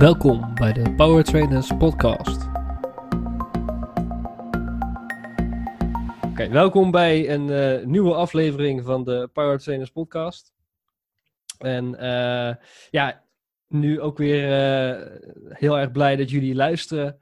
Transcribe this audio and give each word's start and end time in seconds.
Welkom 0.00 0.54
bij 0.54 0.72
de 0.72 0.94
Power 0.94 1.24
Trainers 1.24 1.76
podcast. 1.78 2.48
Oké, 6.30 6.48
welkom 6.48 6.90
bij 6.90 7.30
een 7.30 7.50
eh, 7.50 7.86
nieuwe 7.86 8.14
aflevering 8.14 8.84
van 8.84 9.04
de 9.04 9.30
Power 9.32 9.58
Trainers 9.58 9.90
podcast. 9.90 10.52
En 11.58 11.94
eh, 11.98 12.54
ja, 12.90 13.24
nu 13.66 14.00
ook 14.00 14.18
weer 14.18 14.44
eh, 14.44 15.20
heel 15.48 15.78
erg 15.78 15.90
blij 15.90 16.16
dat 16.16 16.30
jullie 16.30 16.54
luisteren. 16.54 17.18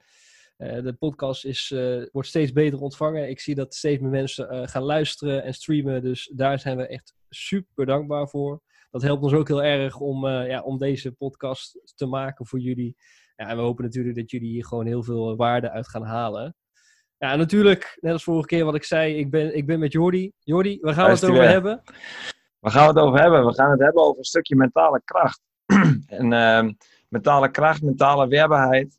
de 0.56 0.96
podcast 0.98 1.44
is, 1.44 1.74
wordt 2.12 2.28
steeds 2.28 2.52
beter 2.52 2.80
ontvangen. 2.80 3.28
Ik 3.28 3.40
zie 3.40 3.54
dat 3.54 3.74
steeds 3.74 4.00
meer 4.00 4.10
mensen 4.10 4.68
gaan 4.68 4.82
luisteren 4.82 5.44
en 5.44 5.54
streamen. 5.54 6.02
Dus 6.02 6.30
daar 6.34 6.58
zijn 6.58 6.76
we 6.76 6.86
echt 6.86 7.14
super 7.28 7.86
dankbaar 7.86 8.28
voor 8.28 8.62
dat 8.90 9.02
helpt 9.02 9.22
ons 9.22 9.32
ook 9.32 9.48
heel 9.48 9.62
erg 9.62 9.98
om, 9.98 10.24
uh, 10.24 10.48
ja, 10.48 10.62
om 10.62 10.78
deze 10.78 11.12
podcast 11.12 11.92
te 11.94 12.06
maken 12.06 12.46
voor 12.46 12.58
jullie. 12.58 12.96
Ja, 13.36 13.48
en 13.48 13.56
we 13.56 13.62
hopen 13.62 13.84
natuurlijk 13.84 14.16
dat 14.16 14.30
jullie 14.30 14.50
hier 14.50 14.64
gewoon 14.64 14.86
heel 14.86 15.02
veel 15.02 15.36
waarde 15.36 15.70
uit 15.70 15.88
gaan 15.88 16.04
halen. 16.04 16.56
Ja, 17.18 17.36
natuurlijk, 17.36 17.98
net 18.00 18.12
als 18.12 18.24
vorige 18.24 18.46
keer 18.46 18.64
wat 18.64 18.74
ik 18.74 18.84
zei, 18.84 19.16
ik 19.16 19.30
ben, 19.30 19.56
ik 19.56 19.66
ben 19.66 19.78
met 19.78 19.92
Jordi. 19.92 20.32
Jordi, 20.38 20.78
waar 20.80 20.94
gaan 20.94 21.04
we 21.04 21.10
het 21.10 21.24
over 21.24 21.48
hebben? 21.48 21.82
Waar 22.58 22.72
gaan 22.72 22.82
we 22.82 23.00
het 23.00 23.08
over 23.08 23.20
hebben? 23.20 23.46
We 23.46 23.54
gaan 23.54 23.70
het 23.70 23.80
hebben 23.80 24.02
over 24.02 24.18
een 24.18 24.24
stukje 24.24 24.56
mentale 24.56 25.00
kracht. 25.04 25.40
en 26.06 26.32
uh, 26.32 26.68
mentale 27.08 27.50
kracht, 27.50 27.82
mentale 27.82 28.28
weerbaarheid. 28.28 28.98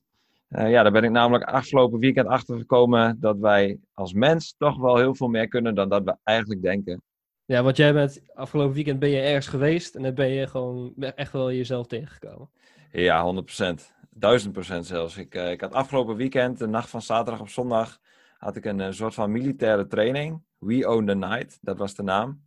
Uh, 0.50 0.70
ja, 0.70 0.84
daar 0.84 0.92
ben 0.92 1.04
ik 1.04 1.12
namelijk 1.12 1.44
afgelopen 1.44 2.00
weekend 2.00 2.28
achter 2.28 2.58
gekomen 2.58 3.18
dat 3.20 3.38
wij 3.38 3.80
als 3.94 4.14
mens 4.14 4.56
toch 4.58 4.78
wel 4.78 4.98
heel 4.98 5.16
veel 5.16 5.28
meer 5.28 5.48
kunnen 5.48 5.76
dan 5.76 5.90
dat 5.90 6.04
we 6.04 6.18
eigenlijk 6.24 6.62
denken. 6.62 7.02
Ja, 7.50 7.64
want 7.64 7.78
jij 7.78 7.94
bent 7.94 8.22
afgelopen 8.34 8.74
weekend 8.74 9.00
ben 9.00 9.10
je 9.10 9.22
ergens 9.22 9.48
geweest 9.48 9.96
en 9.96 10.04
dan 10.04 10.14
ben 10.14 10.30
je 10.30 10.48
gewoon 10.48 10.94
echt 10.96 11.32
wel 11.32 11.52
jezelf 11.52 11.88
tegengekomen. 11.88 12.50
Ja, 12.92 13.44
100%. 13.78 13.94
1000% 14.76 14.80
zelfs. 14.80 15.18
Ik, 15.18 15.36
uh, 15.36 15.52
ik 15.52 15.62
had 15.62 15.74
afgelopen 15.74 16.16
weekend, 16.16 16.58
de 16.58 16.68
nacht 16.68 16.90
van 16.90 17.02
zaterdag 17.02 17.42
op 17.42 17.50
zondag, 17.50 18.00
had 18.38 18.56
ik 18.56 18.66
een, 18.66 18.80
een, 18.80 18.94
soort 18.94 19.14
van 19.14 19.32
militaire 19.32 19.88
training. 19.88 20.44
We 20.58 20.88
Own 20.88 21.06
the 21.06 21.16
Night, 21.16 21.58
dat 21.62 21.78
was 21.78 21.96
de 21.96 22.04
naam. 22.04 22.44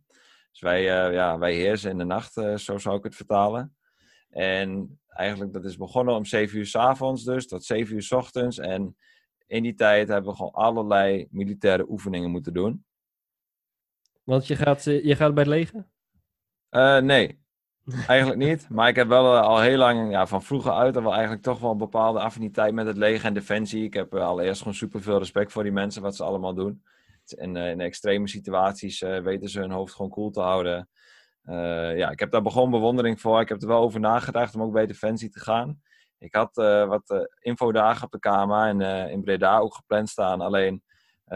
Dus 0.51 0.59
wij, 0.59 0.79
uh, 0.79 1.13
ja, 1.13 1.37
wij 1.37 1.53
heersen 1.53 1.91
in 1.91 1.97
de 1.97 2.03
nacht, 2.03 2.33
zo 2.55 2.77
zou 2.77 2.97
ik 2.97 3.03
het 3.03 3.15
vertalen. 3.15 3.75
En 4.29 4.99
eigenlijk, 5.07 5.53
dat 5.53 5.65
is 5.65 5.77
begonnen 5.77 6.15
om 6.15 6.25
7 6.25 6.57
uur 6.57 6.65
s 6.65 6.75
avonds 6.75 7.23
dus, 7.23 7.47
tot 7.47 7.63
7 7.63 7.95
uur 7.95 8.01
s 8.01 8.11
ochtends. 8.11 8.57
En 8.57 8.97
in 9.47 9.63
die 9.63 9.75
tijd 9.75 10.07
hebben 10.07 10.31
we 10.31 10.37
gewoon 10.37 10.51
allerlei 10.51 11.27
militaire 11.29 11.89
oefeningen 11.89 12.31
moeten 12.31 12.53
doen. 12.53 12.85
Want 14.23 14.47
je 14.47 14.55
gaat, 14.55 14.87
eh, 14.87 15.03
je 15.03 15.15
gaat 15.15 15.33
bij 15.33 15.43
het 15.43 15.51
leger? 15.51 15.87
Uh, 16.69 16.97
nee, 16.97 17.39
eigenlijk 18.07 18.39
niet. 18.39 18.69
Maar 18.69 18.87
ik 18.87 18.95
heb 18.95 19.07
wel 19.07 19.35
uh, 19.35 19.41
al 19.41 19.61
heel 19.61 19.77
lang, 19.77 20.11
ja, 20.11 20.27
van 20.27 20.43
vroeger 20.43 20.71
uit, 20.71 20.95
wel 20.95 21.13
eigenlijk 21.13 21.43
toch 21.43 21.59
wel 21.59 21.71
een 21.71 21.77
bepaalde 21.77 22.19
affiniteit 22.19 22.73
met 22.73 22.85
het 22.85 22.97
leger 22.97 23.25
en 23.25 23.33
defensie. 23.33 23.83
Ik 23.83 23.93
heb 23.93 24.13
uh, 24.13 24.25
allereerst 24.25 24.59
gewoon 24.59 24.73
super 24.73 25.01
veel 25.01 25.17
respect 25.17 25.51
voor 25.51 25.63
die 25.63 25.71
mensen, 25.71 26.01
wat 26.01 26.15
ze 26.15 26.23
allemaal 26.23 26.53
doen. 26.53 26.83
In, 27.25 27.55
in 27.55 27.81
extreme 27.81 28.27
situaties 28.27 28.99
weten 28.99 29.49
ze 29.49 29.59
hun 29.59 29.71
hoofd 29.71 29.93
gewoon 29.93 30.11
cool 30.11 30.29
te 30.29 30.41
houden. 30.41 30.89
ja, 31.97 32.09
ik 32.09 32.19
heb 32.19 32.31
daar 32.31 32.41
begon 32.41 32.71
bewondering 32.71 33.21
voor. 33.21 33.41
Ik 33.41 33.49
heb 33.49 33.61
er 33.61 33.67
wel 33.67 33.81
over 33.81 33.99
nagedacht 33.99 34.55
om 34.55 34.61
ook 34.61 34.73
bij 34.73 34.85
defensie 34.85 35.29
te 35.29 35.39
gaan. 35.39 35.81
Ik 36.17 36.35
had 36.35 36.55
wat 36.87 37.27
infodagen 37.39 38.05
op 38.05 38.11
de 38.11 38.19
KMA 38.19 38.67
en 38.67 39.09
in 39.09 39.23
Breda 39.23 39.57
ook 39.57 39.75
gepland 39.75 40.09
staan. 40.09 40.41
Alleen 40.41 40.83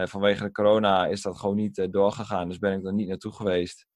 vanwege 0.06 0.42
de 0.42 0.52
corona 0.52 1.06
is 1.06 1.22
dat 1.22 1.38
gewoon 1.38 1.56
niet 1.56 1.78
uh, 1.78 1.86
doorgegaan. 1.90 2.48
Dus 2.48 2.58
ben 2.58 2.78
ik 2.78 2.86
er 2.86 2.94
niet 2.94 3.08
naartoe 3.08 3.32
geweest. 3.32 3.86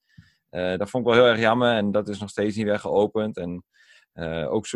Uh, 0.50 0.76
dat 0.76 0.90
vond 0.90 1.06
ik 1.06 1.12
wel 1.12 1.22
heel 1.22 1.32
erg 1.32 1.40
jammer. 1.40 1.72
En 1.72 1.90
dat 1.90 2.08
is 2.08 2.18
nog 2.20 2.30
steeds 2.30 2.56
niet 2.56 2.66
weer 2.66 2.78
geopend. 2.78 3.36
En 3.36 3.64
ook 4.48 4.66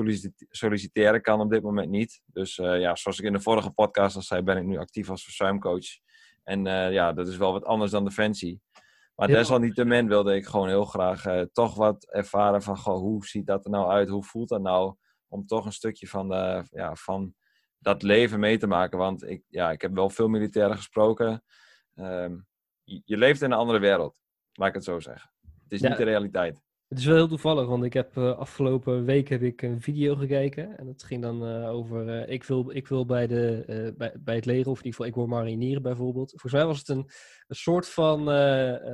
solliciteren 0.51 1.23
kan 1.23 1.41
op 1.41 1.51
dit 1.51 1.63
moment 1.63 1.91
niet. 1.91 2.23
Dus 2.27 2.55
ja, 2.57 2.95
zoals 2.97 3.19
ik 3.19 3.25
in 3.25 3.33
de 3.33 3.41
vorige 3.41 3.71
podcast 3.71 4.17
al 4.17 4.23
zei, 4.23 4.43
ben 4.43 4.57
ik 4.57 4.65
nu 4.65 4.79
actief 4.79 5.11
als 5.11 5.25
verzuimcoach. 5.25 5.87
En 6.43 6.65
ja, 6.93 7.13
dat 7.13 7.29
is 7.29 7.37
wel 7.37 7.53
wat 7.53 7.65
anders 7.65 7.91
dan 7.91 8.05
Defensie. 8.05 8.61
Maar 9.15 9.29
ja. 9.29 9.35
desalniettemin 9.35 10.09
wilde 10.09 10.35
ik 10.35 10.47
gewoon 10.47 10.69
heel 10.69 10.85
graag 10.85 11.25
toch 11.53 11.75
wat 11.75 12.07
ervaren 12.11 12.63
van 12.63 12.77
goh, 12.77 12.99
hoe 12.99 13.27
ziet 13.27 13.47
dat 13.47 13.65
er 13.65 13.71
nou 13.71 13.91
uit? 13.91 14.09
Hoe 14.09 14.25
voelt 14.25 14.49
dat 14.49 14.63
nou? 14.63 14.95
Om 15.29 15.47
toch 15.47 15.67
een 15.67 15.73
stukje 15.73 16.07
van, 16.07 16.29
de, 16.29 16.67
ja, 16.71 16.95
van 16.95 17.35
dat 17.87 18.03
leven 18.03 18.41
mee 18.41 18.59
te 18.59 18.67
maken. 18.67 18.99
Want 18.99 19.29
ik, 19.29 19.43
ja, 19.49 19.71
ik 19.71 19.83
heb 19.83 19.95
wel 19.95 20.11
veel 20.11 20.29
militairen 20.29 20.77
gesproken. 20.77 21.43
Um, 21.95 22.47
je, 22.83 23.03
je, 23.05 23.17
leeft 23.17 23.43
in 23.43 23.51
een 23.51 23.59
andere 23.59 23.79
wereld, 23.79 24.21
laat 24.53 24.69
ik 24.69 24.75
het 24.75 24.85
zo 24.85 25.01
zeggen. 25.01 25.31
Het 25.63 25.73
is 25.73 25.81
niet 25.81 25.97
de 25.97 26.05
realiteit. 26.05 26.63
Het 26.89 26.99
is 26.99 27.05
wel 27.05 27.15
heel 27.15 27.29
toevallig, 27.29 27.67
want 27.67 27.85
ik 27.85 27.93
heb 27.93 28.17
uh, 28.17 28.39
afgelopen 28.39 29.05
week 29.05 29.29
heb 29.29 29.43
ik 29.43 29.63
een 29.63 29.81
video 29.81 30.15
gekeken. 30.15 30.79
En 30.79 30.87
dat 30.87 31.03
ging 31.03 31.23
dan 31.23 31.49
uh, 31.49 31.71
over, 31.71 32.09
uh, 32.09 32.33
ik, 32.33 32.45
wil, 32.45 32.71
ik 32.71 32.89
wil 32.89 33.07
bij, 33.07 33.27
de, 33.27 33.95
bij, 33.97 34.15
bij 34.21 34.35
het 34.35 34.45
leger, 34.45 34.71
of 34.71 34.79
in 34.79 34.85
ieder 34.85 34.91
geval 34.91 35.07
ik 35.07 35.15
word 35.15 35.29
marinier 35.29 35.81
bijvoorbeeld. 35.81 36.31
Volgens 36.31 36.53
mij 36.53 36.67
was 36.67 36.79
het 36.79 36.89
een, 36.89 37.11
een 37.47 37.57
soort 37.57 37.89
van 37.89 38.25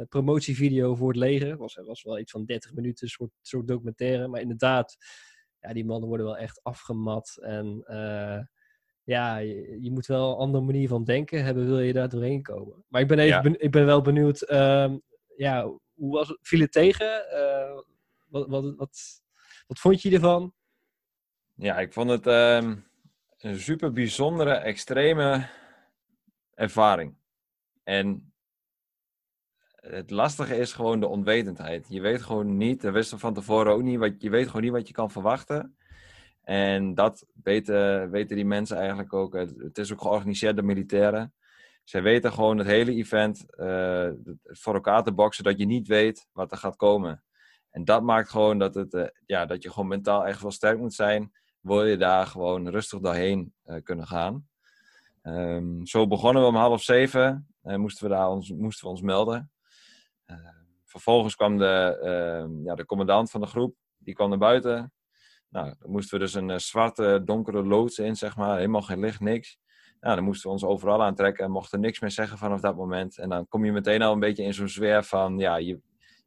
promotievideo 0.08 0.94
voor 0.94 1.08
het 1.08 1.16
leger. 1.16 1.50
Het 1.50 1.58
was, 1.58 1.75
was 1.75 2.02
wel 2.02 2.19
iets 2.19 2.32
van 2.32 2.44
30 2.44 2.72
minuten, 2.72 3.04
een 3.04 3.10
soort, 3.10 3.31
soort 3.41 3.69
documentaire. 3.69 4.28
Maar 4.28 4.41
inderdaad, 4.41 4.97
ja, 5.60 5.72
die 5.72 5.84
mannen 5.84 6.08
worden 6.08 6.26
wel 6.26 6.36
echt 6.36 6.60
afgemat. 6.62 7.36
En 7.41 7.84
ja, 9.04 9.36
je, 9.36 9.78
je, 9.80 9.90
moet 9.90 10.06
wel 10.06 10.30
een 10.30 10.36
andere 10.36 10.64
manier 10.64 10.88
van 10.88 11.04
denken 11.04 11.44
hebben, 11.44 11.66
wil 11.66 11.80
je 11.80 11.92
daar 11.92 12.08
doorheen 12.08 12.42
komen. 12.42 12.84
Maar 12.88 13.00
ik 13.00 13.08
ben, 13.08 13.18
even 13.18 13.42
ben, 13.42 13.60
ik 13.60 13.70
ben 13.70 13.86
wel 13.86 14.02
benieuwd, 14.02 14.50
uh, 14.50 14.94
ja, 15.36 15.70
hoe 15.94 16.12
was? 16.12 16.38
Viel 16.40 16.60
het 16.60 16.72
tegen? 16.72 17.24
Uh, 17.32 17.80
wat, 18.26 18.48
wat, 18.48 18.74
wat, 18.76 19.22
wat 19.66 19.78
vond 19.78 20.02
je 20.02 20.10
ervan? 20.10 20.54
Ja, 21.54 21.78
ik 21.78 21.92
vond 21.92 22.10
het 22.10 22.26
um, 22.26 22.86
een 23.38 23.58
super 23.58 23.92
bijzondere, 23.92 24.54
extreme 24.54 25.48
ervaring. 26.54 27.14
En 27.84 28.32
het 29.70 30.10
lastige 30.10 30.56
is 30.56 30.72
gewoon 30.72 31.00
de 31.00 31.06
onwetendheid. 31.06 31.86
Je 31.88 32.00
weet 32.00 32.22
gewoon 32.22 32.56
niet, 32.56 32.82
we 32.82 32.90
wisten 32.90 33.19
van 33.19 33.34
tevoren 33.34 33.72
ook 33.72 33.82
niet, 33.82 33.98
wat, 33.98 34.22
je 34.22 34.30
weet 34.30 34.46
gewoon 34.46 34.62
niet 34.62 34.72
wat 34.72 34.88
je 34.88 34.94
kan 34.94 35.10
verwachten. 35.10 35.76
En 36.52 36.94
dat 36.94 37.26
weten, 37.42 38.10
weten 38.10 38.36
die 38.36 38.44
mensen 38.44 38.76
eigenlijk 38.76 39.12
ook. 39.12 39.34
Het 39.34 39.78
is 39.78 39.92
ook 39.92 40.00
georganiseerd 40.00 40.56
door 40.56 40.64
militairen. 40.64 41.34
Zij 41.84 42.02
weten 42.02 42.32
gewoon 42.32 42.58
het 42.58 42.66
hele 42.66 42.94
event 42.94 43.44
uh, 43.56 44.10
voor 44.44 44.74
elkaar 44.74 45.02
te 45.02 45.12
boksen 45.12 45.44
dat 45.44 45.58
je 45.58 45.66
niet 45.66 45.88
weet 45.88 46.28
wat 46.32 46.52
er 46.52 46.56
gaat 46.56 46.76
komen. 46.76 47.24
En 47.70 47.84
dat 47.84 48.02
maakt 48.02 48.30
gewoon 48.30 48.58
dat, 48.58 48.74
het, 48.74 48.94
uh, 48.94 49.06
ja, 49.26 49.46
dat 49.46 49.62
je 49.62 49.70
gewoon 49.70 49.88
mentaal 49.88 50.26
echt 50.26 50.42
wel 50.42 50.50
sterk 50.50 50.78
moet 50.78 50.94
zijn. 50.94 51.32
Wil 51.60 51.84
je 51.84 51.96
daar 51.96 52.26
gewoon 52.26 52.69
rustig 52.69 53.00
doorheen 53.00 53.54
uh, 53.66 53.82
kunnen 53.82 54.06
gaan. 54.06 54.48
Um, 55.22 55.86
zo 55.86 56.06
begonnen 56.06 56.42
we 56.42 56.48
om 56.48 56.56
half 56.56 56.82
zeven. 56.82 57.48
moesten, 57.62 58.08
we 58.08 58.14
daar 58.14 58.28
ons, 58.28 58.50
moesten 58.50 58.84
we 58.84 58.90
ons 58.90 59.02
melden. 59.02 59.50
vervolgens 60.84 61.34
kwam 61.34 61.58
de, 61.58 61.98
ehm, 62.02 62.64
ja, 62.64 62.74
de 62.74 62.84
commandant 62.84 63.30
van 63.30 63.40
de 63.40 63.46
groep. 63.46 63.74
Die 63.98 64.14
kwam 64.14 64.28
naar 64.28 64.38
buiten. 64.38 64.92
Nou, 65.52 65.74
dan 65.78 65.90
moesten 65.90 66.18
we 66.18 66.24
dus 66.24 66.34
een 66.34 66.48
uh, 66.48 66.56
zwarte, 66.56 67.22
donkere 67.24 67.64
loods 67.64 67.98
in, 67.98 68.16
zeg 68.16 68.36
maar. 68.36 68.56
Helemaal 68.56 68.82
geen 68.82 69.00
licht, 69.00 69.20
niks. 69.20 69.58
Nou, 70.00 70.14
dan 70.14 70.24
moesten 70.24 70.46
we 70.46 70.54
ons 70.54 70.64
overal 70.64 71.02
aantrekken 71.02 71.44
en 71.44 71.50
mochten 71.50 71.80
niks 71.80 72.00
meer 72.00 72.10
zeggen 72.10 72.38
vanaf 72.38 72.60
dat 72.60 72.76
moment. 72.76 73.18
En 73.18 73.28
dan 73.28 73.48
kom 73.48 73.64
je 73.64 73.72
meteen 73.72 74.02
al 74.02 74.12
een 74.12 74.20
beetje 74.20 74.42
in 74.42 74.54
zo'n 74.54 74.68
zwerf 74.68 75.08
van, 75.08 75.38
ja, 75.38 75.56
je, 75.56 75.80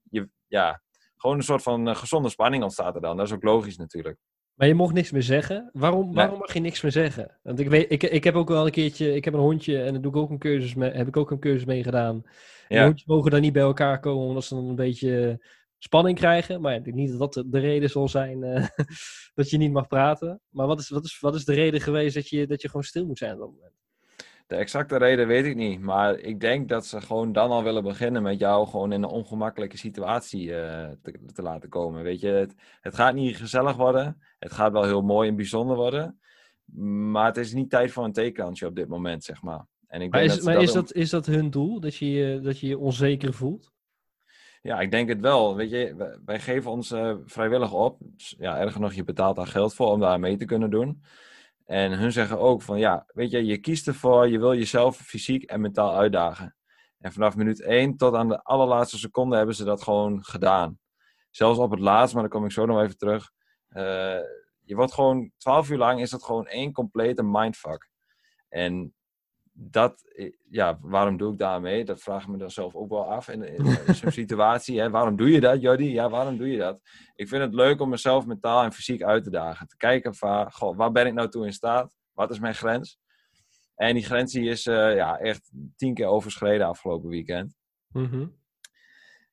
je, 0.10 0.30
ja, 0.48 0.82
gewoon 1.18 1.36
een 1.36 1.44
soort 1.44 1.64
van 1.64 1.88
uh, 1.88 1.96
gezonde 1.96 2.30
spanning 2.30 2.64
ontstaat 2.64 2.96
er 2.96 3.02
dan. 3.02 3.18
Dat 3.18 3.26
is 3.26 3.34
ook 3.34 3.44
logisch 3.44 3.78
natuurlijk. 3.78 4.18
Maar 4.54 4.68
je 4.68 4.74
mocht 4.74 4.94
niks 4.94 5.12
meer 5.12 5.24
zeggen. 5.24 5.70
Waarom, 5.74 6.06
nee. 6.06 6.14
waarom 6.14 6.40
mag 6.40 6.54
je 6.54 6.60
niks 6.60 6.82
meer 6.82 6.92
zeggen? 6.92 7.38
Want 7.44 7.60
ik, 7.60 7.70
weet, 7.70 7.92
ik, 7.92 8.04
ik 8.04 8.24
heb 8.24 8.36
ook 8.36 8.50
wel 8.50 8.66
een 8.66 8.72
keertje, 8.72 9.16
ik 9.16 9.26
heb 9.26 9.34
een 9.34 9.40
hondje 9.40 9.84
en 9.84 9.94
daar 9.94 10.02
doe 10.02 10.12
ik 10.12 10.18
ook 10.18 10.30
een 10.30 10.40
cursus 10.40 10.76
mee, 10.76 10.92
heb 10.92 11.08
ik 11.08 11.18
ook 11.18 11.32
een 11.32 11.40
cursus 11.40 11.66
mee 11.66 11.84
gedaan. 11.84 12.24
Ja. 12.68 12.84
hondjes 12.84 13.08
mogen 13.08 13.32
dan 13.32 13.42
niet 13.42 13.54
bij 13.54 13.62
elkaar 13.62 14.00
komen, 14.00 14.28
omdat 14.28 14.44
ze 14.44 14.56
dan 14.56 14.70
een 14.70 14.76
beetje 14.76 15.40
spanning 15.86 16.18
krijgen. 16.18 16.62
Maar 16.62 16.76
ik 16.76 16.84
denk 16.84 16.96
niet 16.96 17.18
dat 17.18 17.34
dat 17.34 17.52
de 17.52 17.60
reden 17.60 17.90
zal 17.90 18.08
zijn 18.08 18.44
uh, 18.44 18.68
dat 19.40 19.50
je 19.50 19.58
niet 19.58 19.72
mag 19.72 19.88
praten. 19.88 20.42
Maar 20.50 20.68
wat 20.68 20.80
is, 20.80 20.90
wat, 20.90 21.06
is, 21.06 21.20
wat 21.20 21.36
is 21.36 21.46
de 21.46 21.54
reden 21.54 21.82
geweest 21.82 22.16
dat 22.16 22.30
je, 22.30 22.48
dat 22.48 22.62
je 22.62 22.68
gewoon 22.68 22.84
stil 22.84 23.06
moet 23.06 23.18
zijn 23.18 23.34
op 23.34 23.40
dat 23.40 23.52
moment? 23.52 23.74
De 24.48 24.56
exacte 24.56 24.98
reden 24.98 25.28
weet 25.28 25.46
ik 25.46 25.56
niet. 25.56 25.80
Maar 25.80 26.20
ik 26.20 26.40
denk 26.40 26.70
dat 26.70 26.86
ze 26.86 27.02
gewoon 27.02 27.32
dan 27.32 27.50
al 27.50 27.64
willen 27.64 27.84
beginnen 27.84 28.24
met 28.24 28.40
jou 28.40 28.68
gewoon 28.68 28.92
in 28.92 29.04
een 29.04 29.10
ongemakkelijke 29.10 29.78
situatie 29.78 30.48
uh, 30.48 30.90
te, 31.02 31.20
te, 31.34 31.42
laten 31.42 31.70
komen. 31.70 32.04
Weet 32.04 32.20
je, 32.20 32.28
het, 32.28 32.56
het 32.82 32.96
gaat 32.96 33.14
niet 33.14 33.38
gezellig 33.38 33.76
worden. 33.76 34.22
Het 34.40 34.52
gaat 34.52 34.72
wel 34.72 34.84
heel 34.84 35.02
mooi 35.02 35.30
en 35.30 35.36
bijzonder 35.36 35.76
worden. 35.76 36.20
Maar 37.12 37.26
het 37.26 37.38
is 37.38 37.54
niet 37.54 37.70
tijd 37.70 37.92
voor 37.92 38.04
een 38.04 38.14
theekansje 38.14 38.68
op 38.68 38.76
dit 38.76 38.88
moment, 38.88 39.24
zeg 39.24 39.42
maar. 39.42 39.66
En 39.88 40.02
ik 40.02 40.12
maar 40.12 40.24
is, 40.24 40.36
dat 40.36 40.44
maar 40.44 40.54
dat 40.54 40.64
is, 40.64 40.74
dat, 40.74 40.94
is 40.94 41.10
dat 41.10 41.26
hun 41.26 41.50
doel? 41.50 41.80
Dat 41.80 41.96
je, 41.96 42.40
dat 42.44 42.60
je 42.60 42.68
je 42.68 42.78
onzeker 42.78 43.34
voelt? 43.34 43.74
Ja, 44.66 44.80
ik 44.80 44.92
denk 44.92 45.10
het 45.10 45.20
wel. 45.20 45.56
Weet 45.56 45.70
je, 45.70 46.18
wij 46.26 46.40
geven 46.40 46.72
ons 46.72 46.92
uh, 46.92 47.16
vrijwillig 47.26 47.74
op. 47.74 48.00
Ja, 48.18 48.60
erger 48.60 48.82
nog, 48.82 48.94
je 48.94 49.04
betaalt 49.04 49.36
daar 49.36 49.48
geld 49.48 49.74
voor 49.74 49.92
om 49.92 50.00
daar 50.00 50.20
mee 50.20 50.38
te 50.38 50.46
kunnen 50.46 50.70
doen. 50.70 51.04
En 51.66 51.92
hun 51.92 52.12
zeggen 52.12 52.40
ook 52.40 52.62
van, 52.62 52.80
ja, 52.80 53.06
weet 53.14 53.32
je, 53.32 53.46
je 53.46 53.58
kiest 53.58 53.88
ervoor, 53.88 54.28
je 54.28 54.40
wil 54.40 54.56
jezelf 54.56 54.98
fysiek 54.98 55.44
en 55.44 55.62
mentaal 55.62 55.96
uitdagen. 55.96 56.56
En 57.00 57.12
vanaf 57.12 57.36
minuut 57.36 57.62
1 57.62 57.98
tot 57.98 58.14
aan 58.14 58.28
de 58.28 58.44
allerlaatste 58.44 58.98
seconde 58.98 59.36
hebben 59.36 59.56
ze 59.56 59.64
dat 59.64 59.84
gewoon 59.84 60.24
gedaan. 60.24 60.80
Zelfs 61.30 61.60
op 61.60 61.72
het 61.72 61.80
laatst, 61.80 62.14
maar 62.14 62.24
daar 62.24 62.32
kom 62.32 62.46
ik 62.46 62.52
zo 62.52 62.66
nog 62.66 62.82
even 62.82 62.98
terug. 62.98 63.32
Uh, 63.70 63.84
je 64.62 64.76
wordt 64.76 64.94
gewoon 64.94 65.32
12 65.38 65.70
uur 65.70 65.78
lang 65.78 66.02
is 66.02 66.12
het 66.12 66.24
gewoon 66.24 66.48
één 66.48 66.72
complete 66.72 67.24
mindfuck. 67.24 67.90
En 68.50 68.95
dat, 69.58 70.04
ja, 70.50 70.78
waarom 70.82 71.18
doe 71.18 71.32
ik 71.32 71.40
daarmee? 71.40 71.86
Dat 71.86 72.02
vraag 72.02 72.22
ik 72.22 72.28
me 72.28 72.38
dan 72.38 72.52
zelf 72.52 72.76
ook 72.76 72.90
wel 72.90 73.12
af 73.12 73.30
in, 73.30 73.44
in, 73.44 73.96
zo'n 73.96 74.12
situatie. 74.24 74.80
Hè? 74.80 74.90
Waarom 74.90 75.16
doe 75.16 75.32
je 75.32 75.40
dat, 75.40 75.62
Jody? 75.62 75.84
Ja, 75.84 76.10
waarom 76.10 76.38
doe 76.38 76.52
je 76.52 76.58
dat? 76.58 76.80
Ik 77.16 77.28
vind 77.28 77.42
het 77.42 77.54
leuk 77.54 77.82
om 77.82 77.90
mezelf 77.90 78.26
mentaal 78.26 78.64
en 78.64 78.74
fysiek 78.74 79.04
uit 79.04 79.24
te 79.24 79.30
dagen. 79.30 79.68
Te 79.68 79.78
kijken 79.78 80.16
van, 80.16 80.52
goh, 80.52 80.78
waar 80.78 80.92
ben 80.92 81.08
ik 81.08 81.14
nou 81.14 81.30
toe 81.30 81.46
in 81.46 81.54
staat? 81.54 81.96
Wat 82.14 82.32
is 82.32 82.40
mijn 82.40 82.56
grens? 82.56 83.00
En 83.76 83.94
die 83.94 84.04
grens 84.04 84.32
die 84.32 84.50
is 84.50 84.66
uh, 84.66 84.96
ja, 84.96 85.18
echt 85.18 85.52
tien 85.76 85.94
keer 85.94 86.08
overschreden 86.08 86.68
afgelopen 86.68 87.10
weekend. 87.10 87.56
Mm 87.92 88.44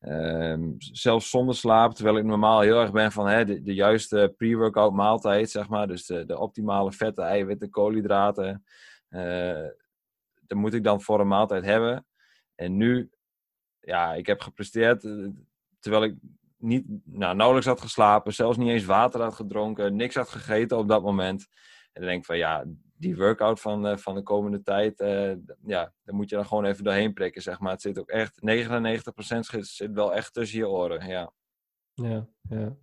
Um, 0.04 0.74
zelfs 0.78 1.30
zonder 1.30 1.54
slaap, 1.54 1.94
terwijl 1.94 2.16
ik 2.16 2.24
normaal 2.24 2.60
heel 2.60 2.80
erg 2.80 2.92
ben 2.92 3.12
van 3.12 3.28
hè, 3.28 3.44
de, 3.44 3.62
de 3.62 3.74
juiste 3.74 4.34
pre-workout 4.36 4.92
maaltijd, 4.92 5.50
zeg 5.50 5.68
maar. 5.68 5.86
Dus 5.86 6.06
de, 6.06 6.24
de 6.24 6.38
optimale 6.38 6.92
vetten, 6.92 7.24
eiwitten, 7.24 7.70
koolhydraten. 7.70 8.64
Uh, 9.10 9.66
dat 10.52 10.60
moet 10.60 10.74
ik 10.74 10.84
dan 10.84 11.00
voor 11.00 11.20
een 11.20 11.28
maaltijd 11.28 11.64
hebben. 11.64 12.06
En 12.54 12.76
nu, 12.76 13.10
ja, 13.80 14.14
ik 14.14 14.26
heb 14.26 14.40
gepresteerd 14.40 15.04
eh, 15.04 15.28
terwijl 15.78 16.04
ik 16.04 16.14
niet, 16.56 16.84
nou, 17.04 17.36
nauwelijks 17.36 17.68
had 17.68 17.80
geslapen, 17.80 18.34
zelfs 18.34 18.56
niet 18.56 18.68
eens 18.68 18.84
water 18.84 19.20
had 19.20 19.34
gedronken, 19.34 19.96
niks 19.96 20.14
had 20.14 20.28
gegeten 20.28 20.78
op 20.78 20.88
dat 20.88 21.02
moment. 21.02 21.46
En 21.92 22.00
dan 22.00 22.10
denk 22.10 22.20
ik 22.20 22.26
van 22.26 22.36
ja, 22.36 22.64
die 22.96 23.16
workout 23.16 23.60
van, 23.60 23.86
uh, 23.86 23.96
van 23.96 24.14
de 24.14 24.22
komende 24.22 24.62
tijd, 24.62 25.00
uh, 25.00 25.32
ja, 25.64 25.92
daar 26.04 26.14
moet 26.14 26.30
je 26.30 26.36
dan 26.36 26.46
gewoon 26.46 26.64
even 26.64 26.84
doorheen 26.84 27.12
prikken, 27.12 27.42
zeg 27.42 27.60
maar. 27.60 27.72
Het 27.72 27.80
zit 27.80 27.98
ook 27.98 28.08
echt, 28.08 28.40
99% 28.40 29.38
zit 29.60 29.92
wel 29.92 30.14
echt 30.14 30.32
tussen 30.32 30.58
je 30.58 30.68
oren, 30.68 31.06
ja. 31.06 31.32
Ja, 31.94 32.28
ja. 32.48 32.76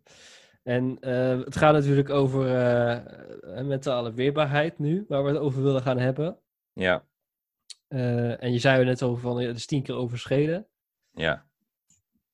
En 0.63 0.97
uh, 1.01 1.45
het 1.45 1.55
gaat 1.55 1.73
natuurlijk 1.73 2.09
over 2.09 2.43
mentale 3.65 4.13
weerbaarheid 4.13 4.79
nu, 4.79 5.05
waar 5.07 5.23
we 5.23 5.29
het 5.29 5.37
over 5.37 5.63
willen 5.63 5.81
gaan 5.81 5.97
hebben. 5.97 6.39
Ja. 6.73 7.08
En 7.89 8.51
je 8.51 8.59
zei 8.59 8.79
er 8.79 8.85
net 8.85 9.03
over 9.03 9.21
van, 9.21 9.41
het 9.41 9.57
is 9.57 9.65
tien 9.65 9.83
keer 9.83 9.95
overschreden. 9.95 10.67
Ja. 11.11 11.47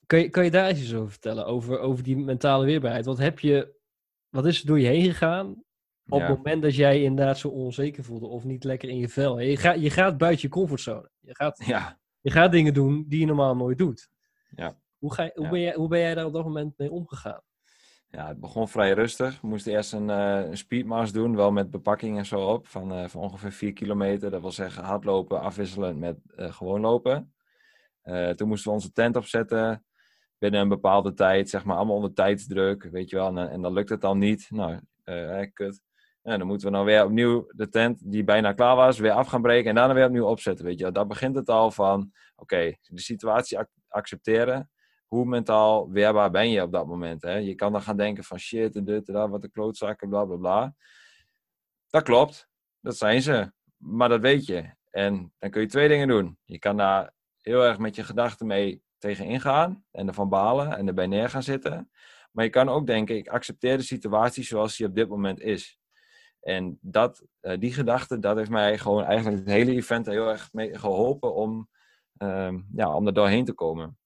Kan 0.06 0.20
je, 0.20 0.30
kan 0.30 0.44
je 0.44 0.52
daar 0.52 0.70
iets 0.70 0.94
over 0.94 1.12
vertellen, 1.12 1.46
over, 1.46 1.80
over 1.80 2.04
die 2.04 2.18
mentale 2.18 2.66
weerbaarheid? 2.66 3.06
Wat 3.06 3.18
heb 3.18 3.40
je, 3.40 3.76
wat 4.30 4.46
is 4.46 4.60
er 4.60 4.66
door 4.66 4.80
je 4.80 4.88
heen 4.88 5.04
gegaan 5.04 5.64
op 6.08 6.22
het 6.22 6.30
moment 6.30 6.62
dat 6.62 6.76
jij 6.76 7.02
inderdaad 7.04 7.38
zo 7.38 7.48
onzeker 7.48 8.04
voelde 8.04 8.28
of 8.28 8.44
niet 8.44 8.64
lekker 8.64 8.90
in 8.90 8.98
je 8.98 9.10
vel. 9.10 9.40
Je, 9.40 9.58
gaat, 9.58 9.82
je 9.82 9.90
gaat 9.90 10.18
buiten 10.18 10.42
je 10.42 10.50
comfortzone. 10.50 11.10
Je 11.20 11.36
gaat, 11.36 11.64
ja. 11.66 12.00
je 12.22 12.32
gaat 12.32 12.52
dingen 12.52 12.74
doen 12.74 13.06
die 13.08 13.20
je 13.20 13.26
normaal 13.26 13.56
nooit 13.56 13.78
doet. 13.78 14.10
Ja. 14.56 14.78
Hoe, 14.98 15.14
ga, 15.14 15.32
hoe, 15.34 15.50
Ben 15.50 15.60
jij, 15.60 15.74
hoe 15.74 15.88
ben 15.88 16.00
jij 16.00 16.16
daar 16.16 16.26
op 16.26 16.34
dat 16.34 16.44
moment 16.44 16.78
mee 16.78 16.92
omgegaan? 16.92 17.42
Ja, 18.16 18.28
het 18.28 18.40
begon 18.40 18.68
vrij 18.68 18.94
rustig. 18.94 19.42
We 19.42 19.48
moesten 19.48 19.72
eerst 19.72 19.94
een, 19.94 20.10
uh, 20.10 20.44
speedmars 20.52 21.12
doen, 21.12 21.36
wel 21.36 21.52
met 21.52 21.72
bepakking 21.72 22.18
en 22.18 22.26
zo 22.26 22.40
op, 22.40 22.68
van, 22.68 22.94
uh, 22.94 23.08
van 23.08 23.22
ongeveer 23.22 23.52
4 23.52 23.74
kilometer. 23.74 24.32
Dat 24.32 24.42
wil 24.42 24.52
zeggen 24.52 24.84
hardlopen 24.84 25.42
afwisselend 25.42 26.00
met 26.00 26.18
uh, 26.36 26.54
gewoon 26.54 26.82
lopen. 26.82 27.34
toen 28.36 28.48
moesten 28.48 28.70
we 28.70 28.78
onze 28.78 28.92
tent 28.92 29.16
opzetten 29.16 29.86
binnen 30.38 30.62
een 30.62 30.70
bepaalde 30.70 31.14
tijd, 31.14 31.50
zeg 31.50 31.64
maar, 31.64 31.78
allemaal 31.78 31.96
onder 31.96 32.14
tijdsdruk, 32.14 32.84
weet 32.84 33.10
je 33.10 33.16
wel. 33.16 33.28
En, 33.28 33.50
en 33.50 33.62
dan 33.62 33.74
lukt 33.74 33.90
het 33.90 34.02
dan 34.02 34.18
niet. 34.18 34.48
Nou, 34.50 34.80
kut. 35.54 35.82
Ja, 36.22 36.38
dan 36.38 36.48
moeten 36.48 36.68
we 36.68 36.74
nou 36.74 36.86
weer 36.86 37.04
opnieuw 37.04 37.46
de 37.48 37.70
tent 37.70 38.12
die 38.12 38.24
bijna 38.24 38.54
klaar 38.54 38.76
was, 38.76 39.00
weer 39.00 39.12
af 39.12 39.28
gaan 39.28 39.42
breken 39.42 39.70
en 39.70 39.76
daarna 39.76 39.94
weer 39.94 40.06
opnieuw 40.06 40.28
opzetten. 40.28 40.66
Weet 40.66 40.80
je, 40.80 40.92
daar 40.92 41.08
begint 41.08 41.36
het 41.36 41.50
al 41.50 41.72
van, 41.72 42.12
oké, 42.36 42.76
de 42.82 43.02
situatie 43.02 43.58
accepteren. 43.88 44.70
Hoe 45.08 45.26
mentaal 45.26 45.92
weerbaar 45.92 46.32
ben 46.32 46.50
je 46.50 46.62
op 46.62 46.72
dat 46.72 46.88
moment? 46.88 47.22
Hè? 47.22 47.36
Je 47.36 47.56
kan 47.56 47.72
dan 47.72 47.82
gaan 47.82 47.98
denken 47.98 48.24
van 48.24 48.40
shit 48.40 48.76
en 48.76 48.86
dit 48.86 49.08
en 49.08 49.14
dat, 49.14 49.30
wat 49.30 49.42
de 49.42 49.50
klootzakken, 49.50 50.10
bla 50.10 50.26
bla 50.26 50.36
bla. 50.36 50.76
Dat 51.90 52.04
klopt, 52.04 52.48
dat 52.80 52.98
zijn 52.98 53.22
ze. 53.22 53.52
Maar 53.78 54.10
dat 54.10 54.22
weet 54.22 54.46
je. 54.46 54.74
En 54.90 55.34
dan 55.40 55.50
kun 55.50 55.62
je 55.62 55.68
twee 55.68 55.88
dingen 55.88 56.08
doen. 56.08 56.38
Je 56.44 56.60
kan 56.60 56.78
daar 56.78 57.14
heel 57.42 57.64
erg 57.64 57.78
met 57.78 57.96
je 57.96 58.04
gedachten 58.04 58.48
mee 58.48 58.84
tegen 58.98 59.26
ingaan 59.26 59.86
en 59.92 60.08
ervan 60.08 60.30
balen 60.30 60.78
en 60.78 60.88
erbij 60.88 61.08
neer 61.08 61.30
gaan 61.30 61.44
zitten. 61.44 61.90
Maar 62.32 62.44
je 62.44 62.50
kan 62.50 62.70
ook 62.70 62.88
denken, 62.88 63.16
ik 63.16 63.28
accepteer 63.28 63.78
de 63.78 63.84
situatie 63.84 64.44
zoals 64.44 64.78
die 64.78 64.88
op 64.88 64.96
dit 64.96 65.10
moment 65.10 65.40
is. 65.40 65.80
En 66.40 66.78
dat, 66.82 67.26
uh, 67.42 67.58
die 67.60 67.74
gedachte, 67.74 68.20
dat 68.20 68.38
heeft 68.38 68.50
mij 68.50 68.78
gewoon 68.78 69.04
eigenlijk 69.04 69.38
het 69.38 69.50
hele 69.50 69.72
event 69.72 70.06
heel 70.06 70.30
erg 70.30 70.54
mee 70.54 70.78
geholpen 70.78 71.34
om, 71.36 71.70
um, 72.18 72.68
ja, 72.76 72.96
om 72.96 73.08
er 73.08 73.14
doorheen 73.14 73.46
te 73.46 73.54
komen. 73.54 73.98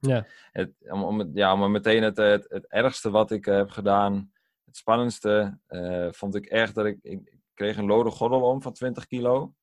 Ja. 0.00 0.26
Het, 0.52 0.72
om, 0.80 1.02
om, 1.02 1.30
ja, 1.34 1.52
om 1.52 1.70
meteen 1.70 2.02
het, 2.02 2.16
het, 2.16 2.46
het 2.48 2.66
ergste 2.66 3.10
wat 3.10 3.30
ik 3.30 3.44
heb 3.44 3.70
gedaan, 3.70 4.32
het 4.64 4.76
spannendste, 4.76 5.58
uh, 5.68 6.08
vond 6.10 6.34
ik 6.34 6.46
echt 6.46 6.74
dat 6.74 6.86
ik, 6.86 6.98
ik 7.02 7.38
kreeg 7.54 7.76
een 7.76 7.86
lode 7.86 8.10
gordel 8.10 8.42
om 8.42 8.62
van 8.62 8.72
20 8.72 9.06
kilo. 9.06 9.54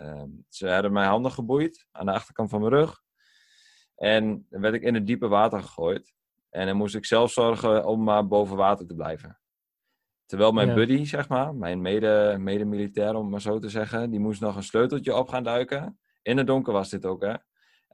Uh, 0.00 0.22
ze 0.48 0.68
hadden 0.68 0.92
mijn 0.92 1.08
handen 1.08 1.32
geboeid 1.32 1.86
aan 1.90 2.06
de 2.06 2.12
achterkant 2.12 2.50
van 2.50 2.60
mijn 2.60 2.72
rug. 2.72 3.02
En 3.96 4.46
dan 4.50 4.60
werd 4.60 4.74
ik 4.74 4.82
in 4.82 4.94
het 4.94 5.06
diepe 5.06 5.28
water 5.28 5.62
gegooid. 5.62 6.14
En 6.50 6.66
dan 6.66 6.76
moest 6.76 6.94
ik 6.94 7.04
zelf 7.04 7.32
zorgen 7.32 7.86
om 7.86 8.02
maar 8.02 8.26
boven 8.26 8.56
water 8.56 8.86
te 8.86 8.94
blijven. 8.94 9.38
Terwijl 10.26 10.52
mijn 10.52 10.74
buddy, 10.74 11.04
zeg 11.04 11.28
maar, 11.28 11.54
mijn 11.54 11.80
mede, 11.80 12.36
mede-militair, 12.38 13.14
om 13.14 13.30
maar 13.30 13.40
zo 13.40 13.58
te 13.58 13.68
zeggen, 13.68 14.10
die 14.10 14.20
moest 14.20 14.40
nog 14.40 14.56
een 14.56 14.62
sleuteltje 14.62 15.14
op 15.14 15.28
gaan 15.28 15.42
duiken. 15.42 15.98
In 16.22 16.36
het 16.36 16.46
donker 16.46 16.72
was 16.72 16.90
dit 16.90 17.06
ook, 17.06 17.22
hè. 17.22 17.34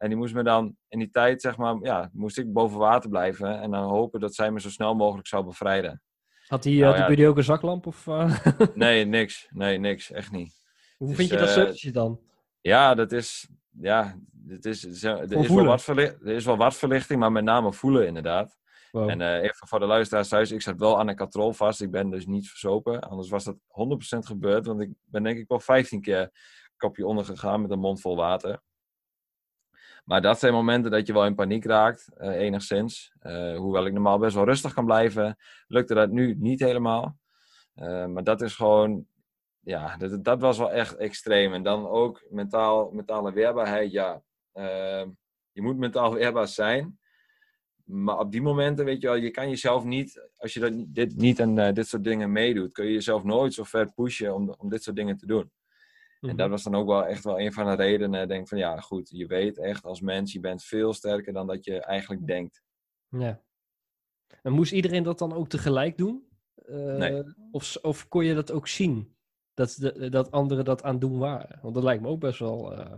En 0.00 0.08
die 0.08 0.16
moest 0.16 0.34
me 0.34 0.42
dan 0.42 0.76
in 0.88 0.98
die 0.98 1.10
tijd, 1.10 1.40
zeg 1.40 1.56
maar, 1.56 1.76
ja, 1.82 2.10
moest 2.12 2.38
ik 2.38 2.52
boven 2.52 2.78
water 2.78 3.10
blijven. 3.10 3.60
En 3.60 3.70
dan 3.70 3.88
hopen 3.88 4.20
dat 4.20 4.34
zij 4.34 4.50
me 4.50 4.60
zo 4.60 4.70
snel 4.70 4.94
mogelijk 4.94 5.28
zou 5.28 5.44
bevrijden. 5.44 6.02
Had 6.46 6.62
die, 6.62 6.80
nou, 6.80 6.86
had 6.86 6.96
die 6.96 7.06
buddy 7.06 7.26
ook 7.26 7.36
een 7.36 7.44
zaklamp? 7.44 7.86
Of, 7.86 8.06
uh... 8.06 8.38
Nee, 8.74 9.04
niks. 9.04 9.48
Nee, 9.50 9.78
niks. 9.78 10.10
Echt 10.10 10.32
niet. 10.32 10.54
Hoe 10.96 11.08
dus, 11.08 11.16
vind 11.16 11.28
je 11.28 11.36
dat 11.36 11.46
uh, 11.46 11.52
sleuteltje 11.52 11.90
dan? 11.90 12.20
Ja, 12.60 12.94
dat 12.94 13.12
is, 13.12 13.48
ja, 13.80 14.18
het 14.48 14.64
is, 14.64 14.84
er, 15.04 15.32
is 15.32 15.48
wel 15.48 15.64
wat 15.64 15.86
er 15.86 16.26
is 16.26 16.44
wel 16.44 16.56
wat 16.56 16.76
verlichting, 16.76 17.20
maar 17.20 17.32
met 17.32 17.44
name 17.44 17.72
voelen 17.72 18.06
inderdaad. 18.06 18.58
En 18.92 19.20
uh, 19.20 19.34
even 19.34 19.68
voor 19.68 19.78
de 19.78 19.86
luisteraars 19.86 20.28
thuis, 20.28 20.50
ik 20.50 20.62
zat 20.62 20.78
wel 20.78 20.98
aan 20.98 21.08
een 21.08 21.16
katrol 21.16 21.52
vast. 21.52 21.80
Ik 21.80 21.90
ben 21.90 22.10
dus 22.10 22.26
niet 22.26 22.48
verzopen. 22.48 23.00
Anders 23.00 23.28
was 23.28 23.44
dat 23.44 23.56
100% 23.56 23.58
gebeurd. 24.18 24.66
Want 24.66 24.80
ik 24.80 24.90
ben 25.04 25.22
denk 25.22 25.38
ik 25.38 25.48
wel 25.48 25.60
15 25.60 26.00
keer 26.00 26.30
kopje 26.76 27.06
onder 27.06 27.24
gegaan 27.24 27.62
met 27.62 27.70
een 27.70 27.78
mond 27.78 28.00
vol 28.00 28.16
water. 28.16 28.62
Maar 30.04 30.22
dat 30.22 30.38
zijn 30.38 30.52
momenten 30.52 30.90
dat 30.90 31.06
je 31.06 31.12
wel 31.12 31.26
in 31.26 31.34
paniek 31.34 31.64
raakt, 31.64 32.10
uh, 32.18 32.28
enigszins. 32.28 33.12
Uh, 33.22 33.56
hoewel 33.56 33.86
ik 33.86 33.92
normaal 33.92 34.18
best 34.18 34.34
wel 34.34 34.44
rustig 34.44 34.74
kan 34.74 34.84
blijven, 34.84 35.36
lukte 35.66 35.94
dat 35.94 36.10
nu 36.10 36.34
niet 36.38 36.60
helemaal. 36.60 37.18
maar 38.08 38.24
dat 38.24 38.40
is 38.40 38.54
gewoon, 38.54 39.06
ja, 39.60 39.96
dat, 39.96 40.24
dat 40.24 40.40
was 40.40 40.58
wel 40.58 40.72
echt 40.72 40.96
extreem. 40.96 41.54
En 41.54 41.62
dan 41.62 41.88
ook 41.88 42.26
mentaal, 42.30 42.90
mentale 42.90 43.32
weerbaarheid, 43.32 43.92
ja. 43.92 44.22
je 45.52 45.62
moet 45.62 45.76
mentaal 45.76 46.14
weerbaar 46.20 46.48
zijn. 46.48 46.98
Maar 47.90 48.18
op 48.18 48.32
die 48.32 48.42
momenten, 48.42 48.84
weet 48.84 49.00
je 49.00 49.06
wel, 49.06 49.16
je 49.16 49.30
kan 49.30 49.48
jezelf 49.48 49.84
niet, 49.84 50.28
als 50.36 50.54
je 50.54 50.60
dat, 50.60 50.72
dit 50.88 51.16
niet 51.16 51.40
uh, 51.40 51.72
dit 51.72 51.88
soort 51.88 52.04
dingen 52.04 52.32
meedoet, 52.32 52.72
kun 52.72 52.84
je 52.84 52.92
jezelf 52.92 53.24
nooit 53.24 53.54
zo 53.54 53.64
ver 53.64 53.92
pushen 53.92 54.34
om, 54.34 54.54
om 54.58 54.68
dit 54.68 54.82
soort 54.82 54.96
dingen 54.96 55.16
te 55.16 55.26
doen. 55.26 55.50
En 56.20 56.36
dat 56.36 56.36
mhm. 56.36 56.50
was 56.50 56.62
dan 56.62 56.74
ook 56.74 56.86
wel 56.86 57.06
echt 57.06 57.24
wel 57.24 57.40
een 57.40 57.52
van 57.52 57.66
de 57.66 57.74
redenen. 57.74 58.28
Denk 58.28 58.48
van 58.48 58.58
ja, 58.58 58.80
goed, 58.80 59.10
je 59.10 59.26
weet 59.26 59.58
echt 59.58 59.84
als 59.84 60.00
mens, 60.00 60.32
je 60.32 60.40
bent 60.40 60.64
veel 60.64 60.92
sterker 60.92 61.32
dan 61.32 61.46
dat 61.46 61.64
je 61.64 61.80
eigenlijk 61.80 62.26
denkt. 62.26 62.62
Ja. 63.08 63.42
En 64.42 64.52
moest 64.52 64.72
iedereen 64.72 65.02
dat 65.02 65.18
dan 65.18 65.32
ook 65.32 65.48
tegelijk 65.48 65.96
doen? 65.96 66.28
Uh, 66.66 66.96
nee. 66.96 67.22
Of, 67.50 67.76
of 67.82 68.08
kon 68.08 68.24
je 68.24 68.34
dat 68.34 68.52
ook 68.52 68.68
zien? 68.68 69.16
Dat, 69.54 69.76
de, 69.78 70.08
dat 70.08 70.30
anderen 70.30 70.64
dat 70.64 70.82
aan 70.82 70.98
doen 70.98 71.18
waren? 71.18 71.58
Want 71.62 71.74
dat 71.74 71.82
lijkt 71.82 72.02
me 72.02 72.08
ook 72.08 72.20
best 72.20 72.38
wel. 72.38 72.78
Uh, 72.78 72.96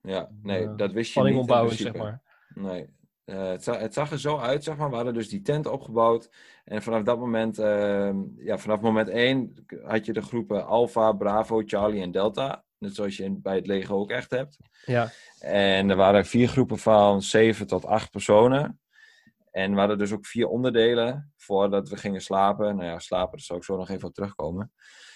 ja, 0.00 0.30
nee, 0.42 0.74
dat 0.74 0.92
wist 0.92 1.14
je 1.14 1.22
niet. 1.22 1.72
zeg 1.72 1.94
maar. 1.94 2.22
Nee, 2.54 2.88
uh, 3.32 3.48
het, 3.48 3.64
zag, 3.64 3.78
het, 3.78 3.94
zag, 3.94 4.10
er 4.10 4.20
zo 4.20 4.38
uit, 4.38 4.64
zeg 4.64 4.76
maar. 4.76 4.90
We 4.90 4.96
hadden 4.96 5.14
dus 5.14 5.28
die 5.28 5.42
tent 5.42 5.66
opgebouwd. 5.66 6.30
En 6.64 6.82
vanaf 6.82 7.02
dat 7.02 7.18
moment, 7.18 7.58
uh, 7.58 8.10
ja, 8.36 8.58
vanaf 8.58 8.80
moment 8.80 9.08
1 9.08 9.66
had 9.84 10.06
je 10.06 10.12
de 10.12 10.22
groepen 10.22 10.66
Alpha, 10.66 11.12
Bravo, 11.12 11.62
Charlie 11.66 12.02
en 12.02 12.10
Delta. 12.10 12.64
Net 12.78 12.94
zoals 12.94 13.16
je 13.16 13.30
bij 13.30 13.54
het 13.54 13.66
leger 13.66 13.94
ook 13.94 14.10
echt 14.10 14.30
hebt. 14.30 14.56
Ja. 14.84 15.10
En 15.38 15.90
er 15.90 15.96
waren 15.96 16.26
vier 16.26 16.48
groepen 16.48 16.78
van 16.78 17.22
7 17.22 17.66
tot 17.66 17.84
8 17.84 18.10
personen. 18.10 18.80
En 19.50 19.72
we 19.72 19.78
hadden 19.78 19.98
dus 19.98 20.12
ook 20.12 20.26
vier 20.26 20.46
onderdelen 20.46 21.32
voordat 21.36 21.88
we 21.88 21.96
gingen 21.96 22.20
slapen. 22.20 22.76
Nou 22.76 22.88
ja, 22.88 22.98
slapen, 22.98 23.30
daar 23.30 23.40
zal 23.40 23.56
ik 23.56 23.64
zo 23.64 23.76
nog 23.76 23.88
even 23.88 24.08
op 24.08 24.14
terugkomen. 24.14 24.72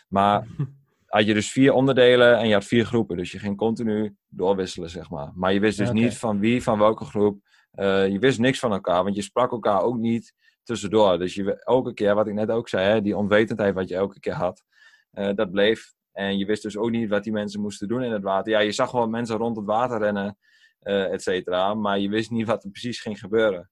Maar 0.09 0.47
had 1.07 1.27
je 1.27 1.35
dus 1.35 1.53
vier 1.53 1.73
onderdelen 1.73 2.39
en 2.39 2.49
je 2.49 2.55
had 2.55 2.65
vier 2.65 2.85
groepen. 2.85 3.17
Dus 3.17 3.33
je 3.33 3.39
ging 3.39 3.57
continu 3.57 4.17
doorwisselen, 4.29 4.91
zeg 4.91 5.11
maar. 5.11 5.33
Maar 5.35 5.53
je 5.53 5.61
wist 5.61 5.79
dus 5.79 5.89
okay. 5.89 6.03
niet 6.03 6.19
van 6.19 6.39
wie, 6.39 6.63
van 6.63 6.79
welke 6.79 7.05
groep 7.05 7.41
uh, 7.77 8.09
je 8.09 8.19
wist 8.19 8.39
niks 8.39 8.59
van 8.59 8.73
elkaar, 8.73 9.03
want 9.03 9.17
je 9.17 9.23
sprak 9.23 9.53
elkaar 9.53 9.83
ook 9.83 9.97
niet 9.97 10.35
tussendoor. 10.63 11.19
Dus 11.19 11.35
je, 11.35 11.65
elke 11.65 11.95
keer, 11.95 12.15
wat 12.15 12.27
ik 12.27 12.35
net 12.35 12.51
ook 12.51 12.69
zei, 12.69 12.87
hè, 12.87 13.03
die 13.03 13.17
onwetendheid 13.17 13.75
wat 13.75 13.89
je 13.89 13.95
elke 13.95 14.21
keer 14.21 14.33
had, 14.35 14.65
uh, 15.13 15.35
dat 15.35 15.51
bleef. 15.51 15.95
En 16.13 16.39
je 16.39 16.47
wist 16.47 16.63
dus 16.63 16.77
ook 16.77 16.91
niet 16.91 17.09
wat 17.09 17.25
die 17.25 17.33
mensen 17.33 17.61
moesten 17.61 17.89
doen 17.89 18.03
in 18.03 18.13
het 18.13 18.23
water. 18.23 18.53
Ja, 18.53 18.59
je 18.59 18.73
zag 18.73 18.91
wel 18.91 19.09
mensen 19.09 19.37
rond 19.37 19.57
het 19.57 19.67
water 19.67 19.99
rennen, 19.99 20.39
uh, 20.83 21.13
et 21.13 21.23
cetera, 21.23 21.75
maar 21.75 21.99
je 21.99 22.09
wist 22.09 22.31
niet 22.31 22.47
wat 22.47 22.65
er 22.65 22.71
precies 22.71 23.01
ging 23.01 23.19
gebeuren. 23.19 23.71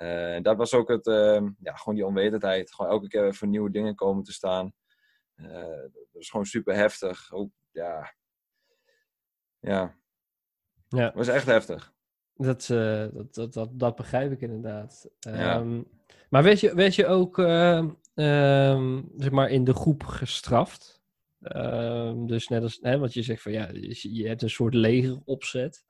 Eh, 0.00 0.42
dat 0.42 0.56
was 0.56 0.74
ook 0.74 0.88
het, 0.88 1.06
ehm, 1.06 1.50
ja, 1.58 1.74
gewoon 1.74 1.94
die 1.94 2.06
onwetendheid. 2.06 2.74
Gewoon 2.74 2.90
elke 2.90 3.08
keer 3.08 3.34
voor 3.34 3.48
nieuwe 3.48 3.70
dingen 3.70 3.94
komen 3.94 4.24
te 4.24 4.32
staan. 4.32 4.72
Eh, 5.34 5.82
dat 5.92 6.08
is 6.12 6.30
gewoon 6.30 6.46
super 6.46 6.74
heftig. 6.74 7.32
Ook, 7.32 7.50
ja. 7.70 8.14
Ja. 9.58 9.98
Ja. 10.88 11.04
Het 11.04 11.14
was 11.14 11.28
echt 11.28 11.46
heftig. 11.46 11.92
Dat, 12.42 12.70
eh, 12.70 13.06
dat, 13.12 13.34
dat, 13.34 13.52
dat, 13.52 13.68
dat 13.72 13.96
begrijp 13.96 14.32
ik 14.32 14.40
inderdaad. 14.40 15.08
Ja. 15.18 15.32
Ehm, 15.32 15.82
maar 16.28 16.42
werd 16.42 16.60
je, 16.60 16.74
werd 16.74 16.94
je 16.94 17.06
ook 17.06 17.38
ehm, 17.38 17.88
ehm, 18.14 19.02
zeg 19.16 19.30
maar 19.30 19.50
in 19.50 19.64
de 19.64 19.74
groep 19.74 20.02
gestraft? 20.04 21.02
Dus 22.26 22.48
net 22.48 22.62
als, 22.62 22.78
hè, 22.80 22.98
wat 22.98 23.14
je 23.14 23.22
zegt 23.22 23.42
van 23.42 23.52
ja, 23.52 23.68
je 23.72 24.14
je 24.14 24.28
hebt 24.28 24.42
een 24.42 24.50
soort 24.50 24.74
legeropzet. 24.74 25.84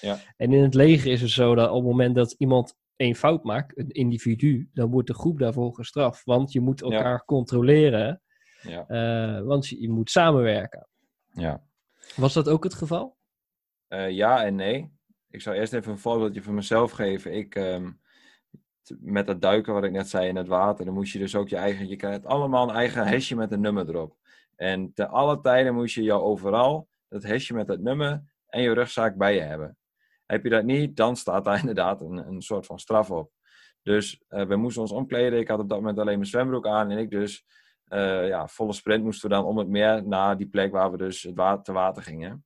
Ja. 0.00 0.18
En 0.36 0.52
in 0.52 0.62
het 0.62 0.74
leger 0.74 1.12
is 1.12 1.20
het 1.20 1.30
zo 1.30 1.54
dat 1.54 1.68
op 1.70 1.74
het 1.76 1.84
moment 1.84 2.14
dat 2.14 2.34
iemand 2.38 2.76
een 2.96 3.16
fout 3.16 3.44
maakt, 3.44 3.78
een 3.78 3.90
individu, 3.90 4.70
dan 4.72 4.90
wordt 4.90 5.08
de 5.08 5.14
groep 5.14 5.38
daarvoor 5.38 5.74
gestraft. 5.74 6.24
Want 6.24 6.52
je 6.52 6.60
moet 6.60 6.82
elkaar 6.82 7.24
controleren, 7.24 8.22
Ja. 8.62 8.86
eh, 8.86 9.42
want 9.46 9.66
je, 9.66 9.80
je 9.80 9.88
moet 9.90 10.10
samenwerken. 10.10 10.88
Ja. 11.32 11.62
Was 12.16 12.32
dat 12.32 12.48
ook 12.48 12.64
het 12.64 12.74
geval? 12.74 13.16
Eh, 13.88 14.10
ja 14.10 14.44
en 14.44 14.54
nee. 14.54 14.92
Ik 15.34 15.40
zal 15.40 15.52
eerst 15.52 15.72
even 15.72 15.92
een 15.92 15.98
voorbeeldje 15.98 16.42
van 16.42 16.54
mezelf 16.54 16.90
geven. 16.90 17.32
Ik, 17.32 17.54
ehm, 17.54 17.90
met 19.00 19.26
dat 19.26 19.40
duiken 19.40 19.72
wat 19.72 19.84
ik 19.84 19.90
net 19.90 20.08
zei 20.08 20.28
in 20.28 20.36
het 20.36 20.48
water, 20.48 20.84
dan 20.84 20.94
moest 20.94 21.12
je 21.12 21.18
dus 21.18 21.36
ook 21.36 21.48
je 21.48 21.56
eigen, 21.56 21.88
je 21.88 21.96
krijgt 21.96 22.26
allemaal 22.26 22.68
een 22.68 22.74
eigen 22.74 23.06
hesje 23.06 23.36
met 23.36 23.52
een 23.52 23.60
nummer 23.60 23.88
erop. 23.88 24.16
En 24.56 24.92
te 24.92 25.06
alle 25.06 25.40
tijden 25.40 25.74
moest 25.74 25.94
je 25.94 26.02
jou 26.02 26.22
overal 26.22 26.88
dat 27.08 27.22
hesje 27.22 27.54
met 27.54 27.66
dat 27.66 27.80
nummer 27.80 28.22
en 28.46 28.62
je 28.62 28.72
rugzak 28.72 29.16
bij 29.16 29.34
je 29.34 29.40
hebben. 29.40 29.76
Heb 30.26 30.44
je 30.44 30.50
dat 30.50 30.64
niet, 30.64 30.96
dan 30.96 31.16
staat 31.16 31.44
daar 31.44 31.58
inderdaad 31.66 32.00
een, 32.00 32.16
een 32.16 32.42
soort 32.42 32.66
van 32.66 32.78
straf 32.78 33.10
op. 33.10 33.30
Dus 33.82 34.22
eh, 34.28 34.46
we 34.46 34.56
moesten 34.56 34.82
ons 34.82 34.92
omkleden. 34.92 35.38
Ik 35.38 35.48
had 35.48 35.58
op 35.58 35.68
dat 35.68 35.78
moment 35.78 35.98
alleen 35.98 36.18
mijn 36.18 36.30
zwembroek 36.30 36.66
aan 36.66 36.90
en 36.90 36.98
ik 36.98 37.10
dus, 37.10 37.46
eh, 37.84 38.28
ja, 38.28 38.48
volle 38.48 38.72
sprint 38.72 39.04
moesten 39.04 39.28
we 39.28 39.34
dan 39.34 39.44
om 39.44 39.58
het 39.58 39.68
meer 39.68 40.06
naar 40.06 40.36
die 40.36 40.48
plek 40.48 40.72
waar 40.72 40.90
we 40.90 40.96
dus 40.96 41.22
het 41.22 41.34
water, 41.34 41.64
te 41.64 41.72
water 41.72 42.02
gingen. 42.02 42.44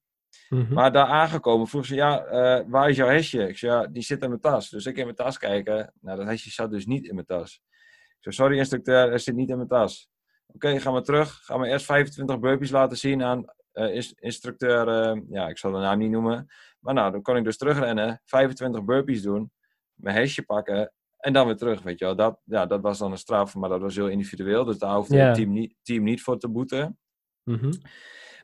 Mhm. 0.48 0.74
Maar 0.74 0.92
daar 0.92 1.06
aangekomen 1.06 1.66
vroeg 1.66 1.86
ze, 1.86 1.94
ja, 1.94 2.24
eh, 2.24 2.64
waar 2.66 2.88
is 2.90 2.96
jouw 2.96 3.08
hesje? 3.08 3.48
Ik 3.48 3.58
zei, 3.58 3.72
ja, 3.72 3.86
die 3.86 4.02
zit 4.02 4.22
in 4.22 4.28
mijn 4.28 4.40
tas. 4.40 4.70
Dus 4.70 4.86
ik 4.86 4.96
in 4.96 5.04
mijn 5.04 5.16
tas 5.16 5.38
kijken. 5.38 5.92
Nou, 6.00 6.18
dat 6.18 6.26
hesje 6.26 6.50
zat 6.50 6.70
dus 6.70 6.86
niet 6.86 7.04
in 7.06 7.14
mijn 7.14 7.26
tas. 7.26 7.62
Ik 8.08 8.16
zei, 8.20 8.34
sorry 8.34 8.58
instructeur, 8.58 9.12
het 9.12 9.22
zit 9.22 9.34
niet 9.34 9.48
in 9.50 9.56
mijn 9.56 9.68
tas. 9.68 10.08
Oké, 10.46 10.80
ga 10.80 10.90
maar 10.90 11.02
terug. 11.02 11.38
Ga 11.44 11.56
me 11.56 11.68
eerst 11.68 11.84
25 11.86 12.38
burpees 12.38 12.70
laten 12.70 12.96
zien 12.96 13.22
aan 13.22 13.44
eh, 13.72 13.94
ins- 13.94 14.12
instructeur, 14.12 14.88
eh, 14.88 15.20
ja, 15.30 15.48
ik 15.48 15.58
zal 15.58 15.72
de 15.72 15.78
naam 15.78 15.98
niet 15.98 16.10
noemen. 16.10 16.46
Maar 16.80 16.94
nou, 16.94 17.12
dan 17.12 17.22
kon 17.22 17.36
ik 17.36 17.44
dus 17.44 17.56
terugrennen, 17.56 18.20
25 18.24 18.84
burpees 18.84 19.22
doen, 19.22 19.52
mijn 19.94 20.16
hesje 20.16 20.42
pakken 20.42 20.92
en 21.18 21.32
dan 21.32 21.46
weer 21.46 21.56
terug, 21.56 21.82
weet 21.82 21.98
je 21.98 22.04
wel. 22.04 22.16
Dat, 22.16 22.40
ja, 22.44 22.66
dat 22.66 22.80
was 22.80 22.98
dan 22.98 23.10
een 23.10 23.18
straf, 23.18 23.54
maar 23.54 23.68
dat 23.68 23.80
was 23.80 23.94
heel 23.96 24.08
individueel. 24.08 24.64
Dus 24.64 24.78
daar 24.78 24.94
hoefde 24.94 25.16
het 25.26 25.34
team 25.34 25.52
niet, 25.52 25.74
team 25.82 26.02
niet 26.04 26.22
voor 26.22 26.38
te 26.38 26.48
boeten. 26.48 26.98
Mhm. 27.42 27.72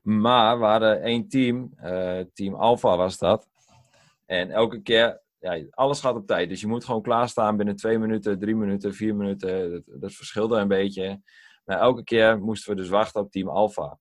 Maar 0.05 0.59
we 0.59 0.65
hadden 0.65 1.03
één 1.03 1.29
team, 1.29 1.73
eh, 1.77 2.21
team 2.35 2.55
Alpha 2.55 2.97
was 2.97 3.19
dat. 3.19 3.49
En 4.27 4.51
elke 4.51 4.83
keer, 4.83 5.21
ja, 5.39 5.65
alles 5.71 6.01
gaat 6.01 6.15
op 6.15 6.27
tijd. 6.27 6.49
Dus 6.49 6.61
je 6.61 6.67
moet 6.67 6.85
gewoon 6.85 7.03
klaarstaan 7.03 7.57
binnen 7.57 7.77
twee 7.77 7.99
minuten, 7.99 8.39
drie 8.39 8.57
minuten, 8.57 8.95
vier 8.95 9.17
minuten. 9.17 9.71
Dat, 9.71 10.01
dat 10.01 10.13
verschilde 10.13 10.59
een 10.59 10.69
beetje. 10.69 11.21
Maar 11.65 11.79
elke 11.79 12.05
keer 12.05 12.39
moesten 12.39 12.71
we 12.71 12.81
dus 12.81 12.89
wachten 12.89 13.21
op 13.21 13.31
team 13.31 13.49
Alpha. 13.49 13.99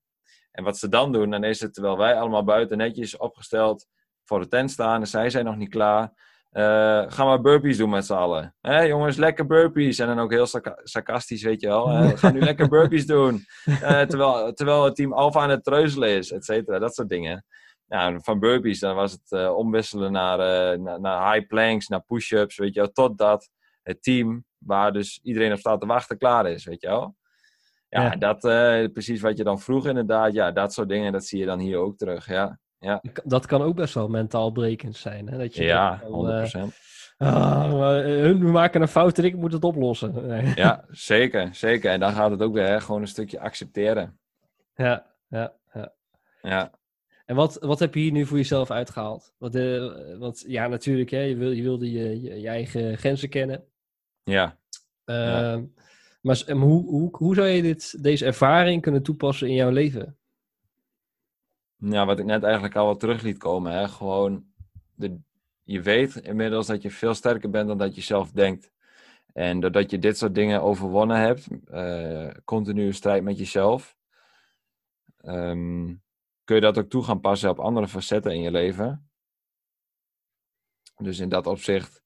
En 0.52 0.64
wat 0.64 0.78
ze 0.78 0.88
dan 0.88 1.12
doen, 1.12 1.30
dan 1.30 1.44
is 1.44 1.60
het 1.60 1.74
terwijl 1.74 1.98
wij 1.98 2.18
allemaal 2.18 2.44
buiten 2.44 2.78
netjes 2.78 3.16
opgesteld 3.16 3.86
voor 4.24 4.40
de 4.40 4.48
tent 4.48 4.70
staan 4.70 5.00
en 5.00 5.06
zij 5.06 5.30
zijn 5.30 5.44
nog 5.44 5.56
niet 5.56 5.68
klaar. 5.68 6.12
Eh 6.54 7.02
ga 7.06 7.24
maar 7.24 7.40
burpees 7.40 7.76
doen 7.76 7.90
met 7.90 8.06
z'n 8.06 8.12
allen. 8.12 8.54
Hé 8.60 8.80
jongens, 8.80 9.16
lekker 9.16 9.46
burpees. 9.46 9.98
En 9.98 10.06
dan 10.06 10.18
ook 10.18 10.30
heel 10.30 10.46
sarca- 10.46 10.80
sarcastisch, 10.82 11.42
weet 11.42 11.60
je 11.60 11.66
wel. 11.66 11.88
Eh, 11.88 12.08
ga 12.16 12.30
nu 12.30 12.40
lekker 12.50 12.68
burpees 12.68 13.06
doen. 13.06 13.44
Eh, 13.64 14.00
terwijl, 14.00 14.52
terwijl 14.52 14.84
het 14.84 14.96
team 14.96 15.12
Alpha 15.12 15.40
aan 15.40 15.50
het 15.50 15.64
treuzelen 15.64 16.08
is, 16.08 16.32
et 16.32 16.44
cetera. 16.44 16.78
Dat 16.78 16.94
soort 16.94 17.08
dingen. 17.08 17.44
Nou, 17.86 18.18
van 18.22 18.38
burpees, 18.38 18.78
dan 18.80 18.94
was 18.94 19.12
het 19.12 19.48
omwisselen 19.48 20.12
naar, 20.12 20.38
naar, 20.78 21.00
naar 21.00 21.32
high 21.34 21.46
planks, 21.46 21.88
naar 21.88 22.02
push-ups, 22.06 22.56
weet 22.56 22.74
je 22.74 22.80
wel. 22.80 22.90
Totdat 22.92 23.48
het 23.82 24.02
team, 24.02 24.44
waar 24.58 24.92
dus 24.92 25.20
iedereen 25.22 25.52
op 25.52 25.58
staat 25.58 25.80
te 25.80 25.86
wachten, 25.86 26.18
klaar 26.18 26.46
is, 26.46 26.64
weet 26.64 26.80
je 26.80 26.86
wel. 26.88 27.16
Ja, 27.88 28.02
Ja. 28.02 28.16
dat, 28.16 28.40
precies 28.92 29.20
wat 29.20 29.36
je 29.38 29.44
dan 29.44 29.60
vroeg 29.60 29.86
inderdaad. 29.86 30.32
Ja, 30.32 30.50
dat 30.50 30.72
soort 30.72 30.88
dingen, 30.88 31.12
dat 31.12 31.24
zie 31.24 31.38
je 31.38 31.46
dan 31.46 31.58
hier 31.58 31.78
ook 31.78 31.96
terug, 31.96 32.26
ja. 32.26 32.58
Dat 33.24 33.46
kan 33.46 33.62
ook 33.62 33.74
best 33.76 33.94
wel 33.94 34.08
mentaal 34.08 34.50
brekend 34.50 34.96
zijn. 34.96 35.28
Hè? 35.28 35.38
Dat 35.38 35.54
je 35.54 35.62
Ja, 35.64 35.88
denkt 35.96 36.50
van, 36.50 36.70
100%. 36.70 36.74
eh, 37.16 37.34
ah, 37.34 37.72
maar, 37.78 38.04
eh, 38.04 38.10
hun 38.20 38.50
maken 38.50 38.82
een 38.82 38.88
fout 38.88 39.18
en 39.18 39.24
ik 39.24 39.36
moet 39.36 39.52
het 39.52 39.64
oplossen. 39.64 40.12
Nee. 40.26 40.52
Ja, 40.54 40.84
zeker, 40.90 41.54
zeker. 41.54 41.90
En 41.90 42.00
dan 42.00 42.12
gaat 42.12 42.30
het 42.30 42.42
ook 42.42 42.54
weer 42.54 42.66
hè, 42.66 42.80
gewoon 42.80 43.00
een 43.00 43.08
stukje 43.08 43.40
accepteren. 43.40 44.18
Ja, 44.74 45.06
ja, 45.28 45.52
ja. 45.72 45.92
Ja, 46.42 46.70
En 47.26 47.36
wat, 47.36 47.56
wat 47.60 47.78
heb 47.78 47.94
je 47.94 48.00
hier 48.00 48.12
nu 48.12 48.26
voor 48.26 48.36
jezelf 48.36 48.70
uitgehaald? 48.70 49.34
Want, 49.38 49.54
eh, 49.54 49.90
want 50.18 50.44
ja, 50.46 50.66
natuurlijk, 50.68 51.10
hè, 51.10 51.20
je, 51.20 51.36
wil, 51.36 51.50
je 51.50 51.62
wilde 51.62 51.92
je, 51.92 52.22
je, 52.22 52.40
je 52.40 52.48
eigen 52.48 52.98
grenzen 52.98 53.28
kennen. 53.28 53.64
ja. 54.24 54.58
Ja. 55.04 55.52
Ehm, 55.52 55.64
Maar 56.20 56.42
en 56.46 56.56
hoe, 56.58 56.84
hoe, 56.88 57.16
hoe 57.16 57.34
zou 57.34 57.46
je 57.48 57.62
dit, 57.62 58.02
deze 58.02 58.24
ervaring 58.24 58.82
kunnen 58.82 59.02
toepassen 59.02 59.48
in 59.48 59.54
jouw 59.54 59.70
leven? 59.70 60.16
Ja, 61.76 62.06
wat 62.06 62.18
ik 62.18 62.24
net 62.24 62.42
eigenlijk 62.42 62.76
al 62.76 62.86
wat 62.86 63.00
terug 63.00 63.22
liet 63.22 63.38
komen. 63.38 63.72
Hè? 63.72 63.88
Gewoon, 63.88 64.46
de, 64.94 65.18
je 65.62 65.82
weet 65.82 66.16
inmiddels 66.16 66.66
dat 66.66 66.82
je 66.82 66.90
veel 66.90 67.14
sterker 67.14 67.50
bent 67.50 67.68
dan 67.68 67.78
dat 67.78 67.94
je 67.94 68.00
zelf 68.00 68.30
denkt. 68.32 68.72
En 69.32 69.60
doordat 69.60 69.90
je 69.90 69.98
dit 69.98 70.18
soort 70.18 70.34
dingen 70.34 70.62
overwonnen 70.62 71.18
hebt, 71.18 71.48
eh 71.66 72.30
continue 72.44 72.92
strijd 72.92 73.22
met 73.22 73.38
jezelf, 73.38 73.96
ehm, 75.16 75.94
kun 76.44 76.54
je 76.54 76.60
dat 76.60 76.78
ook 76.78 76.88
toe 76.88 77.04
gaan 77.04 77.20
passen 77.20 77.50
op 77.50 77.58
andere 77.58 77.88
facetten 77.88 78.32
in 78.32 78.40
je 78.40 78.50
leven. 78.50 79.08
Dus 80.96 81.18
in 81.18 81.28
dat 81.28 81.46
opzicht, 81.46 82.02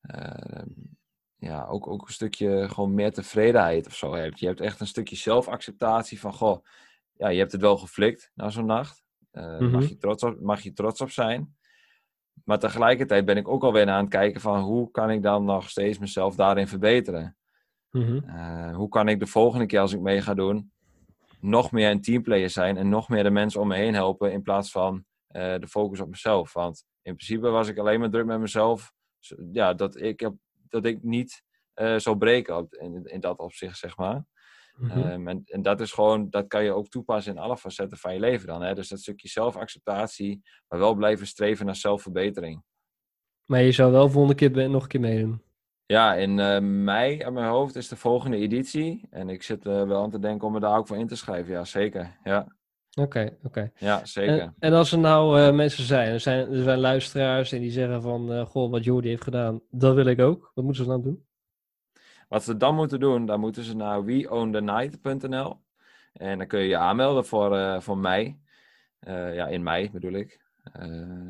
eh, 0.00 0.62
ja, 1.36 1.64
ook, 1.64 1.86
ook 1.86 2.06
een 2.06 2.12
stukje 2.12 2.68
gewoon 2.68 2.94
meer 2.94 3.12
tevredenheid 3.12 3.86
of 3.86 3.94
zo 3.94 4.14
hebt. 4.14 4.40
Je 4.40 4.46
hebt 4.46 4.60
echt 4.60 4.80
een 4.80 4.86
stukje 4.86 5.16
zelfacceptatie 5.16 6.20
van, 6.20 6.32
goh, 6.32 6.64
ja, 7.18 7.28
je 7.28 7.38
hebt 7.38 7.52
het 7.52 7.60
wel 7.60 7.76
geflikt 7.78 8.30
na 8.34 8.50
zo'n 8.50 8.66
nacht. 8.66 9.02
Mhm. 9.32 9.70
mag, 9.70 9.88
je 9.88 9.96
trots 9.96 10.22
op, 10.22 10.40
mag 10.40 10.60
je 10.60 10.72
trots 10.72 11.00
op 11.00 11.10
zijn. 11.10 11.56
Maar 12.44 12.58
tegelijkertijd 12.58 13.24
ben 13.24 13.36
ik 13.36 13.48
ook 13.48 13.62
alweer 13.62 13.88
aan 13.88 14.00
het 14.04 14.10
kijken 14.12 14.40
van 14.40 14.60
hoe 14.60 14.90
kan 14.90 15.10
ik 15.10 15.22
dan 15.22 15.44
nog 15.44 15.68
steeds 15.70 15.98
mezelf 15.98 16.34
daarin 16.34 16.68
verbeteren. 16.68 17.36
Mhm. 17.90 18.28
Eh, 18.28 18.76
hoe 18.76 18.88
kan 18.88 19.08
ik 19.08 19.20
de 19.20 19.26
volgende 19.26 19.66
keer 19.66 19.80
als 19.80 19.92
ik 19.92 20.00
mee 20.00 20.22
ga 20.22 20.34
doen, 20.34 20.72
nog 21.40 21.72
meer 21.72 21.90
een 21.90 22.02
teamplayer 22.02 22.50
zijn 22.50 22.76
en 22.76 22.88
nog 22.88 23.08
meer 23.08 23.22
de 23.22 23.30
mensen 23.30 23.60
om 23.60 23.68
me 23.68 23.76
heen 23.76 23.94
helpen 23.94 24.32
in 24.32 24.42
plaats 24.42 24.70
van 24.70 25.04
eh, 25.28 25.58
de 25.58 25.68
focus 25.68 26.00
op 26.00 26.08
mezelf. 26.08 26.52
Want 26.52 26.84
in 27.02 27.14
principe 27.14 27.48
was 27.48 27.68
ik 27.68 27.78
alleen 27.78 28.00
maar 28.00 28.10
druk 28.10 28.26
met 28.26 28.40
mezelf, 28.40 28.92
ja, 29.52 29.74
dat, 29.74 29.96
ik, 30.00 30.20
heb- 30.20 30.36
dat 30.68 30.84
ik 30.84 31.02
niet 31.02 31.42
eh 31.74 31.96
zou 31.96 32.18
breken 32.18 32.56
op, 32.56 32.74
in, 32.74 33.04
in 33.04 33.20
dat 33.20 33.38
opzicht, 33.38 33.78
zeg 33.78 33.96
maar. 33.96 34.24
Mhm. 34.78 34.98
Ehm, 34.98 35.28
en, 35.28 35.42
en 35.44 35.62
dat 35.62 35.80
is 35.80 35.92
gewoon, 35.92 36.30
dat 36.30 36.46
kan 36.46 36.64
je 36.64 36.72
ook 36.72 36.88
toepassen 36.88 37.32
in 37.32 37.38
alle 37.38 37.56
facetten 37.56 37.98
van 37.98 38.14
je 38.14 38.20
leven 38.20 38.46
dan. 38.46 38.62
Hè? 38.62 38.74
Dus 38.74 38.88
dat 38.88 38.98
stukje 38.98 39.28
zelfacceptatie, 39.28 40.42
maar 40.68 40.78
wel 40.78 40.94
blijven 40.94 41.26
streven 41.26 41.66
naar 41.66 41.76
zelfverbetering. 41.76 42.62
Maar 43.44 43.62
je 43.62 43.72
zou 43.72 43.92
wel 43.92 44.08
volgende 44.08 44.34
keer 44.34 44.70
nog 44.70 44.82
een 44.82 44.88
keer 44.88 45.00
meedoen. 45.00 45.42
Ja, 45.86 46.14
in 46.14 46.38
eh, 46.38 46.60
mei 46.60 47.22
aan 47.22 47.32
mijn 47.32 47.48
hoofd 47.48 47.76
is 47.76 47.88
de 47.88 47.96
volgende 47.96 48.36
editie. 48.36 49.06
En 49.10 49.28
ik 49.28 49.42
zit 49.42 49.64
er 49.64 49.88
wel 49.88 50.02
aan 50.02 50.10
te 50.10 50.18
denken 50.18 50.46
om 50.46 50.52
me 50.52 50.60
daar 50.60 50.78
ook 50.78 50.86
voor 50.86 50.96
in 50.96 51.06
te 51.06 51.16
schrijven. 51.16 51.52
Ja, 51.52 51.64
zeker. 51.64 52.18
Ja, 52.24 52.46
Oké, 53.00 53.36
oké. 53.42 53.70
ja 53.78 54.04
zeker. 54.04 54.40
En, 54.40 54.54
en 54.58 54.72
als 54.72 54.92
er 54.92 54.98
nou 54.98 55.40
eh, 55.40 55.54
mensen 55.54 55.84
zijn, 55.84 56.12
er 56.12 56.20
zijn, 56.20 56.52
er 56.52 56.62
zijn 56.62 56.78
luisteraars 56.78 57.52
en 57.52 57.60
die 57.60 57.70
zeggen 57.70 58.02
van, 58.02 58.32
eh, 58.32 58.46
goh, 58.46 58.70
wat 58.70 58.84
Jordi 58.84 59.08
heeft 59.08 59.22
gedaan, 59.22 59.60
dat 59.70 59.94
wil 59.94 60.06
ik 60.06 60.20
ook. 60.20 60.50
Wat 60.54 60.64
moeten 60.64 60.84
ze 60.84 60.90
dan 60.90 61.02
doen? 61.02 61.26
Wat 62.28 62.44
ze 62.44 62.56
dan 62.56 62.74
moeten 62.74 63.00
doen, 63.00 63.26
dan 63.26 63.40
moeten 63.40 63.62
ze 63.64 63.76
naar 63.76 64.04
weownthenight.nl. 64.04 65.60
En 66.12 66.38
dan 66.38 66.46
kun 66.46 66.60
je 66.60 66.68
je 66.68 66.76
aanmelden 66.76 67.24
voor, 67.26 67.56
eh, 67.56 67.80
voor 67.80 67.98
mei. 67.98 68.40
Eh, 68.98 69.34
ja, 69.34 69.46
in 69.46 69.62
mei 69.62 69.90
bedoel 69.90 70.12
ik. 70.12 70.40
Eh, 70.72 70.86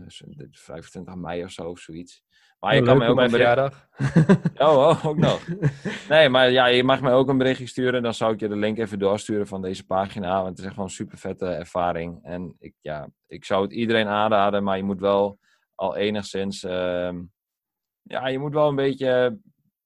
zo- 0.06 0.24
de 0.28 0.48
25 0.50 1.14
mei 1.14 1.44
of 1.44 1.50
zo 1.50 1.68
of 1.70 1.78
zoiets. 1.78 2.22
Maar 2.60 2.74
je 2.74 2.80
Oh, 2.80 2.86
kan 2.86 2.98
mij 2.98 3.08
ook 3.08 3.14
mijn 3.14 3.26
een 3.34 3.38
bericht... 3.38 3.48
verjaardag. 3.52 3.88
Oh, 4.68 4.76
oh, 4.88 5.04
ook 5.06 5.16
nog. 5.16 5.46
Nee, 6.08 6.28
maar 6.28 6.50
ja, 6.50 6.66
je 6.66 6.84
mag 6.84 7.00
mij 7.00 7.12
ook 7.12 7.28
een 7.28 7.38
berichtje 7.38 7.66
sturen. 7.66 8.02
Dan 8.02 8.14
zou 8.14 8.32
ik 8.32 8.40
je 8.40 8.48
de 8.48 8.56
link 8.56 8.78
even 8.78 8.98
doorsturen 8.98 9.46
van 9.46 9.62
deze 9.62 9.86
pagina. 9.86 10.34
Want 10.36 10.48
het 10.48 10.58
is 10.58 10.64
echt 10.64 10.72
gewoon 10.72 10.88
een 10.88 10.94
super 10.94 11.18
vette 11.18 11.46
ervaring. 11.46 12.18
En 12.22 12.56
ik, 12.58 12.74
ja, 12.80 13.08
ik 13.26 13.44
zou 13.44 13.62
het 13.62 13.72
iedereen 13.72 14.06
aanraden, 14.06 14.62
maar 14.64 14.76
je 14.76 14.82
moet 14.82 15.00
wel 15.00 15.38
al 15.74 15.96
enigszins. 15.96 16.64
ehm, 16.64 17.22
ja, 18.02 18.26
je 18.28 18.38
moet 18.38 18.54
wel 18.54 18.68
een 18.68 18.74
beetje 18.76 19.38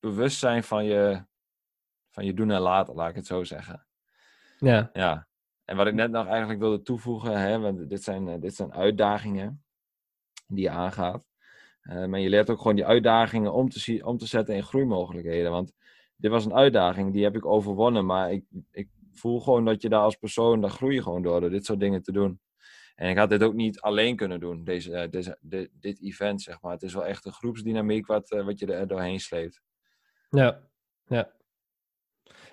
bewust 0.03 0.39
zijn 0.39 0.63
van 0.63 0.85
je, 0.85 1.25
van 2.11 2.25
je 2.25 2.35
doen 2.35 2.51
en 2.51 2.61
laten, 2.61 2.95
laat 2.95 3.09
ik 3.09 3.17
het 3.17 3.27
zo 3.27 3.45
zeggen. 3.45 3.87
ja, 4.59 4.91
Ja. 4.93 5.29
En 5.65 5.77
wat 5.77 5.87
ik 5.87 5.95
net 5.95 6.11
nog 6.11 6.27
eigenlijk 6.27 6.61
wilde 6.61 6.83
toevoegen, 6.83 7.41
hè, 7.41 7.59
want 7.59 7.89
dit 7.89 8.03
zijn, 8.03 8.29
eh, 8.29 8.41
dit 8.41 8.55
zijn 8.55 8.73
uitdagingen 8.73 9.65
die 10.47 10.63
je 10.63 10.71
aangaat. 10.71 11.29
Uh, 11.83 12.05
maar 12.05 12.21
je 12.21 12.29
leert 12.29 12.51
ook 12.51 12.59
gewoon 12.59 12.77
die 12.77 12.87
uitdagingen 12.87 13.53
om 13.53 13.69
te, 13.69 13.79
zien, 13.79 14.05
om 14.05 14.19
te 14.19 14.27
zetten 14.27 14.55
in 14.55 14.63
groeimogelijkheden. 14.63 15.51
Want 15.51 15.73
dit 16.17 16.31
was 16.31 16.45
een 16.45 16.55
uitdaging, 16.55 17.13
die 17.13 17.25
heb 17.25 17.37
ik 17.37 17.47
overwonnen. 17.47 18.07
Maar 18.07 18.33
ik, 18.33 18.45
ik 18.71 18.89
voel 19.13 19.41
gewoon 19.41 19.65
dat 19.65 19.83
je 19.83 19.89
daar 19.89 20.01
als 20.01 20.17
persoon, 20.17 20.61
daar 20.61 20.71
groei 20.71 20.95
je 20.95 21.03
gewoon 21.03 21.23
door, 21.23 21.41
door 21.41 21.51
dit 21.51 21.65
soort 21.65 21.81
dingen 21.81 22.03
te 22.03 22.13
doen. 22.13 22.41
En 22.95 23.11
ik 23.11 23.17
had 23.17 23.31
dit 23.31 23.43
ook 23.43 23.55
niet 23.55 23.81
alleen 23.81 24.17
kunnen 24.17 24.41
doen, 24.41 24.65
deze, 24.65 24.91
uh, 24.91 25.11
deze, 25.11 25.39
dit, 25.41 25.71
dit 25.73 26.03
event, 26.03 26.43
zeg 26.43 26.61
maar. 26.61 26.73
Het 26.73 26.83
is 26.83 26.95
wel 26.95 27.07
echt 27.07 27.25
een 27.25 27.33
groepsdynamiek 27.33 28.07
wat, 28.07 28.29
wat 28.29 28.59
je 28.59 28.67
er 28.67 28.87
doorheen 28.87 29.21
sleept. 29.21 29.63
Ja, 30.37 30.63
ja. 31.05 31.33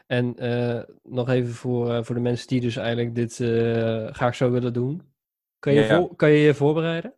En 0.07 0.43
uh, 0.43 0.83
nog 1.03 1.29
even 1.29 1.53
voor, 1.53 2.05
voor 2.05 2.15
de 2.15 2.21
mensen 2.21 2.47
die 2.47 2.61
dus 2.61 2.75
eigenlijk 2.75 3.15
dit 3.15 3.35
graag 4.15 4.35
zo 4.35 4.51
willen 4.51 4.73
doen. 4.73 5.13
Kan 5.59 5.73
je, 5.73 5.81
ja. 5.81 6.07
kan 6.15 6.29
je 6.29 6.37
je 6.37 6.53
voorbereiden? 6.53 7.15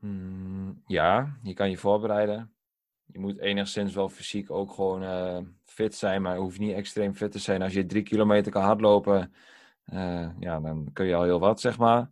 Mm, 0.00 0.82
ja, 0.86 1.38
je 1.42 1.54
kan 1.54 1.70
je 1.70 1.76
voorbereiden. 1.76 2.54
Je 3.04 3.18
moet 3.18 3.38
enigszins 3.38 3.94
wel 3.94 4.08
fysiek 4.08 4.50
ook 4.50 4.72
gewoon 4.72 5.02
uh, 5.02 5.38
fit 5.64 5.94
zijn, 5.94 6.22
maar 6.22 6.36
hoeft 6.36 6.58
niet 6.58 6.74
extreem 6.74 7.14
fit 7.14 7.32
te 7.32 7.38
zijn. 7.38 7.62
Als 7.62 7.72
je 7.72 7.86
drie 7.86 8.02
kilometer 8.02 8.52
kan 8.52 8.62
hardlopen, 8.62 9.34
uh, 9.92 10.30
ja, 10.38 10.60
dan 10.60 10.90
kun 10.92 11.06
je 11.06 11.14
al 11.14 11.22
heel 11.22 11.40
wat, 11.40 11.60
zeg 11.60 11.78
maar. 11.78 12.10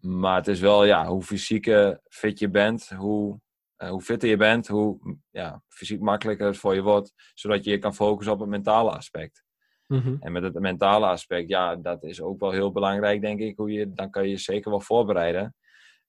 Maar 0.00 0.36
het 0.36 0.48
is 0.48 0.60
wel, 0.60 0.84
ja, 0.84 1.06
hoe 1.06 1.22
fysiek 1.22 1.96
fit 2.08 2.38
je 2.38 2.50
bent, 2.50 2.88
hoe, 2.88 3.40
uh, 3.82 3.88
hoe 3.88 4.02
fitter 4.02 4.28
je 4.28 4.36
bent, 4.36 4.68
hoe 4.68 5.16
ja, 5.30 5.62
fysiek 5.68 6.00
makkelijker 6.00 6.46
het 6.46 6.56
voor 6.56 6.74
je 6.74 6.82
wordt, 6.82 7.12
zodat 7.34 7.64
je 7.64 7.70
je 7.70 7.78
kan 7.78 7.94
focussen 7.94 8.34
op 8.34 8.40
het 8.40 8.48
mentale 8.48 8.90
aspect. 8.90 9.44
Mm 9.86 9.98
-hmm. 9.98 10.16
En 10.20 10.32
met 10.32 10.42
het 10.42 10.58
mentale 10.58 11.06
aspect, 11.06 11.48
ja, 11.48 11.76
dat 11.76 12.02
is 12.02 12.20
ook 12.20 12.40
wel 12.40 12.50
heel 12.50 12.72
belangrijk, 12.72 13.20
denk 13.20 13.40
ik. 13.40 13.56
Hoe 13.56 13.72
je, 13.72 13.92
dan 13.92 14.10
kan 14.10 14.22
je 14.22 14.30
je 14.30 14.36
zeker 14.36 14.70
wel 14.70 14.80
voorbereiden 14.80 15.54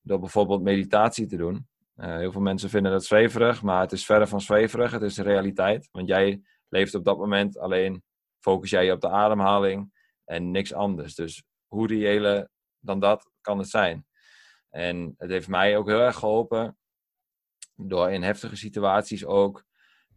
door 0.02 0.20
bijvoorbeeld 0.20 0.62
meditatie 0.62 1.26
te 1.26 1.38
doen. 1.38 1.68
Uh, 1.98 2.18
heel 2.18 2.32
veel 2.32 2.42
mensen 2.42 2.70
vinden 2.70 2.92
dat 2.92 3.06
zweverig, 3.06 3.62
maar 3.62 3.82
het 3.82 3.92
is 3.92 4.06
verder 4.06 4.28
van 4.28 4.42
zweverig. 4.42 4.92
Het 4.92 5.02
is 5.02 5.16
de 5.16 5.24
realiteit. 5.24 5.90
Want 5.92 6.08
jij 6.08 6.42
leeft 6.70 6.96
op 6.96 7.04
dat 7.04 7.18
moment 7.18 7.58
alleen, 7.58 8.04
focus 8.40 8.70
jij 8.70 8.86
je 8.86 8.92
op 8.92 9.02
de 9.02 9.10
ademhaling 9.10 9.92
en 10.26 10.52
niks 10.52 10.74
anders. 10.74 11.16
Dus 11.16 11.44
hoe 11.68 11.88
reële 11.88 12.50
dan 12.80 13.00
dat 13.00 13.32
kan 13.42 13.58
het 13.58 13.70
zijn. 13.70 14.06
En 14.70 15.14
het 15.18 15.30
heeft 15.30 15.48
mij 15.48 15.78
ook 15.78 15.88
heel 15.88 16.02
erg 16.02 16.16
geholpen 16.16 16.78
door 17.88 18.12
in 18.12 18.24
heftige 18.24 18.56
situaties 18.56 19.26
ook 19.26 19.64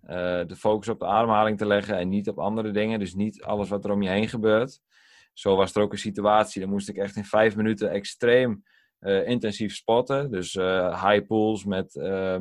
uh, 0.02 0.10
de 0.46 0.56
focus 0.56 0.88
op 0.88 0.98
de 0.98 1.06
ademhaling 1.06 1.58
te 1.58 1.66
leggen 1.66 1.98
en 1.98 2.08
niet 2.08 2.28
op 2.28 2.38
andere 2.38 2.70
dingen. 2.70 2.98
Dus 2.98 3.14
niet 3.14 3.42
alles 3.42 3.68
wat 3.68 3.84
er 3.84 3.90
om 3.90 4.02
je 4.02 4.08
heen 4.08 4.28
gebeurt. 4.28 4.80
Zo 5.32 5.56
was 5.56 5.74
er 5.74 5.82
ook 5.82 5.92
een 5.92 5.98
situatie, 5.98 6.60
dan 6.60 6.70
moest 6.70 6.88
ik 6.88 6.96
echt 6.96 7.16
in 7.16 7.24
vijf 7.24 7.56
minuten 7.56 7.90
extreem 7.90 8.64
uh, 9.00 9.28
intensief 9.28 9.74
spotten. 9.74 10.30
Dus 10.30 10.54
uh, 10.54 11.04
high 11.04 11.26
pulls 11.26 11.64
met, 11.64 11.94
uh, 11.94 12.38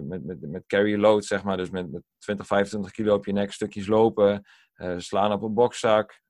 met, 0.00 0.24
met, 0.24 0.40
met 0.40 0.66
carry 0.66 0.96
load, 0.96 1.24
zeg 1.24 1.42
maar. 1.42 1.56
Dus 1.56 1.70
met, 1.70 1.90
met 1.90 2.02
20, 2.18 2.46
25 2.46 2.92
kilo 2.92 3.14
op 3.14 3.26
je 3.26 3.32
nek, 3.32 3.52
stukjes 3.52 3.86
lopen, 3.86 4.44
slaan 4.96 5.32
op 5.32 5.42
een 5.42 5.54
bokzak, 5.54 6.20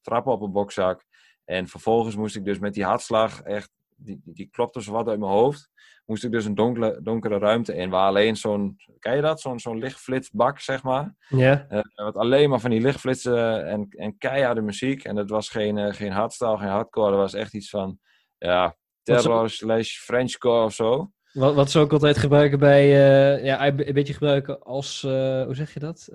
trappen 0.00 0.32
op 0.32 0.40
een 0.40 0.52
bokzak. 0.52 1.04
En 1.44 1.68
vervolgens 1.68 2.16
moest 2.16 2.36
ik 2.36 2.44
dus 2.44 2.58
met 2.58 2.74
die 2.74 2.84
hartslag 2.84 3.42
echt, 3.42 3.70
die, 3.96 4.20
die, 4.24 4.34
die 4.34 4.48
klopte 4.50 4.82
zo 4.82 4.92
wat 4.92 5.08
uit 5.08 5.18
mijn 5.18 5.32
hoofd. 5.32 5.70
Moest 6.08 6.24
ik 6.24 6.30
dus 6.30 6.44
een 6.44 6.54
donkere, 6.54 7.00
donkere 7.02 7.38
ruimte 7.38 7.74
in, 7.74 7.90
waar 7.90 8.06
alleen 8.06 8.36
zo'n, 8.36 8.76
ken 8.98 9.16
je 9.16 9.22
dat? 9.22 9.40
Zo'n 9.40 9.58
zo'n 9.58 9.78
lichtflitsbak, 9.78 10.60
zeg 10.60 10.82
maar. 10.82 11.14
Ja. 11.28 11.66
Yeah. 11.70 11.84
wat 11.94 12.16
alleen 12.16 12.50
maar 12.50 12.60
van 12.60 12.70
die 12.70 12.80
lichtflitsen 12.80 13.66
en, 13.66 13.86
en 13.90 14.18
keiharde 14.18 14.60
muziek. 14.60 15.04
En 15.04 15.14
dat 15.14 15.30
was 15.30 15.48
geen, 15.48 15.76
uh, 15.76 15.92
geen 15.92 16.12
hardstyle, 16.12 16.58
geen 16.58 16.68
hardcore. 16.68 17.10
Dat 17.10 17.20
was 17.20 17.34
echt 17.34 17.54
iets 17.54 17.70
van, 17.70 17.98
ja, 18.38 18.76
terror 19.02 19.50
slash 19.50 19.96
Frenchcore 19.96 20.64
of 20.64 20.74
zo. 20.74 21.12
Wat, 21.32 21.54
wat 21.54 21.70
ze 21.70 21.78
ook 21.78 21.92
altijd 21.92 22.18
gebruiken 22.18 22.58
bij, 22.58 22.84
uh, 22.84 23.44
ja, 23.44 23.66
een 23.66 23.76
beetje 23.76 24.12
gebruiken 24.12 24.62
als, 24.62 25.02
hoe 25.02 25.54
zeg 25.54 25.74
je 25.74 25.80
dat? 25.80 26.08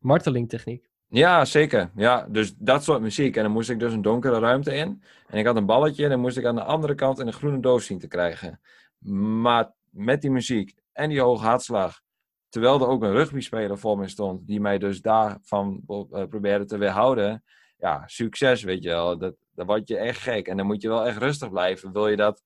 martelingtechniek. 0.00 0.88
Ja, 1.08 1.44
zeker. 1.44 1.90
Ja, 1.96 2.26
dus 2.28 2.54
dat 2.56 2.84
soort 2.84 3.00
muziek. 3.00 3.36
En 3.36 3.42
dan 3.42 3.52
moest 3.52 3.70
ik 3.70 3.78
dus 3.78 3.92
een 3.92 4.02
donkere 4.02 4.38
ruimte 4.38 4.74
in. 4.74 5.02
En 5.26 5.38
ik 5.38 5.46
had 5.46 5.56
een 5.56 5.66
balletje 5.66 6.04
en 6.04 6.10
dan 6.10 6.20
moest 6.20 6.36
ik 6.36 6.44
aan 6.44 6.54
de 6.54 6.62
andere 6.62 6.94
kant 6.94 7.18
in 7.18 7.26
een 7.26 7.32
groene 7.32 7.60
doos 7.60 7.86
zien 7.86 7.98
te 7.98 8.08
krijgen. 8.08 8.60
Maar 9.08 9.72
met 9.90 10.20
die 10.20 10.30
muziek 10.30 10.74
en 10.92 11.08
die 11.08 11.20
hoge 11.20 11.44
hartslag, 11.44 12.00
terwijl 12.48 12.80
er 12.80 12.88
ook 12.88 13.02
een 13.02 13.12
rugbyspeler 13.12 13.78
voor 13.78 13.98
me 13.98 14.08
stond, 14.08 14.46
die 14.46 14.60
mij 14.60 14.78
dus 14.78 15.00
daarvan 15.00 15.82
uh, 15.88 16.04
probeerde 16.26 16.64
te 16.64 16.78
weerhouden. 16.78 17.44
Ja, 17.76 18.02
succes, 18.06 18.62
weet 18.62 18.82
je 18.82 18.88
wel. 18.88 19.18
Dat, 19.18 19.34
dan 19.50 19.66
word 19.66 19.88
je 19.88 19.96
echt 19.96 20.20
gek. 20.20 20.46
En 20.46 20.56
dan 20.56 20.66
moet 20.66 20.82
je 20.82 20.88
wel 20.88 21.06
echt 21.06 21.18
rustig 21.18 21.50
blijven. 21.50 21.92
Wil 21.92 22.08
je, 22.08 22.16
dat, 22.16 22.42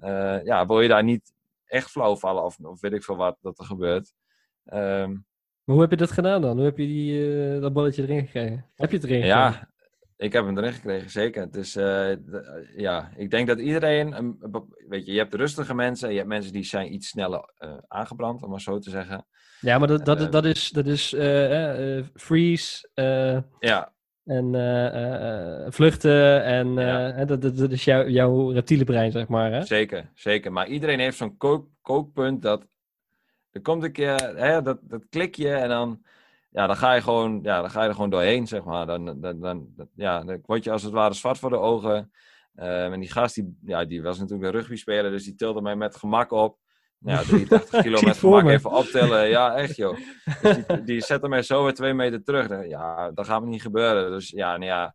uh, 0.00 0.44
ja, 0.44 0.66
wil 0.66 0.80
je 0.80 0.88
daar 0.88 1.04
niet 1.04 1.32
echt 1.64 1.90
flauw 1.90 2.16
vallen 2.16 2.44
of, 2.44 2.58
of 2.58 2.80
weet 2.80 2.92
ik 2.92 3.04
veel 3.04 3.16
wat 3.16 3.36
dat 3.40 3.58
er 3.58 3.64
gebeurt. 3.64 4.12
Um, 4.64 5.26
maar 5.64 5.74
hoe 5.74 5.80
heb 5.80 5.90
je 5.90 5.96
dat 5.96 6.10
gedaan 6.10 6.42
dan? 6.42 6.56
Hoe 6.56 6.64
heb 6.64 6.78
je 6.78 6.86
die, 6.86 7.28
uh, 7.28 7.60
dat 7.60 7.72
balletje 7.72 8.02
erin 8.02 8.20
gekregen? 8.20 8.70
Heb 8.74 8.90
je 8.90 8.96
het 8.96 9.06
erin 9.06 9.24
ja, 9.24 9.50
gekregen? 9.50 9.71
Ik 10.22 10.32
heb 10.32 10.44
hem 10.44 10.58
erin 10.58 10.72
gekregen, 10.72 11.10
zeker. 11.10 11.50
Dus 11.50 11.76
uh, 11.76 12.12
ja, 12.76 13.10
ik 13.16 13.30
denk 13.30 13.46
dat 13.46 13.58
iedereen, 13.58 14.38
weet 14.88 15.06
je, 15.06 15.12
je 15.12 15.18
hebt 15.18 15.34
rustige 15.34 15.74
mensen 15.74 16.06
en 16.06 16.12
je 16.12 16.18
hebt 16.18 16.30
mensen 16.30 16.52
die 16.52 16.64
zijn 16.64 16.94
iets 16.94 17.08
sneller 17.08 17.52
uh, 17.58 17.72
aangebrand, 17.88 18.42
om 18.42 18.50
maar 18.50 18.60
zo 18.60 18.78
te 18.78 18.90
zeggen. 18.90 19.26
Ja, 19.60 19.78
maar 19.78 19.88
dat, 19.88 20.04
dat, 20.04 20.20
uh, 20.20 20.30
dat 20.30 20.44
is, 20.44 20.70
dat 20.70 20.86
is 20.86 21.08
freeze 22.14 22.88
ja. 23.58 23.92
en 24.24 25.72
vluchten 25.72 26.44
en 26.44 26.74
ja. 26.74 27.24
dat, 27.24 27.42
dat, 27.42 27.56
dat, 27.56 27.70
is 27.70 27.84
jou, 27.84 28.10
jouw 28.10 28.50
reptiele 28.50 28.84
brein, 28.84 29.12
zeg 29.12 29.28
maar. 29.28 29.52
Hè? 29.52 29.64
Zeker, 29.64 30.10
zeker. 30.14 30.52
Maar 30.52 30.66
iedereen 30.66 31.00
heeft 31.00 31.16
zo'n 31.16 31.36
kook, 31.36 31.68
kookpunt 31.80 32.42
dat 32.42 32.66
er 33.50 33.60
komt 33.60 33.82
een 33.82 33.92
keer, 33.92 34.36
hè, 34.36 34.62
dat, 34.62 34.78
dat 34.82 35.06
klik 35.08 35.34
je 35.34 35.50
en 35.50 35.68
dan 35.68 36.02
ja, 36.52 36.66
dan 36.66 36.76
ga 36.76 36.92
je 36.92 37.00
gewoon, 37.00 37.40
ja, 37.42 37.60
dan 37.60 37.70
ga 37.70 37.82
je 37.82 37.88
er 37.88 37.94
gewoon 37.94 38.10
doorheen, 38.10 38.46
zeg 38.46 38.64
maar. 38.64 38.86
Dan, 38.86 39.20
dan, 39.20 39.40
dan, 39.40 39.66
ja, 39.94 40.24
dan 40.24 40.40
word 40.46 40.64
je 40.64 40.70
als 40.70 40.82
het 40.82 40.92
ware 40.92 41.14
zwart 41.14 41.38
voor 41.38 41.50
de 41.50 41.58
ogen. 41.58 42.12
Uh, 42.56 42.84
en 42.84 43.00
die 43.00 43.12
gast, 43.12 43.34
die, 43.34 43.58
ja, 43.62 43.84
die 43.84 44.02
was 44.02 44.18
natuurlijk 44.18 44.52
een 44.52 44.60
rugbyspeler, 44.60 45.10
dus 45.10 45.24
die 45.24 45.34
tilde 45.34 45.60
mij 45.60 45.76
met 45.76 45.96
gemak 45.96 46.30
op. 46.30 46.58
Ja, 46.98 47.22
83 47.22 47.80
kilo 47.82 48.00
met 48.00 48.16
gemak 48.16 48.48
even 48.48 48.70
optellen. 48.70 49.28
Ja, 49.28 49.56
echt 49.56 49.76
joh. 49.76 49.96
Dus 50.42 50.56
die, 50.56 50.82
die 50.90 51.00
zette 51.00 51.28
mij 51.28 51.42
zo 51.42 51.62
weer 51.64 51.74
twee 51.74 51.94
meter 51.94 52.24
terug. 52.24 52.68
Ja, 52.68 53.10
dat 53.10 53.26
gaat 53.26 53.42
me 53.42 53.48
niet 53.48 53.62
gebeuren. 53.62 54.10
Dus 54.10 54.28
ja, 54.30 54.56
nou 54.56 54.64
ja 54.64 54.94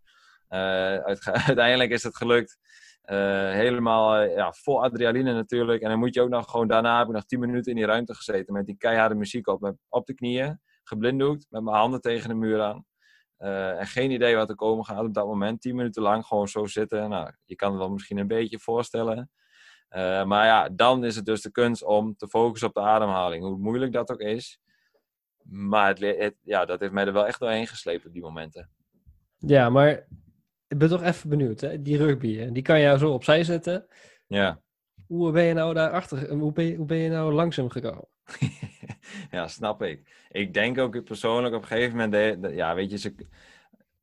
uh, 0.49 1.15
uiteindelijk 1.47 1.91
is 1.91 2.03
het 2.03 2.17
gelukt. 2.17 2.57
Uh, 3.05 3.17
helemaal 3.51 4.21
ja, 4.21 4.51
vol 4.51 4.83
adrenaline 4.83 5.33
natuurlijk. 5.33 5.81
En 5.81 5.89
dan 5.89 5.99
moet 5.99 6.13
je 6.13 6.21
ook 6.21 6.29
nog 6.29 6.51
gewoon, 6.51 6.67
daarna 6.67 6.97
heb 6.97 7.07
ik 7.07 7.13
nog 7.13 7.25
10 7.25 7.39
minuten 7.39 7.71
in 7.71 7.77
die 7.77 7.85
ruimte 7.85 8.15
gezeten 8.15 8.53
met 8.53 8.65
die 8.65 8.77
keiharde 8.77 9.15
muziek 9.15 9.47
op, 9.47 9.73
op 9.89 10.05
de 10.05 10.13
knieën 10.13 10.59
geblinddoekt, 10.87 11.45
met 11.49 11.63
mijn 11.63 11.75
handen 11.75 12.01
tegen 12.01 12.29
de 12.29 12.35
muur 12.35 12.61
aan. 12.61 12.85
Uh, 13.39 13.79
en 13.79 13.87
geen 13.87 14.11
idee 14.11 14.35
wat 14.35 14.49
er 14.49 14.55
komen 14.55 14.85
gaat 14.85 15.03
op 15.03 15.13
dat 15.13 15.25
moment. 15.25 15.61
Tien 15.61 15.75
minuten 15.75 16.01
lang 16.01 16.25
gewoon 16.25 16.47
zo 16.47 16.65
zitten. 16.65 17.09
Nou, 17.09 17.31
je 17.45 17.55
kan 17.55 17.69
het 17.69 17.79
wel 17.79 17.89
misschien 17.89 18.17
een 18.17 18.27
beetje 18.27 18.59
voorstellen. 18.59 19.31
Uh, 19.89 20.25
maar 20.25 20.45
ja, 20.45 20.69
dan 20.69 21.03
is 21.03 21.15
het 21.15 21.25
dus 21.25 21.41
de 21.41 21.51
kunst 21.51 21.83
om 21.83 22.15
te 22.15 22.27
focussen 22.27 22.67
op 22.67 22.73
de 22.73 22.79
ademhaling. 22.79 23.43
Hoe 23.43 23.57
moeilijk 23.57 23.91
dat 23.91 24.11
ook 24.11 24.19
is. 24.19 24.59
Maar 25.43 25.87
het, 25.87 25.99
het, 25.99 26.35
ja, 26.41 26.65
dat 26.65 26.79
heeft 26.79 26.91
mij 26.91 27.05
er 27.05 27.13
wel 27.13 27.27
echt 27.27 27.39
doorheen 27.39 27.67
gesleept 27.67 28.05
op 28.05 28.13
die 28.13 28.21
momenten. 28.21 28.69
Ja, 29.37 29.69
maar 29.69 30.07
ik 30.67 30.77
ben 30.77 30.89
toch 30.89 31.03
even 31.03 31.29
benieuwd. 31.29 31.61
Hè? 31.61 31.81
Die 31.81 31.97
rugby, 31.97 32.51
die 32.51 32.63
kan 32.63 32.79
je 32.79 32.97
zo 32.97 33.11
opzij 33.11 33.43
zetten. 33.43 33.85
Ja. 34.27 34.61
Hoe 35.07 35.31
ben 35.31 35.43
je 35.43 35.53
nou 35.53 35.73
daarachter? 35.73 36.29
Hoe 36.29 36.51
ben 36.51 36.65
je, 36.65 36.75
hoe 36.75 36.85
ben 36.85 36.97
je 36.97 37.09
nou 37.09 37.33
langzaam 37.33 37.69
gekomen? 37.69 38.07
ja, 39.31 39.47
snap 39.47 39.81
ik. 39.81 40.25
Ik 40.31 40.53
denk 40.53 40.77
ook 40.77 41.03
persoonlijk 41.03 41.55
op 41.55 41.61
een 41.61 41.67
gegeven 41.67 41.97
moment, 41.97 42.41
de, 42.41 42.49
ja, 42.53 42.75
weet 42.75 42.91
je, 42.91 42.97
ze, 42.97 43.15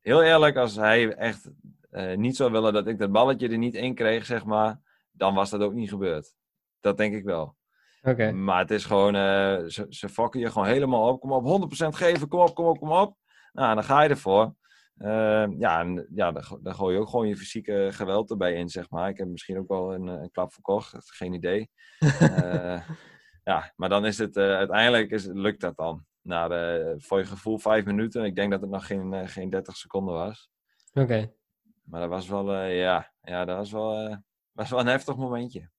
heel 0.00 0.22
eerlijk, 0.22 0.56
als 0.56 0.76
hij 0.76 1.14
echt 1.14 1.50
uh, 1.90 2.16
niet 2.16 2.36
zou 2.36 2.52
willen 2.52 2.72
dat 2.72 2.86
ik 2.86 2.98
dat 2.98 3.12
balletje 3.12 3.48
er 3.48 3.58
niet 3.58 3.74
in 3.74 3.94
kreeg, 3.94 4.26
zeg 4.26 4.44
maar, 4.44 4.80
dan 5.12 5.34
was 5.34 5.50
dat 5.50 5.60
ook 5.60 5.72
niet 5.72 5.88
gebeurd. 5.88 6.34
Dat 6.80 6.96
denk 6.96 7.14
ik 7.14 7.24
wel. 7.24 7.56
Okay. 8.02 8.30
Maar 8.32 8.58
het 8.58 8.70
is 8.70 8.84
gewoon, 8.84 9.14
uh, 9.14 9.64
ze, 9.66 9.86
ze 9.88 10.08
fokken 10.08 10.40
je 10.40 10.50
gewoon 10.50 10.68
helemaal 10.68 11.08
op. 11.08 11.20
Kom 11.20 11.32
op, 11.32 11.70
100% 11.84 11.88
geven, 11.88 12.28
kom 12.28 12.40
op, 12.40 12.54
kom 12.54 12.66
op, 12.66 12.78
kom 12.78 12.92
op. 12.92 13.16
Nou, 13.52 13.74
dan 13.74 13.84
ga 13.84 14.02
je 14.02 14.08
ervoor. 14.08 14.54
Uh, 14.98 15.46
ja, 15.58 15.80
en, 15.80 16.06
ja 16.14 16.32
dan, 16.32 16.74
gooi 16.74 16.94
je 16.94 17.00
ook 17.00 17.08
gewoon 17.08 17.28
je 17.28 17.36
fysieke 17.36 17.88
geweld 17.92 18.30
erbij 18.30 18.54
in, 18.54 18.68
zeg 18.68 18.90
maar. 18.90 19.08
Ik 19.08 19.18
heb 19.18 19.28
misschien 19.28 19.58
ook 19.58 19.68
wel 19.68 19.94
een, 19.94 20.06
een 20.06 20.30
klap 20.30 20.52
verkocht, 20.52 20.94
geen 20.96 21.32
idee. 21.32 21.70
ja, 23.44 23.72
maar 23.76 23.88
dan 23.88 24.06
is 24.06 24.18
het, 24.18 24.36
uh, 24.36 24.56
uiteindelijk 24.56 25.10
is, 25.10 25.24
lukt 25.24 25.60
dat 25.60 25.76
dan. 25.76 26.06
Na 26.20 26.48
de, 26.48 26.94
voor 26.98 27.18
je 27.18 27.24
gevoel 27.24 27.58
vijf 27.58 27.84
minuten. 27.84 28.24
Ik 28.24 28.36
denk 28.36 28.50
dat 28.50 28.60
het 28.60 28.70
nog 28.70 28.86
geen, 28.86 29.12
uh, 29.12 29.28
geen 29.28 29.50
30 29.50 29.76
seconden 29.76 30.14
was. 30.14 30.50
Oké. 30.92 31.00
Okay. 31.00 31.34
Maar 31.82 32.00
dat 32.00 32.08
was 32.08 32.28
wel, 32.28 32.54
uh, 32.54 32.78
ja, 32.78 33.12
ja, 33.22 33.44
dat 33.44 33.56
was 33.56 33.72
wel, 33.72 34.18
was 34.52 34.70
wel 34.70 34.80
een 34.80 34.86
heftig 34.86 35.16
momentje. 35.16 35.70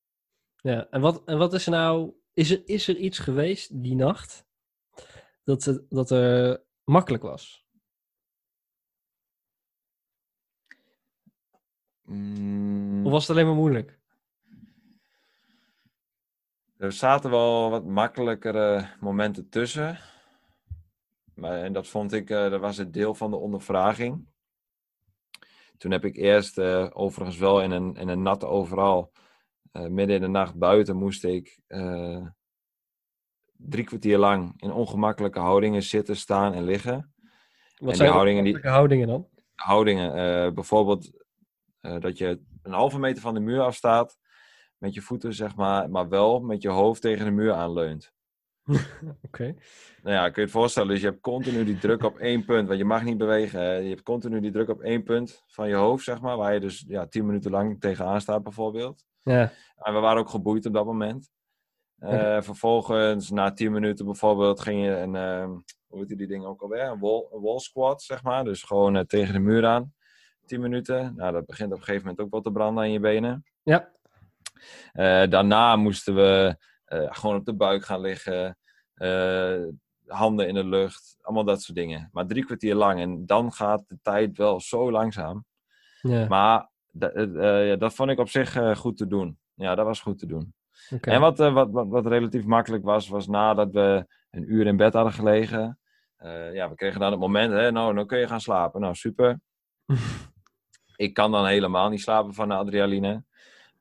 Ja, 0.55 0.87
en 0.89 1.01
wat, 1.01 1.23
en 1.25 1.37
wat 1.37 1.53
is 1.53 1.65
er 1.65 1.71
nou, 1.71 2.13
is 2.33 2.51
er, 2.51 2.61
is 2.65 2.87
er 2.87 2.95
iets 2.95 3.19
geweest 3.19 3.83
die 3.83 3.95
nacht 3.95 4.45
dat, 5.43 5.63
het, 5.63 5.85
dat 5.89 6.09
er 6.09 6.63
makkelijk 6.83 7.23
was? 7.23 7.65
Mm, 12.01 13.05
Of 13.05 13.11
was 13.11 13.27
het 13.27 13.31
alleen 13.31 13.45
maar 13.45 13.55
moeilijk? 13.55 13.99
Er 16.77 16.91
zaten 16.91 17.29
wel 17.29 17.69
wat 17.69 17.85
makkelijkere 17.85 18.89
momenten 18.99 19.49
tussen. 19.49 19.99
Maar, 21.33 21.63
en 21.63 21.73
dat 21.73 21.87
vond 21.87 22.13
ik, 22.13 22.29
eh, 22.29 22.49
dat 22.49 22.59
was 22.59 22.77
het 22.77 22.93
deel 22.93 23.15
van 23.15 23.31
de 23.31 23.37
ondervraging. 23.37 24.25
Toen 25.77 25.91
heb 25.91 26.05
ik 26.05 26.15
eerst, 26.15 26.57
eh, 26.57 26.87
overigens 26.93 27.37
wel 27.37 27.61
in 27.61 27.71
een, 27.71 27.95
in 27.95 28.07
een 28.07 28.21
natte 28.21 28.45
overal, 28.45 29.11
eh, 29.71 29.87
midden 29.87 30.15
in 30.15 30.21
de 30.21 30.27
nacht 30.27 30.55
buiten 30.55 30.95
moest 30.95 31.23
ik 31.23 31.59
drie 33.57 33.83
kwartier 33.85 34.17
lang 34.17 34.61
in 34.61 34.71
ongemakkelijke 34.71 35.39
houdingen 35.39 35.83
zitten, 35.83 36.15
staan 36.15 36.53
en 36.53 36.63
liggen. 36.63 37.13
Wat 37.75 37.87
die 37.87 37.95
zijn 37.95 38.07
de 38.07 38.13
houdingen 38.13 38.43
die- 38.43 38.59
houdingen 38.59 39.07
dan? 39.07 39.27
Houdingen, 39.55 40.53
bijvoorbeeld 40.53 41.11
dat 41.79 42.17
je 42.17 42.41
een 42.61 42.71
halve 42.73 42.99
meter 42.99 43.21
van 43.21 43.33
de 43.33 43.39
muur 43.39 43.61
afstaat, 43.61 44.17
met 44.77 44.93
je 44.93 45.01
voeten 45.01 45.33
zeg 45.33 45.55
maar, 45.55 45.89
maar 45.89 46.09
wel 46.09 46.39
met 46.39 46.61
je 46.61 46.69
hoofd 46.69 47.01
tegen 47.01 47.25
de 47.25 47.31
muur 47.31 47.53
aanleunt. 47.53 48.13
Oké. 49.27 49.55
Nou 50.03 50.15
ja, 50.15 50.23
kun 50.23 50.35
je 50.35 50.41
het 50.41 50.51
voorstellen, 50.51 50.89
dus 50.89 51.01
je 51.01 51.07
hebt 51.07 51.21
continu 51.21 51.63
die 51.63 51.77
druk 51.77 52.03
op 52.03 52.17
één 52.17 52.45
punt, 52.45 52.67
want 52.67 52.79
je 52.79 52.85
mag 52.85 53.03
niet 53.03 53.17
bewegen. 53.17 53.59
Hè? 53.59 53.73
Je 53.73 53.89
hebt 53.89 54.03
continu 54.03 54.39
die 54.39 54.51
druk 54.51 54.69
op 54.69 54.81
één 54.81 55.03
punt 55.03 55.43
van 55.47 55.67
je 55.67 55.75
hoofd, 55.75 56.03
zeg 56.03 56.21
maar, 56.21 56.37
waar 56.37 56.53
je 56.53 56.59
dus 56.59 56.85
ja, 56.87 57.07
tien 57.07 57.25
minuten 57.25 57.51
lang 57.51 57.79
tegenaan 57.79 58.21
staat 58.21 58.43
bijvoorbeeld. 58.43 59.05
Ja. 59.21 59.51
En 59.75 59.93
we 59.93 59.99
waren 59.99 60.19
ook 60.19 60.29
geboeid 60.29 60.65
op 60.65 60.73
dat 60.73 60.85
moment. 60.85 61.29
Eh. 61.97 62.41
Vervolgens, 62.41 63.29
na 63.29 63.53
tien 63.53 63.71
minuten 63.71 64.05
bijvoorbeeld, 64.05 64.61
ging 64.61 64.83
je 64.83 64.91
een, 64.91 65.15
ehm, 65.15 65.49
hoe 65.87 65.99
heet 65.99 66.17
die 66.17 66.27
ding 66.27 66.45
ook 66.45 66.61
alweer? 66.61 66.83
Een 66.83 66.99
wall, 66.99 67.27
een 67.31 67.41
wall 67.41 67.59
squat, 67.59 68.01
zeg 68.01 68.23
maar. 68.23 68.43
Dus 68.43 68.63
gewoon 68.63 68.95
eh, 68.95 69.03
tegen 69.03 69.33
de 69.33 69.39
muur 69.39 69.65
aan. 69.65 69.93
Tien 70.45 70.61
minuten. 70.61 71.13
Nou, 71.15 71.33
dat 71.33 71.45
begint 71.45 71.71
op 71.71 71.77
een 71.77 71.83
gegeven 71.83 72.07
moment 72.07 72.25
ook 72.25 72.31
wel 72.31 72.41
te 72.41 72.51
branden 72.51 72.83
aan 72.83 72.91
je 72.91 72.99
benen. 72.99 73.43
Ja. 73.63 73.91
Eh, 74.91 75.29
daarna 75.29 75.75
moesten 75.75 76.15
we 76.15 76.57
eh, 76.85 77.07
gewoon 77.09 77.35
op 77.35 77.45
de 77.45 77.55
buik 77.55 77.85
gaan 77.85 78.01
liggen. 78.01 78.57
eh, 78.93 79.63
handen 80.05 80.47
in 80.47 80.53
de 80.53 80.65
lucht. 80.65 81.17
Allemaal 81.21 81.43
dat 81.43 81.61
soort 81.61 81.77
dingen. 81.77 82.09
Maar 82.11 82.27
drie 82.27 82.45
kwartier 82.45 82.75
lang. 82.75 82.99
En 82.99 83.25
dan 83.25 83.53
gaat 83.53 83.83
de 83.87 83.97
tijd 84.01 84.37
wel 84.37 84.59
zo 84.59 84.91
langzaam. 84.91 85.45
Ja. 86.01 86.27
Maar 86.27 86.69
ja, 86.91 87.75
dat 87.75 87.93
vond 87.93 88.09
ik 88.09 88.19
op 88.19 88.29
zich 88.29 88.77
goed 88.77 88.97
te 88.97 89.07
doen. 89.07 89.39
Ja, 89.53 89.75
dat 89.75 89.85
was 89.85 90.01
goed 90.01 90.19
te 90.19 90.25
doen. 90.25 90.53
En 91.01 91.19
wat, 91.21 91.37
wat, 91.37 91.71
wat, 91.71 91.87
wat 91.87 92.05
relatief 92.05 92.45
makkelijk 92.45 92.83
was, 92.83 93.07
was 93.07 93.27
nadat 93.27 93.71
we 93.71 94.05
een 94.29 94.53
uur 94.53 94.67
in 94.67 94.77
bed 94.77 94.93
hadden 94.93 95.13
gelegen. 95.13 95.79
ja, 96.53 96.69
we 96.69 96.75
kregen 96.75 96.99
dan 96.99 97.11
het 97.11 97.19
moment, 97.19 97.53
hè, 97.53 97.71
nou, 97.71 97.95
dan 97.95 98.07
kun 98.07 98.19
je 98.19 98.27
gaan 98.27 98.41
slapen. 98.41 98.81
Nou, 98.81 98.95
super. 98.95 99.39
ik 100.95 101.13
kan 101.13 101.31
dan 101.31 101.45
helemaal 101.45 101.89
niet 101.89 102.01
slapen 102.01 102.33
van 102.33 102.47
de 102.47 102.55
adrenaline. 102.55 103.23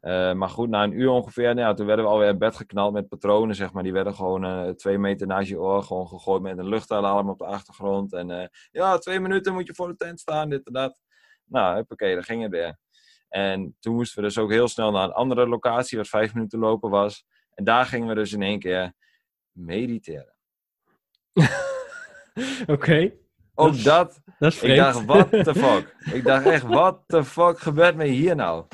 Eh, 0.05 0.33
maar 0.33 0.49
goed, 0.49 0.69
na 0.69 0.83
een 0.83 1.01
uur 1.01 1.11
ongeveer, 1.11 1.55
nou, 1.55 1.59
ja, 1.69 1.75
toen 1.75 1.87
werden 1.87 2.05
we 2.05 2.11
alweer 2.11 2.29
in 2.29 2.39
bed 2.39 2.57
geknald 2.57 2.93
met 2.93 3.09
patronen, 3.09 3.55
zeg 3.55 3.73
maar. 3.73 3.83
Die 3.83 3.93
werden 3.93 4.15
gewoon 4.15 4.45
eh, 4.45 4.69
twee 4.69 4.99
meter 4.99 5.27
naast 5.27 5.49
je 5.49 5.61
oor, 5.61 5.83
gewoon 5.83 6.09
gegooid 6.09 6.43
met 6.43 6.59
een 6.59 6.69
luchtalarm 6.69 7.29
op 7.29 7.39
de 7.39 7.45
achtergrond. 7.45 8.13
En 8.13 8.31
eh, 8.31 8.49
ja, 8.71 8.99
twee 8.99 9.21
minuten 9.21 9.53
moet 9.53 9.67
je 9.67 9.75
voor 9.75 9.89
de 9.89 9.97
tent 9.97 10.21
staan, 10.21 10.49
dit 10.49 10.67
en 10.67 10.73
dat. 10.73 11.01
Nou, 11.45 11.85
oké, 11.89 12.15
dan 12.15 12.23
ging 12.23 12.43
het 12.43 12.51
weer. 12.51 12.79
En 13.29 13.77
toen 13.81 13.95
moesten 13.95 14.17
we 14.17 14.29
dus 14.29 14.39
ook 14.39 14.51
heel 14.51 14.69
snel 14.69 14.91
naar 14.91 15.05
een 15.05 15.13
andere 15.13 15.49
locatie, 15.49 15.99
wat 15.99 16.09
vijf 16.09 16.35
minuten 16.35 16.59
lopen 16.59 16.91
was. 16.91 17.25
En 17.55 17.65
daar 17.65 17.87
gingen 17.87 18.09
we 18.09 18.15
dus 18.15 18.33
in 18.33 18.43
één 18.43 18.59
keer 18.59 18.93
mediteren. 19.53 20.35
Oké. 22.67 23.13
Ook 23.55 23.83
Dat 23.83 23.85
dat 23.85 24.21
Dat 24.39 24.53
is 24.53 24.63
Ik 24.63 24.77
dacht, 24.77 25.05
what 25.05 25.31
the 25.31 25.55
fuck? 25.65 25.97
Ik 26.13 26.25
dacht 26.25 26.47
echt, 26.47 26.63
what 26.63 27.03
the 27.07 27.25
fuck 27.25 27.59
gebeurt 27.59 27.97
me 27.97 28.05
hier 28.05 28.37
nou? 28.37 28.65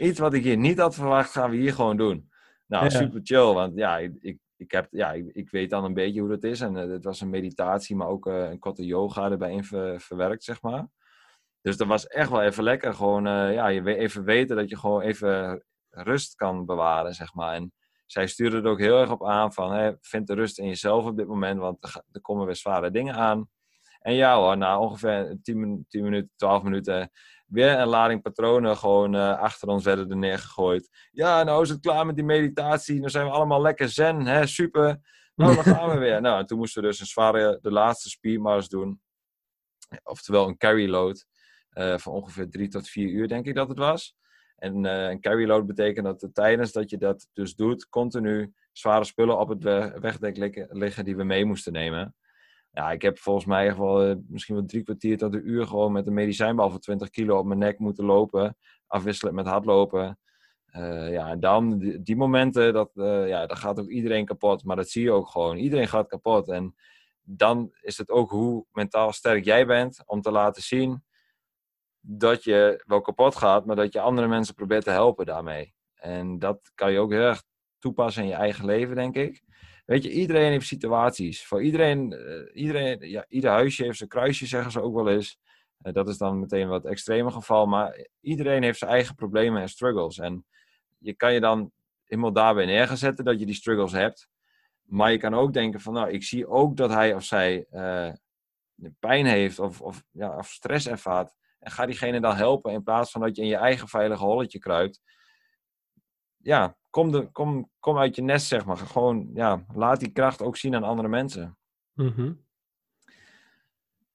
Iets 0.00 0.18
wat 0.18 0.34
ik 0.34 0.42
hier 0.42 0.56
niet 0.56 0.78
had 0.78 0.94
verwacht, 0.94 1.30
gaan 1.32 1.50
we 1.50 1.56
hier 1.56 1.74
gewoon 1.74 1.96
doen. 1.96 2.30
Nou, 2.66 2.84
Ja. 2.84 2.90
super 2.90 3.20
chill, 3.22 3.52
want 3.52 3.76
ja, 3.76 3.98
ik, 3.98 4.12
ik, 4.20 4.38
ik, 4.56 4.70
heb, 4.70 4.88
ja 4.90 5.12
ik, 5.12 5.26
ik 5.32 5.50
weet 5.50 5.70
dan 5.70 5.84
een 5.84 5.94
beetje 5.94 6.20
hoe 6.20 6.28
dat 6.28 6.42
is. 6.44 6.60
En 6.60 6.76
eh, 6.76 6.88
het 6.90 7.04
was 7.04 7.20
een 7.20 7.30
meditatie, 7.30 7.96
maar 7.96 8.08
ook 8.08 8.26
eh, 8.26 8.50
een 8.50 8.58
korte 8.58 8.84
yoga 8.84 9.30
erbij 9.30 9.52
in 9.52 9.64
ver- 9.64 10.00
verwerkt, 10.00 10.44
zeg 10.44 10.62
maar. 10.62 10.86
Dus 11.62 11.76
dat 11.76 11.86
was 11.86 12.06
echt 12.06 12.30
wel 12.30 12.42
even 12.42 12.62
lekker. 12.62 12.94
Gewoon, 12.94 13.26
eh, 13.26 13.52
ja, 13.54 13.66
je 13.68 13.96
even 13.96 14.24
weten 14.24 14.56
dat 14.56 14.68
je 14.68 14.76
gewoon 14.76 15.00
even 15.00 15.64
rust 15.90 16.34
kan 16.34 16.66
bewaren, 16.66 17.14
zeg 17.14 17.34
maar. 17.34 17.54
En 17.54 17.72
zij 18.06 18.26
stuurde 18.26 18.56
er 18.56 18.66
ook 18.66 18.78
heel 18.78 19.00
erg 19.00 19.10
op 19.10 19.24
aan 19.26 19.52
van, 19.52 19.72
hè, 19.72 19.92
vind 20.00 20.26
de 20.26 20.34
rust 20.34 20.58
in 20.58 20.66
jezelf 20.66 21.04
op 21.04 21.16
dit 21.16 21.26
moment, 21.26 21.58
want 21.60 21.84
er, 22.12 22.20
komen 22.20 22.46
weer 22.46 22.56
zware 22.56 22.90
dingen 22.90 23.14
aan. 23.14 23.48
En 24.00 24.14
ja 24.14 24.36
hoor, 24.36 24.56
na 24.56 24.78
ongeveer 24.78 25.38
10, 25.42 25.60
min- 25.60 25.84
10 25.88 26.02
minuten, 26.04 26.30
12 26.36 26.62
minuten, 26.62 27.10
weer 27.50 27.78
een 27.78 27.88
lading 27.88 28.22
patronen 28.22 28.76
gewoon 28.76 29.14
eh, 29.14 29.38
achter 29.38 29.68
ons 29.68 29.84
werden 29.84 30.10
er 30.10 30.16
neergegooid. 30.16 31.08
Ja, 31.12 31.42
nou 31.42 31.62
is 31.62 31.68
het 31.68 31.80
klaar 31.80 32.06
met 32.06 32.16
die 32.16 32.24
meditatie, 32.24 32.98
nou 32.98 33.10
zijn 33.10 33.26
we 33.26 33.32
allemaal 33.32 33.60
lekker 33.62 33.88
zen, 33.88 34.26
hè, 34.26 34.46
super. 34.46 35.00
Nou, 35.34 35.54
dan 35.54 35.64
gaan 35.64 35.90
we 35.90 35.98
weer. 36.06 36.20
Nou, 36.20 36.38
en 36.38 36.46
toen 36.46 36.58
moesten 36.58 36.82
we 36.82 36.88
dus 36.88 37.00
een 37.00 37.06
zware, 37.06 37.58
de 37.62 37.70
laatste 37.70 38.08
speedmars 38.08 38.68
doen. 38.68 39.00
Oftewel 40.02 40.48
een 40.48 40.56
carry 40.56 40.88
load 40.88 41.26
eh, 41.70 41.98
van 41.98 42.12
ongeveer 42.12 42.50
3 42.50 42.68
tot 42.68 42.88
4 42.88 43.08
uur, 43.08 43.28
denk 43.28 43.46
ik 43.46 43.54
dat 43.54 43.68
het 43.68 43.78
was. 43.78 44.16
En 44.56 44.86
eh, 44.86 45.08
een 45.10 45.20
carry 45.20 45.46
load 45.46 45.66
betekent 45.66 46.04
dat 46.06 46.22
er 46.22 46.32
tijdens 46.32 46.72
dat 46.72 46.90
je 46.90 46.96
dat 46.98 47.28
dus 47.32 47.54
doet, 47.54 47.88
continu 47.88 48.52
zware 48.72 49.04
spullen 49.04 49.38
op 49.38 49.48
het 49.48 49.62
we- 49.62 49.96
wegdek 50.00 50.36
liggen 50.70 51.04
die 51.04 51.16
we 51.16 51.24
mee 51.24 51.44
moesten 51.44 51.72
nemen. 51.72 52.14
Ja, 52.72 52.90
ik 52.90 53.02
heb 53.02 53.18
volgens 53.18 53.46
mij 53.46 53.66
echt 53.66 53.78
eh, 53.78 54.12
misschien 54.28 54.54
wel 54.54 54.64
drie 54.64 54.82
kwartier 54.82 55.18
tot 55.18 55.34
een 55.34 55.48
uur 55.48 55.66
gewoon 55.66 55.92
met 55.92 56.06
een 56.06 56.14
medicijnbal 56.14 56.70
van 56.70 56.80
20 56.80 57.10
kilo 57.10 57.38
op 57.38 57.44
mijn 57.44 57.58
nek 57.58 57.78
moeten 57.78 58.04
lopen. 58.04 58.56
Afwisselend 58.86 59.36
met 59.36 59.46
hardlopen. 59.46 60.18
Eh, 60.66 61.12
ja, 61.12 61.28
en 61.28 61.40
dan 61.40 61.78
die, 62.02 62.16
momenten, 62.16 62.72
dat, 62.72 62.90
eh, 62.96 63.28
ja, 63.28 63.46
dan 63.46 63.56
gaat 63.56 63.80
ook 63.80 63.88
iedereen 63.88 64.24
kapot. 64.24 64.64
Maar 64.64 64.76
dat 64.76 64.88
zie 64.88 65.02
je 65.02 65.12
ook 65.12 65.28
gewoon. 65.28 65.56
Iedereen 65.56 65.88
gaat 65.88 66.06
kapot. 66.06 66.48
En 66.48 66.74
dan 67.20 67.70
is 67.80 67.98
het 67.98 68.10
ook 68.10 68.30
hoe 68.30 68.66
mentaal 68.72 69.12
sterk 69.12 69.44
jij 69.44 69.66
bent 69.66 70.02
om 70.06 70.20
te 70.20 70.30
laten 70.30 70.62
zien 70.62 71.04
dat 72.00 72.44
je 72.44 72.82
wel 72.86 73.00
kapot 73.00 73.36
gaat, 73.36 73.66
maar 73.66 73.76
dat 73.76 73.92
je 73.92 74.00
andere 74.00 74.28
mensen 74.28 74.54
probeert 74.54 74.84
te 74.84 74.90
helpen 74.90 75.26
daarmee. 75.26 75.74
En 75.94 76.38
dat 76.38 76.70
kan 76.74 76.92
je 76.92 76.98
ook 76.98 77.10
heel 77.10 77.20
erg 77.20 77.42
toepassen 77.80 78.22
in 78.22 78.28
je 78.28 78.34
eigen 78.34 78.64
leven, 78.64 78.94
denk 78.94 79.16
ik. 79.16 79.42
Weet 79.86 80.02
je, 80.02 80.10
iedereen 80.10 80.50
heeft 80.50 80.66
situaties. 80.66 81.46
Voor 81.46 81.62
iedereen, 81.62 82.12
eh, 82.12 82.62
iedereen 82.62 83.08
ja, 83.08 83.24
ieder 83.28 83.50
huisje 83.50 83.84
heeft 83.84 83.96
zijn 83.96 84.08
kruisje, 84.08 84.46
zeggen 84.46 84.72
ze 84.72 84.82
ook 84.82 84.94
wel 84.94 85.08
eens. 85.08 85.38
Eh, 85.80 85.92
dat 85.92 86.08
is 86.08 86.18
dan 86.18 86.38
meteen 86.38 86.62
een 86.62 86.68
wat 86.68 86.84
extreme 86.84 87.30
geval, 87.30 87.66
maar 87.66 88.06
iedereen 88.20 88.62
heeft 88.62 88.78
zijn 88.78 88.90
eigen 88.90 89.14
problemen 89.14 89.62
en 89.62 89.68
struggles. 89.68 90.18
En 90.18 90.44
je 90.98 91.14
kan 91.14 91.32
je 91.32 91.40
dan 91.40 91.72
helemaal 92.04 92.32
daarbij 92.32 92.66
neer 92.66 92.86
gaan 92.86 92.96
zetten 92.96 93.24
dat 93.24 93.40
je 93.40 93.46
die 93.46 93.54
struggles 93.54 93.92
hebt. 93.92 94.28
Maar 94.82 95.12
je 95.12 95.18
kan 95.18 95.34
ook 95.34 95.52
denken 95.52 95.80
van, 95.80 95.92
nou, 95.92 96.10
ik 96.10 96.22
zie 96.22 96.48
ook 96.48 96.76
dat 96.76 96.90
hij 96.90 97.14
of 97.14 97.24
zij 97.24 97.66
eh, 97.70 98.12
pijn 98.98 99.26
heeft 99.26 99.58
of, 99.58 99.80
of, 99.80 100.02
ja, 100.10 100.36
of 100.36 100.48
stress 100.48 100.88
ervaart. 100.88 101.34
En 101.58 101.70
ga 101.70 101.86
diegene 101.86 102.20
dan 102.20 102.36
helpen 102.36 102.72
in 102.72 102.82
plaats 102.82 103.10
van 103.10 103.20
dat 103.20 103.36
je 103.36 103.42
in 103.42 103.48
je 103.48 103.56
eigen 103.56 103.88
veilige 103.88 104.24
holletje 104.24 104.58
kruipt. 104.58 105.00
Ja, 106.42 106.76
kom, 106.90 107.12
de, 107.12 107.30
kom, 107.32 107.70
kom 107.78 107.98
uit 107.98 108.16
je 108.16 108.22
nest, 108.22 108.46
zeg 108.46 108.64
maar. 108.64 108.76
Gewoon, 108.76 109.30
ja, 109.34 109.64
laat 109.74 110.00
die 110.00 110.12
kracht 110.12 110.42
ook 110.42 110.56
zien 110.56 110.74
aan 110.74 110.82
andere 110.82 111.08
mensen. 111.08 111.58
Mhm. 111.92 112.32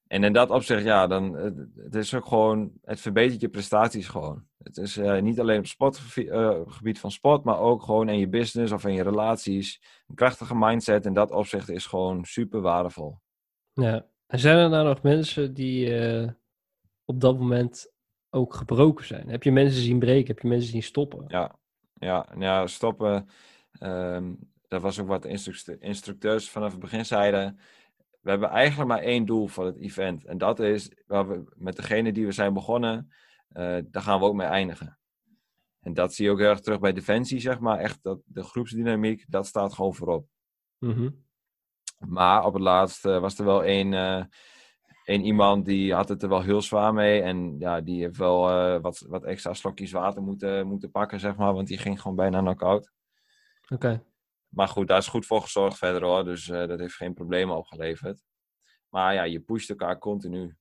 En 0.07 0.23
in 0.23 0.33
dat 0.33 0.49
opzicht, 0.49 0.83
ja, 0.83 1.07
dan, 1.07 1.33
het, 1.75 1.95
is 1.95 2.13
ook 2.13 2.25
gewoon, 2.25 2.71
het 2.81 2.99
verbetert 2.99 3.41
je 3.41 3.49
prestaties 3.49 4.07
gewoon. 4.07 4.47
Het 4.57 4.77
is 4.77 4.97
eh, 4.97 5.21
niet 5.21 5.39
alleen 5.39 5.59
op 5.59 5.65
sportgebied 5.65 6.29
eh, 6.29 6.61
gebied 6.65 6.99
van 6.99 7.11
sport, 7.11 7.43
maar 7.43 7.59
ook 7.59 7.83
gewoon 7.83 8.09
in 8.09 8.19
je 8.19 8.27
business 8.27 8.71
of 8.71 8.85
in 8.85 8.93
je 8.93 9.03
relaties. 9.03 9.81
Een 10.07 10.15
krachtige 10.15 10.55
mindset 10.55 11.05
in 11.05 11.13
dat 11.13 11.31
opzicht 11.31 11.69
is 11.69 11.85
gewoon 11.85 12.25
super 12.25 12.61
waardevol. 12.61 13.19
Ja. 13.73 14.05
En 14.27 14.39
zijn 14.39 14.57
er 14.57 14.69
nou 14.69 14.87
nog 14.87 15.01
mensen 15.01 15.53
die 15.53 15.97
eh, 15.97 16.29
op 17.05 17.21
dat 17.21 17.39
moment 17.39 17.93
ook 18.29 18.53
gebroken 18.53 19.05
zijn? 19.05 19.29
Heb 19.29 19.43
je 19.43 19.51
mensen 19.51 19.81
zien 19.81 19.99
breken? 19.99 20.27
Heb 20.27 20.39
je 20.39 20.47
mensen 20.47 20.69
zien 20.69 20.83
stoppen? 20.83 21.23
Ja, 21.27 21.59
ja, 21.99 22.27
ja 22.37 22.67
stoppen. 22.67 23.29
ehm, 23.79 24.33
dat 24.67 24.81
was 24.81 24.99
ook 24.99 25.07
wat 25.07 25.21
de 25.21 25.29
instruct- 25.29 25.81
instructeurs 25.81 26.49
vanaf 26.49 26.71
het 26.71 26.79
begin 26.79 27.05
zeiden. 27.05 27.59
We 28.21 28.29
hebben 28.29 28.49
eigenlijk 28.49 28.89
maar 28.89 28.99
één 29.01 29.25
doel 29.25 29.47
voor 29.47 29.65
het 29.65 29.77
event. 29.77 30.25
En 30.25 30.37
dat 30.37 30.59
is, 30.59 30.91
waar 31.07 31.27
we, 31.27 31.43
met 31.55 31.75
degene 31.75 32.11
die 32.11 32.25
we 32.25 32.31
zijn 32.31 32.53
begonnen, 32.53 33.11
eh, 33.47 33.77
daar 33.85 34.01
gaan 34.01 34.19
we 34.19 34.25
ook 34.25 34.35
mee 34.35 34.47
eindigen. 34.47 34.99
En 35.79 35.93
dat 35.93 36.13
zie 36.13 36.25
je 36.25 36.31
ook 36.31 36.39
heel 36.39 36.49
erg 36.49 36.59
terug 36.59 36.79
bij 36.79 36.93
Defensie, 36.93 37.39
zeg 37.39 37.59
maar. 37.59 37.79
Echt 37.79 37.99
dat, 38.01 38.19
de 38.25 38.43
groepsdynamiek, 38.43 39.25
dat 39.27 39.45
staat 39.47 39.73
gewoon 39.73 39.95
voorop. 39.95 40.27
Mhm. 40.77 41.09
Maar 41.97 42.45
op 42.45 42.53
het 42.53 42.61
laatst 42.61 43.05
eh, 43.05 43.19
was 43.19 43.39
er 43.39 43.45
wel 43.45 43.63
één, 43.63 43.93
eh, 45.05 45.15
één 45.15 45.25
iemand 45.25 45.65
die 45.65 45.93
had 45.93 46.09
het 46.09 46.23
er 46.23 46.29
wel 46.29 46.41
heel 46.41 46.61
zwaar 46.61 46.93
mee. 46.93 47.21
En 47.21 47.55
ja, 47.59 47.81
die 47.81 48.01
heeft 48.01 48.17
wel 48.17 48.49
eh, 48.49 48.81
wat, 48.81 49.05
wat 49.07 49.23
extra 49.23 49.53
slokjes 49.53 49.91
water 49.91 50.21
moeten, 50.21 50.67
moeten 50.67 50.91
pakken, 50.91 51.19
zeg 51.19 51.35
maar. 51.35 51.53
Want 51.53 51.67
die 51.67 51.77
ging 51.77 52.01
gewoon 52.01 52.17
bijna 52.17 52.39
knock-out. 52.39 52.91
Oké. 53.69 54.03
Maar 54.47 54.67
goed, 54.67 54.87
daar 54.87 54.97
is 54.97 55.07
goed 55.07 55.25
voor 55.25 55.41
gezorgd 55.41 55.77
verder 55.77 56.03
hoor. 56.03 56.23
Dus 56.23 56.49
eh, 56.49 56.67
dat 56.67 56.79
heeft 56.79 56.95
geen 56.95 57.13
problemen 57.13 57.55
opgeleverd. 57.55 58.23
Maar 58.89 59.13
ja, 59.13 59.23
je 59.23 59.39
pusht 59.39 59.69
elkaar 59.69 59.97
continu. 59.97 60.55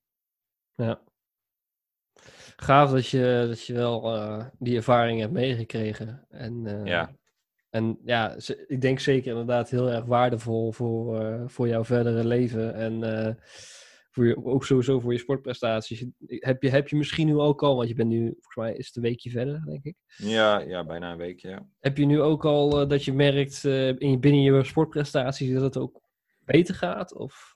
Ja. 0.75 1.01
Gaaf 2.55 2.91
dat 2.91 3.07
je, 3.07 3.45
dat 3.47 3.65
je 3.65 3.73
wel 3.73 4.15
uh, 4.15 4.45
die 4.59 4.75
ervaring 4.75 5.19
hebt 5.19 5.33
meegekregen. 5.33 6.25
En, 6.29 6.85
Ja. 6.85 7.15
en 7.69 7.99
ja, 8.03 8.35
ik 8.67 8.81
denk 8.81 8.99
zeker 8.99 9.31
inderdaad 9.31 9.69
heel 9.69 9.91
erg 9.91 10.05
waardevol 10.05 10.71
voor, 10.71 11.21
eh, 11.21 11.43
voor 11.45 11.67
jouw 11.67 11.83
verdere 11.83 12.25
leven. 12.25 12.73
En 12.73 13.03
eh, 13.03 13.33
voor 14.15 14.25
je, 14.25 14.45
ook 14.45 14.65
sowieso 14.65 14.99
voor 14.99 15.11
je 15.11 15.19
sportprestaties. 15.19 16.05
Heb 16.27 16.61
je, 16.61 16.69
heb 16.69 16.87
je 16.87 16.95
misschien 16.95 17.27
nu 17.27 17.37
ook 17.37 17.63
al, 17.63 17.75
want 17.75 17.87
je 17.87 17.95
bent 17.95 18.09
nu, 18.09 18.25
volgens 18.25 18.55
mij 18.55 18.73
is 18.73 18.87
het 18.87 18.95
een 18.95 19.01
weekje 19.01 19.29
verder, 19.29 19.63
denk 19.65 19.83
ik. 19.83 19.95
Ja, 20.17 20.59
ja, 20.59 20.85
bijna 20.85 21.11
een 21.11 21.17
week, 21.17 21.39
ja. 21.39 21.67
Heb 21.79 21.97
je 21.97 22.05
nu 22.05 22.21
ook 22.21 22.45
al 22.45 22.81
eh, 22.81 22.89
dat 22.89 23.03
je 23.03 23.13
merkt 23.13 23.65
eh, 23.65 23.87
in, 23.87 24.19
binnen 24.19 24.41
je 24.41 24.63
sportprestaties 24.63 25.53
dat 25.53 25.61
het 25.61 25.77
ook 25.77 26.01
beter 26.45 26.75
gaat? 26.75 27.13
Of? 27.13 27.55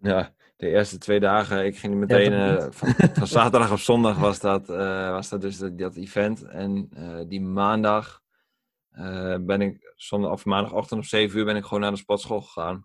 Ja, 0.00 0.34
de 0.56 0.68
eerste 0.68 0.98
twee 0.98 1.20
dagen, 1.20 1.64
ik 1.64 1.78
ging 1.78 1.94
meteen, 1.94 2.32
Ja, 2.32 2.56
eh, 2.56 2.66
van, 2.70 2.94
van 3.12 3.26
zaterdag 3.26 3.72
op 3.72 3.78
zondag 3.78 4.18
was 4.18 4.40
dat, 4.40 4.66
was 4.66 5.28
dat 5.28 5.40
dus 5.40 5.58
dat, 5.58 5.78
dat 5.78 5.96
event. 5.96 6.42
En 6.42 6.88
die 7.28 7.40
maandag 7.40 8.22
ben 9.40 9.60
ik, 9.60 9.92
zondag, 9.96 10.30
of 10.30 10.44
maandagochtend 10.44 11.00
om 11.00 11.06
7 11.06 11.38
uur 11.38 11.44
ben 11.44 11.56
ik 11.56 11.64
gewoon 11.64 11.80
naar 11.80 11.90
de 11.90 11.96
sportschool 11.96 12.40
gegaan. 12.40 12.84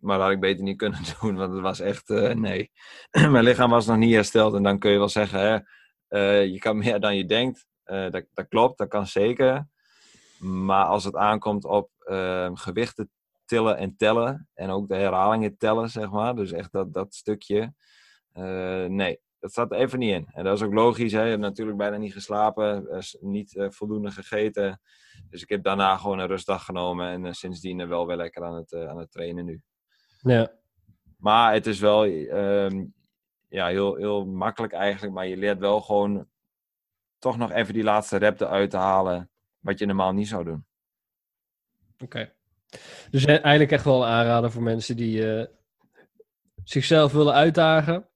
Maar 0.00 0.16
dat 0.16 0.26
had 0.26 0.34
ik 0.34 0.40
beter 0.40 0.64
niet 0.64 0.76
kunnen 0.76 1.00
doen, 1.20 1.36
want 1.36 1.52
het 1.52 1.62
was 1.62 1.80
echt, 1.80 2.10
eh, 2.10 2.34
nee. 2.34 2.70
Mijn 3.30 3.44
lichaam 3.44 3.70
was 3.70 3.86
nog 3.86 3.96
niet 3.96 4.14
hersteld 4.14 4.54
en 4.54 4.62
dan 4.62 4.78
kun 4.78 4.90
je 4.90 4.98
wel 4.98 5.08
zeggen, 5.08 5.40
hè, 5.40 5.58
eh, 6.08 6.46
je 6.46 6.58
kan 6.58 6.76
meer 6.84 7.00
dan 7.00 7.16
je 7.16 7.26
denkt. 7.26 7.66
Eh, 7.84 8.10
dat, 8.10 8.24
dat 8.32 8.48
klopt, 8.48 8.78
dat 8.78 8.88
kan 8.88 9.06
zeker. 9.06 9.68
Maar 10.38 10.84
als 10.84 11.04
het 11.04 11.16
aankomt 11.16 11.64
op 11.64 11.90
eh, 11.98 12.50
gewichten 12.54 13.10
tillen 13.44 13.76
en 13.76 13.96
tellen. 13.96 14.48
En 14.54 14.70
ook 14.70 14.88
de 14.88 14.94
herhalingen 14.94 15.56
tellen, 15.56 15.90
zeg 15.90 16.10
maar. 16.10 16.34
Dus 16.34 16.52
echt 16.52 16.72
dat, 16.72 16.92
dat 16.92 17.14
stukje. 17.14 17.74
nee, 18.88 19.20
dat 19.38 19.50
staat 19.50 19.72
er 19.72 19.78
even 19.78 19.98
niet 19.98 20.12
in. 20.14 20.28
En 20.32 20.44
dat 20.44 20.56
is 20.56 20.62
ook 20.62 20.72
logisch. 20.72 21.12
Hè? 21.12 21.22
Je 21.22 21.28
hebt 21.28 21.40
natuurlijk 21.40 21.78
bijna 21.78 21.96
niet 21.96 22.12
geslapen. 22.12 22.88
niet 23.20 23.66
voldoende 23.68 24.10
gegeten. 24.10 24.80
Dus 25.30 25.42
ik 25.42 25.48
heb 25.48 25.62
daarna 25.62 25.96
gewoon 25.96 26.18
een 26.18 26.26
rustdag 26.26 26.64
genomen. 26.64 27.24
En 27.24 27.34
sindsdien 27.34 27.88
wel 27.88 28.06
weer 28.06 28.16
lekker 28.16 28.44
aan 28.44 28.54
het, 28.54 28.74
aan 28.74 28.98
het 28.98 29.10
trainen 29.10 29.44
nu. 29.44 29.62
Ja, 30.26 30.52
Maar 31.16 31.52
het 31.52 31.66
is 31.66 31.78
wel 31.80 32.04
ehm, 32.04 32.84
ja, 33.48 33.66
heel, 33.66 33.94
heel 33.94 34.26
makkelijk 34.26 34.72
eigenlijk. 34.72 35.14
Maar 35.14 35.26
je 35.26 35.36
leert 35.36 35.58
wel 35.58 35.80
gewoon 35.80 36.28
toch 37.18 37.36
nog 37.38 37.50
even 37.50 37.74
die 37.74 37.82
laatste 37.82 38.16
rep 38.16 38.40
eruit 38.40 38.70
te 38.70 38.76
halen. 38.76 39.30
Wat 39.58 39.78
je 39.78 39.86
normaal 39.86 40.12
niet 40.12 40.28
zou 40.28 40.44
doen. 40.44 40.64
oké. 42.04 42.32
Dus 43.10 43.24
eigenlijk 43.24 43.70
echt 43.70 43.84
wel 43.84 44.02
een 44.02 44.08
aanrader 44.08 44.50
voor 44.50 44.62
mensen 44.62 44.96
die 44.96 45.34
eh, 45.36 45.46
zichzelf 46.64 47.12
willen 47.12 47.34
uitdagen. 47.34 48.08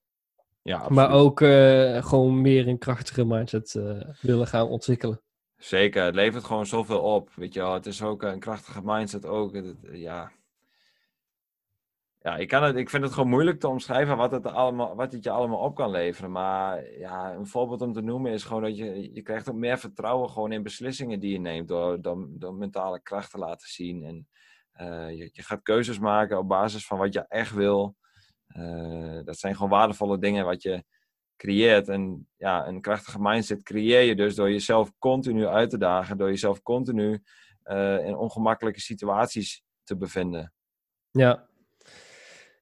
Ja, 0.62 0.74
absoluut. 0.76 0.96
Maar 0.96 1.10
ook 1.10 1.40
eh, 1.40 2.04
gewoon 2.04 2.40
meer 2.40 2.68
een 2.68 2.78
krachtige 2.78 3.24
mindset 3.24 3.74
eh, 3.74 4.00
willen 4.20 4.46
gaan 4.46 4.68
ontwikkelen. 4.68 5.20
Zeker, 5.56 6.04
het 6.04 6.14
levert 6.14 6.44
gewoon 6.44 6.66
zoveel 6.66 7.00
op. 7.00 7.30
Weet 7.34 7.54
je 7.54 7.60
wel, 7.60 7.74
het 7.74 7.86
is 7.86 8.02
ook 8.02 8.22
een 8.22 8.38
krachtige 8.40 8.80
mindset 8.84 9.26
ook. 9.26 9.54
Het- 9.54 9.76
ja. 9.92 10.32
Ja, 12.22 12.36
ik, 12.36 12.48
kan 12.48 12.62
het, 12.62 12.76
ik 12.76 12.90
vind 12.90 13.02
het 13.02 13.12
gewoon 13.12 13.28
moeilijk 13.28 13.60
te 13.60 13.68
omschrijven 13.68 14.16
wat 14.16 14.30
het, 14.30 14.46
allemaal, 14.46 14.94
wat 14.96 15.12
het 15.12 15.24
je 15.24 15.30
allemaal 15.30 15.58
op 15.58 15.74
kan 15.74 15.90
leveren. 15.90 16.30
Maar 16.30 16.90
ja, 16.98 17.34
een 17.34 17.46
voorbeeld 17.46 17.82
om 17.82 17.92
te 17.92 18.00
noemen 18.00 18.32
is 18.32 18.44
gewoon 18.44 18.62
dat 18.62 18.76
je, 18.76 19.14
je 19.14 19.22
krijgt 19.22 19.48
ook 19.48 19.56
meer 19.56 19.78
vertrouwen 19.78 20.30
gewoon 20.30 20.52
in 20.52 20.62
beslissingen 20.62 21.20
die 21.20 21.32
je 21.32 21.38
neemt. 21.38 21.68
Door, 21.68 22.02
door, 22.02 22.28
door 22.30 22.54
mentale 22.54 23.02
kracht 23.02 23.30
te 23.30 23.38
laten 23.38 23.68
zien. 23.68 24.04
En 24.04 24.28
eh, 24.72 25.16
je, 25.16 25.30
je 25.32 25.42
gaat 25.42 25.62
keuzes 25.62 25.98
maken 25.98 26.38
op 26.38 26.48
basis 26.48 26.86
van 26.86 26.98
wat 26.98 27.12
je 27.12 27.24
echt 27.28 27.54
wil. 27.54 27.96
Eh, 28.46 29.20
dat 29.24 29.38
zijn 29.38 29.54
gewoon 29.54 29.70
waardevolle 29.70 30.18
dingen 30.18 30.44
wat 30.44 30.62
je 30.62 30.84
creëert. 31.36 31.88
En 31.88 32.28
ja, 32.36 32.66
een 32.66 32.80
krachtige 32.80 33.20
mindset 33.20 33.62
creëer 33.62 34.02
je 34.02 34.16
dus 34.16 34.34
door 34.34 34.50
jezelf 34.50 34.92
continu 34.98 35.46
uit 35.46 35.70
te 35.70 35.78
dagen. 35.78 36.18
Door 36.18 36.28
jezelf 36.28 36.62
continu 36.62 37.22
eh, 37.62 38.06
in 38.06 38.16
ongemakkelijke 38.16 38.80
situaties 38.80 39.62
te 39.84 39.96
bevinden. 39.96 40.52
Ja. 41.10 41.48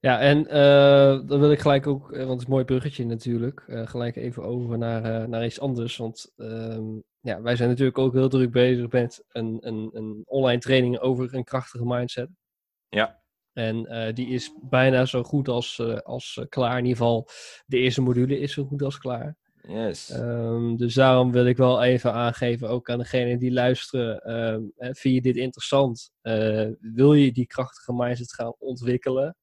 Ja, 0.01 0.21
en 0.21 0.47
eh, 0.47 1.27
dan 1.27 1.41
wil 1.41 1.51
ik 1.51 1.61
gelijk 1.61 1.87
ook, 1.87 2.13
eh, 2.13 2.19
want 2.19 2.31
het 2.31 2.39
is 2.39 2.45
een 2.45 2.51
mooi 2.51 2.65
bruggetje 2.65 3.07
natuurlijk, 3.07 3.65
eh, 3.67 3.87
gelijk 3.87 4.17
even 4.17 4.43
over 4.43 4.79
naar, 4.79 5.29
naar 5.29 5.45
iets 5.45 5.61
anders. 5.61 5.97
Want 5.97 6.33
ehm, 6.37 6.85
ja, 7.21 7.43
wij 7.43 7.57
zijn 7.57 7.69
natuurlijk 7.69 7.99
ook 7.99 8.13
heel 8.13 8.29
druk 8.29 8.51
bezig 8.51 8.91
met 8.91 9.25
een, 9.29 9.59
een, 9.61 9.91
een 9.93 10.23
online 10.25 10.61
training 10.61 10.99
over 10.99 11.35
een 11.35 11.45
krachtige 11.45 11.85
mindset. 11.85 12.29
Ja. 12.89 13.21
En 13.53 14.13
die 14.15 14.29
is 14.29 14.55
bijna 14.63 15.05
zo 15.05 15.23
goed 15.23 15.49
als, 15.49 15.81
als 16.03 16.45
klaar. 16.49 16.79
In 16.79 16.85
ieder 16.85 16.97
geval, 16.97 17.29
de 17.67 17.79
eerste 17.79 18.03
module 18.03 18.39
is 18.39 18.53
zo 18.53 18.65
goed 18.65 18.83
als 18.83 18.99
klaar. 18.99 19.37
Yes. 19.63 20.11
Ehm, 20.11 20.77
dus 20.77 20.95
daarom 20.95 21.33
wil 21.33 21.47
ik 21.47 21.57
wel 21.57 21.83
even 21.83 22.13
aangeven, 22.13 22.69
ook 22.69 22.91
aan 22.91 22.99
degenen 22.99 23.39
die 23.39 23.53
luisteren, 23.53 24.21
ehm, 24.21 24.63
vind 24.77 25.15
je 25.15 25.21
dit 25.21 25.37
interessant? 25.37 26.11
Wil 26.81 27.15
je 27.15 27.33
die 27.33 27.47
krachtige 27.47 27.93
mindset 27.93 28.35
gaan 28.35 28.55
ontwikkelen? 28.59 29.37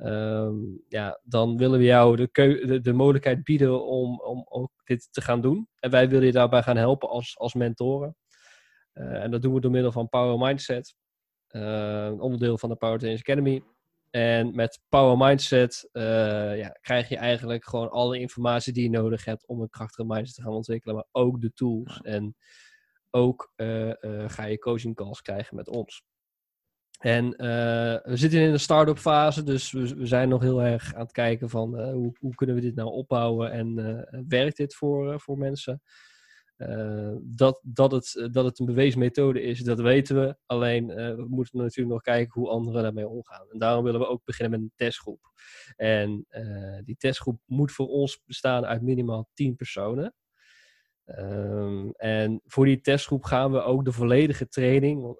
Ehm, 0.00 0.54
ja, 0.88 1.20
dan 1.22 1.56
willen 1.56 1.78
we 1.78 1.84
jou 1.84 2.16
de, 2.16 2.28
keu- 2.28 2.66
de, 2.66 2.80
de 2.80 2.92
mogelijkheid 2.92 3.44
bieden 3.44 3.84
om, 3.86 4.20
om 4.20 4.46
ook 4.48 4.70
dit 4.84 5.08
te 5.10 5.20
gaan 5.20 5.40
doen. 5.40 5.68
En 5.78 5.90
wij 5.90 6.08
willen 6.08 6.26
je 6.26 6.32
daarbij 6.32 6.62
gaan 6.62 6.76
helpen 6.76 7.08
als, 7.08 7.38
als 7.38 7.54
mentoren. 7.54 8.16
Eh, 8.92 9.22
en 9.22 9.30
dat 9.30 9.42
doen 9.42 9.54
we 9.54 9.60
door 9.60 9.70
middel 9.70 9.92
van 9.92 10.08
Power 10.08 10.38
Mindset, 10.38 10.94
een 11.48 12.20
onderdeel 12.20 12.58
van 12.58 12.68
de 12.68 12.76
Power 12.76 12.98
Trainers 12.98 13.22
Academy. 13.22 13.62
En 14.10 14.54
met 14.54 14.80
Power 14.88 15.16
Mindset 15.16 15.88
eh, 15.92 16.58
ja, 16.58 16.68
krijg 16.80 17.08
je 17.08 17.16
eigenlijk 17.16 17.64
gewoon 17.64 17.90
alle 17.90 18.18
informatie 18.18 18.72
die 18.72 18.82
je 18.82 18.90
nodig 18.90 19.24
hebt 19.24 19.46
om 19.46 19.60
een 19.60 19.70
krachtige 19.70 20.04
mindset 20.04 20.34
te 20.34 20.42
gaan 20.42 20.52
ontwikkelen, 20.52 20.94
maar 20.94 21.08
ook 21.12 21.40
de 21.40 21.52
tools. 21.52 22.00
En 22.02 22.36
ook 23.10 23.52
ga 24.26 24.44
je 24.44 24.58
coaching 24.58 24.94
calls 24.94 25.22
krijgen 25.22 25.56
met 25.56 25.68
ons. 25.68 26.02
En 27.00 27.36
eh, 27.36 28.02
we 28.02 28.16
zitten 28.16 28.40
in 28.40 28.52
de 28.52 28.58
start-up 28.58 28.98
fase, 28.98 29.42
dus 29.42 29.72
we, 29.72 29.94
we 29.94 30.06
zijn 30.06 30.28
nog 30.28 30.42
heel 30.42 30.62
erg 30.62 30.94
aan 30.94 31.00
het 31.00 31.12
kijken 31.12 31.50
van 31.50 31.78
eh, 31.78 31.92
hoe, 31.92 32.16
hoe 32.18 32.34
kunnen 32.34 32.54
we 32.54 32.60
dit 32.60 32.74
nou 32.74 32.90
opbouwen 32.90 33.52
en 33.52 33.78
eh, 33.78 34.20
werkt 34.28 34.56
dit 34.56 34.74
voor, 34.74 35.20
voor 35.20 35.38
mensen? 35.38 35.82
Dat, 37.22 37.60
dat, 37.62 37.92
het, 37.92 38.28
dat 38.32 38.44
het 38.44 38.58
een 38.58 38.66
bewezen 38.66 38.98
methode 38.98 39.42
is, 39.42 39.60
dat 39.60 39.80
weten 39.80 40.20
we. 40.20 40.36
Alleen 40.46 40.86
we 40.86 41.26
moeten 41.28 41.58
natuurlijk 41.58 41.94
nog 41.94 42.02
kijken 42.02 42.40
hoe 42.40 42.50
anderen 42.50 42.82
daarmee 42.82 43.08
omgaan. 43.08 43.50
En 43.50 43.58
daarom 43.58 43.84
willen 43.84 44.00
we 44.00 44.08
ook 44.08 44.24
beginnen 44.24 44.60
met 44.60 44.68
een 44.68 44.86
testgroep. 44.86 45.20
En 45.76 46.26
die 46.84 46.96
testgroep 46.96 47.40
moet 47.46 47.72
voor 47.72 47.88
ons 47.88 48.22
bestaan 48.26 48.66
uit 48.66 48.82
minimaal 48.82 49.28
10 49.34 49.56
personen. 49.56 50.14
Ehm, 51.04 51.90
en 51.90 52.40
voor 52.44 52.64
die 52.64 52.80
testgroep 52.80 53.24
gaan 53.24 53.52
we 53.52 53.62
ook 53.62 53.84
de 53.84 53.92
volledige 53.92 54.48
training 54.48 55.16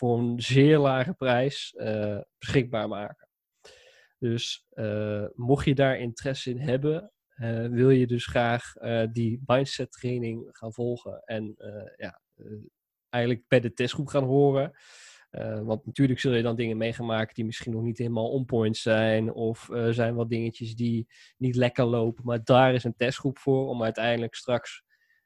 voor 0.00 0.18
een 0.18 0.40
zeer 0.40 0.78
lage 0.78 1.12
prijs 1.12 1.74
eh, 1.76 2.18
beschikbaar 2.38 2.88
maken. 2.88 3.28
Dus 4.18 4.66
eh, 4.70 5.24
mocht 5.34 5.64
je 5.64 5.74
daar 5.74 5.98
interesse 5.98 6.50
in 6.50 6.58
hebben, 6.58 7.12
eh, 7.28 7.66
wil 7.66 7.90
je 7.90 8.06
dus 8.06 8.26
graag 8.26 8.72
die 9.12 9.42
mindset 9.46 9.92
training 9.92 10.48
gaan 10.50 10.72
volgen 10.72 11.22
en 11.24 11.54
ja, 11.96 12.20
eigenlijk 13.08 13.44
bij 13.48 13.60
de 13.60 13.72
testgroep 13.72 14.06
gaan 14.06 14.24
horen. 14.24 14.72
Want 15.62 15.86
natuurlijk 15.86 16.20
zul 16.20 16.34
je 16.34 16.42
dan 16.42 16.56
dingen 16.56 16.76
mee 16.76 16.92
gaan 16.92 17.06
maken 17.06 17.34
die 17.34 17.44
misschien 17.44 17.72
nog 17.72 17.82
niet 17.82 17.98
helemaal 17.98 18.30
on 18.30 18.44
point 18.44 18.76
zijn. 18.76 19.32
Of 19.32 19.68
zijn 19.90 20.14
wat 20.14 20.28
dingetjes 20.28 20.74
die 20.74 21.06
niet 21.36 21.56
lekker 21.56 21.84
lopen. 21.84 22.24
Maar 22.24 22.44
daar 22.44 22.74
is 22.74 22.84
een 22.84 22.96
testgroep 22.96 23.38
voor 23.38 23.68
om 23.68 23.82
uiteindelijk 23.82 24.34
straks 24.34 24.82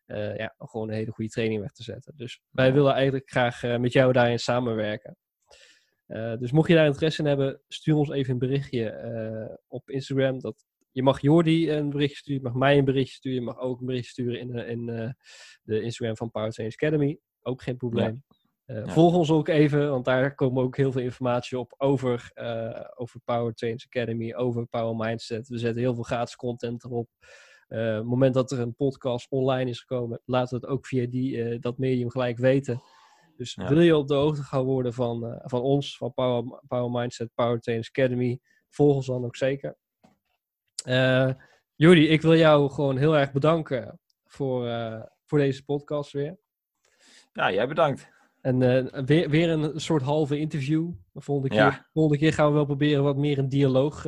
eh, 0.07 0.37
ja, 0.37 0.55
gewoon 0.59 0.89
een 0.89 0.95
hele 0.95 1.11
goede 1.11 1.31
training 1.31 1.61
weg 1.61 1.73
te 1.73 1.83
zetten. 1.83 2.13
Dus 2.17 2.41
wij 2.51 2.73
willen 2.73 2.93
eigenlijk 2.93 3.31
graag 3.31 3.63
eh, 3.63 3.77
met 3.79 3.93
jou 3.93 4.13
daarin 4.13 4.39
samenwerken. 4.39 5.17
Eh, 6.07 6.37
dus 6.37 6.53
mocht 6.53 6.69
je 6.69 6.75
daar 6.75 6.87
interesse 6.87 7.23
in 7.23 7.29
hebben, 7.29 7.61
stuur 7.69 7.95
ons 7.95 8.11
even 8.11 8.33
een 8.33 8.39
berichtje 8.39 9.59
op 9.69 9.91
Instagram. 9.91 10.41
Dat, 10.41 10.65
je 10.91 11.03
mag 11.03 11.21
Jordi 11.21 11.71
een 11.71 11.91
berichtje 11.91 12.17
sturen, 12.17 12.43
je 12.43 12.49
mag 12.49 12.59
mij 12.59 12.79
een 12.79 12.85
berichtje 12.85 13.15
sturen, 13.15 13.39
je 13.39 13.45
mag 13.45 13.59
ook 13.59 13.81
een 13.81 13.87
berichtje 13.87 14.11
sturen 14.11 14.41
in, 14.41 14.49
de- 14.53 14.67
in 14.67 15.15
de 15.63 15.81
Instagram 15.81 16.17
van 16.17 16.31
Power 16.31 16.51
Trainers 16.51 16.83
Academy. 16.83 17.19
Ook 17.43 17.63
geen 17.63 17.77
probleem. 17.77 18.23
Ja. 18.67 18.87
Volg 18.87 19.15
ons 19.15 19.31
ook 19.31 19.49
even, 19.49 19.91
want 19.91 20.05
daar 20.05 20.35
komen 20.35 20.63
ook 20.63 20.77
heel 20.77 20.93
veel 20.93 21.01
informatie 21.03 21.59
op 21.59 21.75
over, 21.77 22.31
over 22.95 23.21
Power 23.25 23.55
Trainers 23.55 23.87
Academy, 23.87 24.35
over 24.35 24.67
Power 24.67 24.97
Mindset. 24.97 25.49
We 25.49 25.59
zetten 25.59 25.83
heel 25.83 25.95
veel 25.95 26.03
gratis 26.03 26.37
content 26.37 26.85
erop. 26.85 27.09
Eh, 27.69 27.95
het 27.95 28.05
moment 28.05 28.35
dat 28.35 28.51
er 28.51 28.61
een 28.61 28.75
podcast 28.75 29.31
online 29.31 29.71
is 29.71 29.81
gekomen, 29.81 30.21
laten 30.25 30.61
we 30.61 30.67
het 30.67 30.75
ook 30.75 30.87
via 30.87 31.07
die, 31.07 31.43
eh, 31.43 31.61
dat 31.61 31.79
medium 31.79 32.11
gelijk 32.11 32.39
weten. 32.39 32.83
Dus 33.37 33.55
Ja. 33.55 33.69
wil 33.69 33.81
je 33.81 33.97
op 33.97 34.09
de 34.09 34.15
hoogte 34.15 34.43
gaan 34.43 34.65
worden 34.65 34.93
van, 34.95 35.27
eh, 35.27 35.41
van 35.45 35.61
ons, 35.61 35.97
van 35.97 36.15
Power, 36.15 36.61
Power 36.69 36.91
Mindset, 36.91 37.31
Power 37.35 37.61
Trainers 37.61 37.89
Academy, 37.89 38.41
volg 38.69 38.95
ons 38.95 39.07
dan 39.07 39.25
ook 39.25 39.37
zeker. 39.37 39.77
Jordi, 41.77 42.09
ik 42.09 42.23
wil 42.23 42.35
jou 42.37 42.71
gewoon 42.71 42.97
heel 42.97 43.17
erg 43.17 43.33
bedanken 43.33 44.01
voor, 44.25 44.69
voor 45.25 45.39
deze 45.39 45.65
podcast 45.65 46.13
weer. 46.13 46.37
Ja, 47.33 47.53
jij 47.53 47.69
bedankt. 47.69 48.13
En 48.41 48.59
weer, 49.07 49.31
weer 49.31 49.51
een 49.51 49.81
soort 49.81 50.03
halve 50.03 50.39
interview. 50.39 50.91
De 51.13 51.21
volgende 51.21 51.51
keer, 51.51 51.59
Ja. 51.59 51.87
volgende 51.93 52.19
keer 52.19 52.33
gaan 52.33 52.49
we 52.49 52.55
wel 52.55 52.65
proberen 52.65 53.03
wat 53.03 53.17
meer 53.17 53.39
een 53.39 53.49
dialoog 53.49 54.07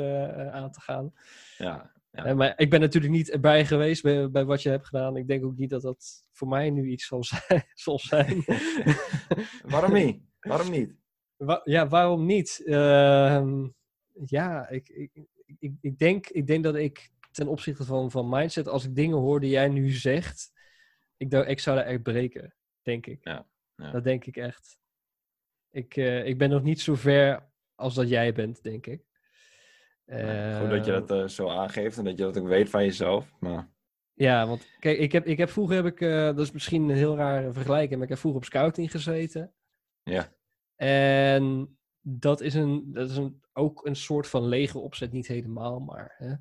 aan 0.51 0.71
te 0.71 0.81
gaan. 0.81 1.13
Ja, 1.59 1.93
Ja. 2.25 2.35
Maar 2.35 2.53
ik 2.57 2.71
ben 2.71 2.81
natuurlijk 2.81 3.13
niet 3.13 3.31
erbij 3.31 3.67
geweest 3.67 4.03
bij, 4.03 4.31
bij 4.31 4.45
wat 4.45 4.63
je 4.63 4.69
hebt 4.69 4.87
gedaan. 4.87 5.17
Ik 5.17 5.29
denk 5.29 5.45
ook 5.45 5.57
niet 5.57 5.71
dat 5.71 5.83
dat 5.83 6.25
voor 6.33 6.49
mij 6.49 6.71
nu 6.71 6.89
iets 6.91 7.07
zal 7.07 7.25
zijn. 7.25 7.65
zal 7.75 7.99
zijn. 7.99 8.45
Waarom 9.75 9.93
niet? 9.93 10.23
Waarom 10.41 10.71
niet? 10.71 10.95
Wa- 11.37 11.61
ja, 11.65 11.89
waarom 11.89 12.27
niet? 12.27 12.63
Ehm, 12.65 13.69
ja, 14.25 14.69
ik, 14.69 14.89
ik, 14.89 15.11
ik, 15.59 15.73
ik, 15.81 15.99
denk, 15.99 16.29
ik 16.29 16.47
denk 16.47 16.65
dat 16.65 16.75
ik 16.75 17.11
ten 17.31 17.49
opzichte 17.49 17.85
van, 17.85 18.11
van 18.11 18.29
mindset, 18.29 18.69
als 18.69 18.85
ik 18.85 18.95
dingen 18.95 19.19
hoor 19.19 19.41
die 19.41 19.51
jij 19.51 19.69
nu 19.69 19.91
zegt, 19.91 20.53
ik, 21.17 21.33
ik 21.33 21.61
zou 21.61 21.77
daar 21.77 21.87
echt 21.87 22.03
breken, 22.03 22.55
denk 22.83 23.07
ik. 23.07 23.19
Ja, 23.25 23.47
ja. 23.75 23.91
Dat 23.91 24.05
denk 24.05 24.25
ik 24.25 24.37
echt. 24.37 24.79
Ik, 25.71 25.97
eh, 25.97 26.27
ik 26.27 26.39
ben 26.39 26.51
nog 26.51 26.63
niet 26.63 26.81
zo 26.81 26.95
ver 26.95 27.51
als 27.75 27.95
dat 27.95 28.09
jij 28.09 28.33
bent, 28.33 28.63
denk 28.63 28.87
ik. 28.87 29.05
Goed 30.07 30.71
dat 30.71 30.85
je 30.85 30.93
Eh, 30.93 31.07
dat 31.07 31.11
eh, 31.11 31.29
zo 31.29 31.49
aangeeft 31.49 31.99
en 31.99 32.05
dat 32.05 32.19
je 32.19 32.25
dat 32.25 32.39
ook 32.39 32.47
weet 32.47 32.71
van 32.71 32.85
jezelf. 32.85 33.33
Maar 33.39 33.71
Ja, 34.15 34.47
want 34.47 34.67
kijk, 34.79 34.99
ik 34.99 35.13
heb, 35.13 35.27
ik 35.27 35.39
heb 35.39 35.51
vroeger 35.51 35.77
heb 35.77 35.87
ik, 35.87 36.01
eh, 36.01 36.25
dat 36.25 36.39
is 36.39 36.53
misschien 36.53 36.89
een 36.89 36.97
heel 36.97 37.17
raar 37.17 37.53
vergelijking, 37.53 37.95
maar 37.95 38.03
ik 38.03 38.09
heb 38.09 38.19
vroeger 38.19 38.41
op 38.41 38.47
scouting 38.47 38.91
gezeten. 38.91 39.55
ja, 40.03 40.33
En 40.77 41.77
dat 42.01 42.41
is, 42.41 42.55
een, 42.55 42.93
dat 42.93 43.11
is 43.11 43.17
een, 43.17 43.41
ook 43.53 43.87
een 43.87 43.97
soort 43.97 44.29
van 44.29 44.47
lege 44.47 44.79
opzet, 44.79 45.13
niet 45.13 45.27
helemaal, 45.27 45.79
maar. 45.81 46.15
Hè. 46.17 46.35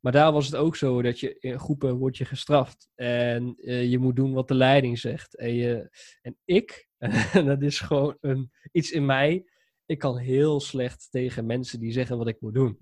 Maar 0.00 0.12
daar 0.12 0.32
was 0.32 0.46
het 0.46 0.54
ook 0.54 0.76
zo 0.76 1.02
dat 1.02 1.20
je 1.20 1.38
in 1.38 1.58
groepen 1.58 1.96
word 1.96 2.16
je 2.16 2.24
gestraft. 2.24 2.88
En 2.94 3.54
eh, 3.56 3.90
je 3.90 3.98
moet 3.98 4.16
doen 4.16 4.32
wat 4.32 4.48
de 4.48 4.54
leiding 4.54 4.98
zegt. 4.98 5.36
En, 5.36 5.54
je, 5.54 5.90
en 6.22 6.36
ik, 6.44 6.88
en 6.98 7.46
dat 7.46 7.62
is 7.62 7.80
gewoon 7.80 8.16
een, 8.20 8.52
iets 8.72 8.90
in 8.90 9.06
mij. 9.06 9.44
Ik 9.88 9.98
kan 9.98 10.16
heel 10.18 10.60
slecht 10.60 11.08
tegen 11.10 11.46
mensen 11.46 11.80
die 11.80 11.92
zeggen 11.92 12.18
wat 12.18 12.28
ik 12.28 12.40
moet 12.40 12.54
doen. 12.54 12.78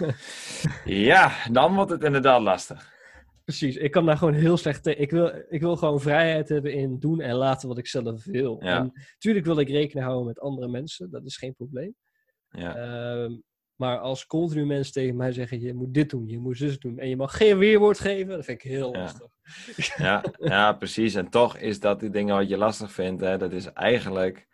ja, 0.84 1.32
dan 1.52 1.74
wordt 1.74 1.90
het 1.90 2.04
inderdaad 2.04 2.40
lastig. 2.42 2.92
Precies, 3.44 3.76
ik 3.76 3.90
kan 3.90 4.06
daar 4.06 4.16
gewoon 4.16 4.34
heel 4.34 4.56
slecht 4.56 4.82
tegen. 4.82 5.00
Ik 5.02 5.10
wil, 5.10 5.32
ik 5.48 5.60
wil 5.60 5.76
gewoon 5.76 6.00
vrijheid 6.00 6.48
hebben 6.48 6.72
in 6.72 6.98
doen 6.98 7.20
en 7.20 7.34
laten 7.34 7.68
wat 7.68 7.78
ik 7.78 7.86
zelf 7.86 8.24
wil. 8.24 8.56
Ja. 8.64 8.78
En 8.78 8.92
natuurlijk 9.12 9.46
wil 9.46 9.58
ik 9.58 9.68
rekening 9.68 10.06
houden 10.06 10.26
met 10.26 10.40
andere 10.40 10.68
mensen, 10.68 11.10
dat 11.10 11.24
is 11.24 11.36
geen 11.36 11.54
probleem. 11.54 11.94
Ja, 12.50 12.76
Ehm, 12.76 13.32
maar 13.74 13.98
als 13.98 14.26
continu 14.26 14.66
mensen 14.66 14.92
tegen 14.92 15.16
mij 15.16 15.32
zeggen: 15.32 15.60
je 15.60 15.74
moet 15.74 15.94
dit 15.94 16.10
doen, 16.10 16.26
je 16.26 16.38
moet 16.38 16.56
zus 16.56 16.78
doen 16.78 16.98
en 16.98 17.08
je 17.08 17.16
mag 17.16 17.36
geen 17.36 17.58
weerwoord 17.58 17.98
geven, 17.98 18.28
dat 18.36 18.44
vind 18.44 18.64
ik 18.64 18.70
heel 18.70 18.92
Ja. 18.94 19.00
lastig. 19.00 19.26
ja, 19.96 20.24
ja, 20.38 20.72
precies. 20.82 21.14
En 21.14 21.28
toch 21.28 21.56
is 21.56 21.80
dat 21.80 22.00
die 22.00 22.10
dingen 22.10 22.36
wat 22.36 22.48
je 22.48 22.56
lastig 22.56 22.92
vindt, 22.92 23.20
hè, 23.20 23.38
dat 23.38 23.52
is 23.52 23.72
eigenlijk, 23.72 24.46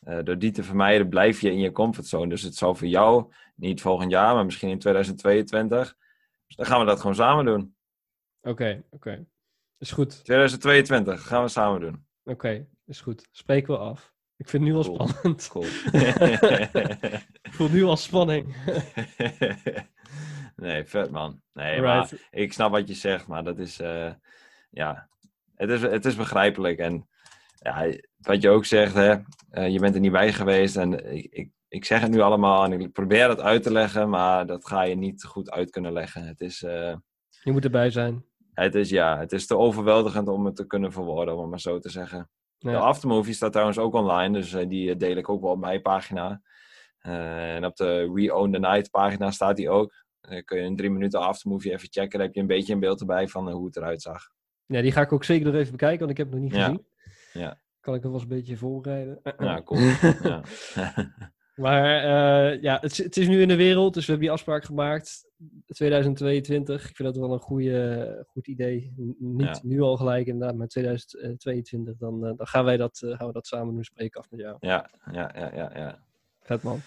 eh, 0.00 0.18
door 0.24 0.38
die 0.38 0.50
te 0.50 0.62
vermijden, 0.62 1.08
blijf 1.08 1.40
je 1.40 1.50
in 1.50 1.58
je 1.58 1.72
comfortzone. 1.72 2.28
Dus 2.28 2.42
het 2.42 2.54
zou 2.54 2.76
voor 2.76 2.86
jou, 2.86 3.32
niet 3.54 3.80
volgend 3.80 4.10
jaar, 4.10 4.34
maar 4.34 4.44
misschien 4.44 4.68
in 4.68 4.78
2022, 4.78 5.96
dus 6.46 6.56
dan 6.56 6.66
gaan 6.66 6.80
we 6.80 6.86
dat 6.86 7.00
gewoon 7.00 7.14
samen 7.14 7.44
doen. 7.44 7.74
Oké, 8.40 8.82
oké. 8.90 9.26
Is 9.78 9.90
goed. 9.90 10.24
2022 10.24 11.26
gaan 11.26 11.42
we 11.42 11.48
samen 11.48 11.80
doen. 11.80 12.06
Oké, 12.24 12.66
is 12.86 13.00
goed. 13.00 13.28
Spreken 13.30 13.72
we 13.74 13.78
af. 13.78 14.12
Ik 14.36 14.48
vind 14.48 14.62
het 14.64 14.72
nu 14.72 14.78
al 14.78 14.84
Cool. 14.84 15.08
spannend. 15.08 15.48
Cool. 15.48 15.64
ik 17.42 17.52
voel 17.52 17.68
nu 17.68 17.82
al 17.84 17.96
spanning. 17.96 18.56
nee, 20.56 20.84
vet 20.84 21.10
man. 21.10 21.42
Nee, 21.52 21.80
maar 21.80 22.10
ik 22.30 22.52
snap 22.52 22.70
wat 22.70 22.88
je 22.88 22.94
zegt, 22.94 23.26
maar 23.26 23.44
dat 23.44 23.58
is, 23.58 23.80
eh, 23.80 24.12
ja, 24.70 25.08
het 25.54 25.70
is, 25.70 25.82
het 25.82 26.04
is 26.04 26.16
begrijpelijk. 26.16 26.78
En 26.78 27.08
ja, 27.60 27.92
wat 28.16 28.42
je 28.42 28.48
ook 28.50 28.64
zegt, 28.64 28.94
hè, 28.94 29.14
eh, 29.50 29.68
je 29.68 29.78
bent 29.78 29.94
er 29.94 30.00
niet 30.00 30.12
bij 30.12 30.32
geweest 30.32 30.76
en 30.76 31.14
ik, 31.16 31.26
ik, 31.30 31.50
ik 31.68 31.84
zeg 31.84 32.00
het 32.00 32.10
nu 32.10 32.20
allemaal 32.20 32.64
en 32.64 32.80
ik 32.80 32.92
probeer 32.92 33.28
het 33.28 33.40
uit 33.40 33.62
te 33.62 33.72
leggen, 33.72 34.08
maar 34.08 34.46
dat 34.46 34.66
ga 34.66 34.82
je 34.82 34.94
niet 34.94 35.24
goed 35.24 35.50
uit 35.50 35.70
kunnen 35.70 35.92
leggen. 35.92 36.26
Het 36.26 36.40
is, 36.40 36.62
eh, 36.62 36.94
Je 37.42 37.52
moet 37.52 37.64
erbij 37.64 37.90
zijn. 37.90 38.24
het 38.54 38.74
is, 38.74 38.90
ja, 38.90 39.18
het 39.18 39.32
is 39.32 39.46
te 39.46 39.56
overweldigend 39.56 40.28
om 40.28 40.44
het 40.44 40.56
te 40.56 40.66
kunnen 40.66 40.92
verwoorden, 40.92 41.34
om 41.34 41.40
het 41.40 41.50
maar 41.50 41.60
zo 41.60 41.78
te 41.78 41.90
zeggen. 41.90 42.30
De 42.58 42.76
aftermovie 42.76 43.34
staat 43.34 43.50
trouwens 43.52 43.78
ook 43.78 43.94
online, 43.94 44.32
dus 44.38 44.52
eh, 44.52 44.68
die 44.68 44.96
deel 44.96 45.16
ik 45.16 45.28
ook 45.28 45.40
wel 45.42 45.50
op 45.50 45.58
mijn 45.60 45.82
pagina. 45.82 46.40
En 46.98 47.64
op 47.64 47.76
de 47.76 48.10
We 48.12 48.34
Own 48.34 48.52
the 48.52 48.58
Night 48.58 48.90
pagina 48.90 49.30
staat 49.30 49.56
die 49.56 49.70
ook. 49.70 49.92
Dan 50.20 50.44
kun 50.44 50.58
je 50.58 50.64
in 50.64 50.76
drie 50.76 50.90
minuten 50.90 51.20
aftermovie 51.20 51.72
even 51.72 51.88
checken. 51.90 52.10
Dan 52.10 52.20
heb 52.20 52.34
je 52.34 52.40
een 52.40 52.46
beetje 52.46 52.72
een 52.72 52.80
beeld 52.80 53.00
erbij 53.00 53.28
van 53.28 53.50
hoe 53.50 53.66
het 53.66 53.76
eruit 53.76 54.02
zag. 54.02 54.28
ja, 54.66 54.80
die 54.82 54.92
ga 54.92 55.00
ik 55.00 55.12
ook 55.12 55.24
zeker 55.24 55.46
nog 55.46 55.54
even 55.54 55.70
bekijken, 55.72 55.98
want 55.98 56.10
ik 56.10 56.16
heb 56.16 56.26
het 56.26 56.34
nog 56.34 56.44
niet 56.44 56.54
Ja. 56.54 56.64
gezien. 56.64 56.86
Ja. 57.32 57.60
Kan 57.80 57.94
ik 57.94 58.00
er 58.02 58.10
wel 58.10 58.20
eens 58.20 58.30
een 58.30 58.36
beetje 58.36 58.56
voorbereiden. 58.56 59.20
Ja, 59.38 59.62
cool. 59.62 59.80
ja. 60.22 60.42
Maar 61.54 61.84
eh, 61.96 62.62
ja, 62.62 62.78
het, 62.80 62.90
is- 62.90 62.98
het 63.04 63.16
is 63.16 63.28
nu 63.28 63.40
in 63.40 63.48
de 63.48 63.56
wereld, 63.56 63.94
dus 63.94 64.04
we 64.06 64.10
hebben 64.10 64.26
die 64.28 64.36
afspraak 64.36 64.64
gemaakt. 64.64 65.28
2022. 65.66 66.88
Ik 66.88 66.96
vind 66.96 67.08
dat 67.14 67.16
wel 67.22 67.32
een 67.32 67.38
goede, 67.40 68.24
goed 68.28 68.46
idee. 68.46 68.94
N- 69.00 69.16
Niet 69.18 69.46
Ja. 69.46 69.60
nu 69.62 69.80
al 69.80 69.96
gelijk, 69.96 70.26
inderdaad, 70.26 70.56
maar 70.56 70.66
2022. 70.66 71.96
Dan, 71.96 72.26
eh, 72.26 72.32
dan 72.36 72.46
gaan, 72.46 72.64
wij 72.64 72.76
dat, 72.76 73.00
eh, 73.04 73.16
gaan 73.16 73.26
we 73.26 73.32
dat 73.32 73.46
samen 73.46 73.74
doen, 73.74 73.84
spreken 73.84 74.20
af 74.20 74.30
met 74.30 74.40
jou. 74.40 74.56
ja, 74.60 74.90
ja, 75.12 75.30
ja, 75.34 75.50
ja, 75.54 75.70
ja. 75.74 76.02
Vet 76.40 76.62
man. 76.62 76.80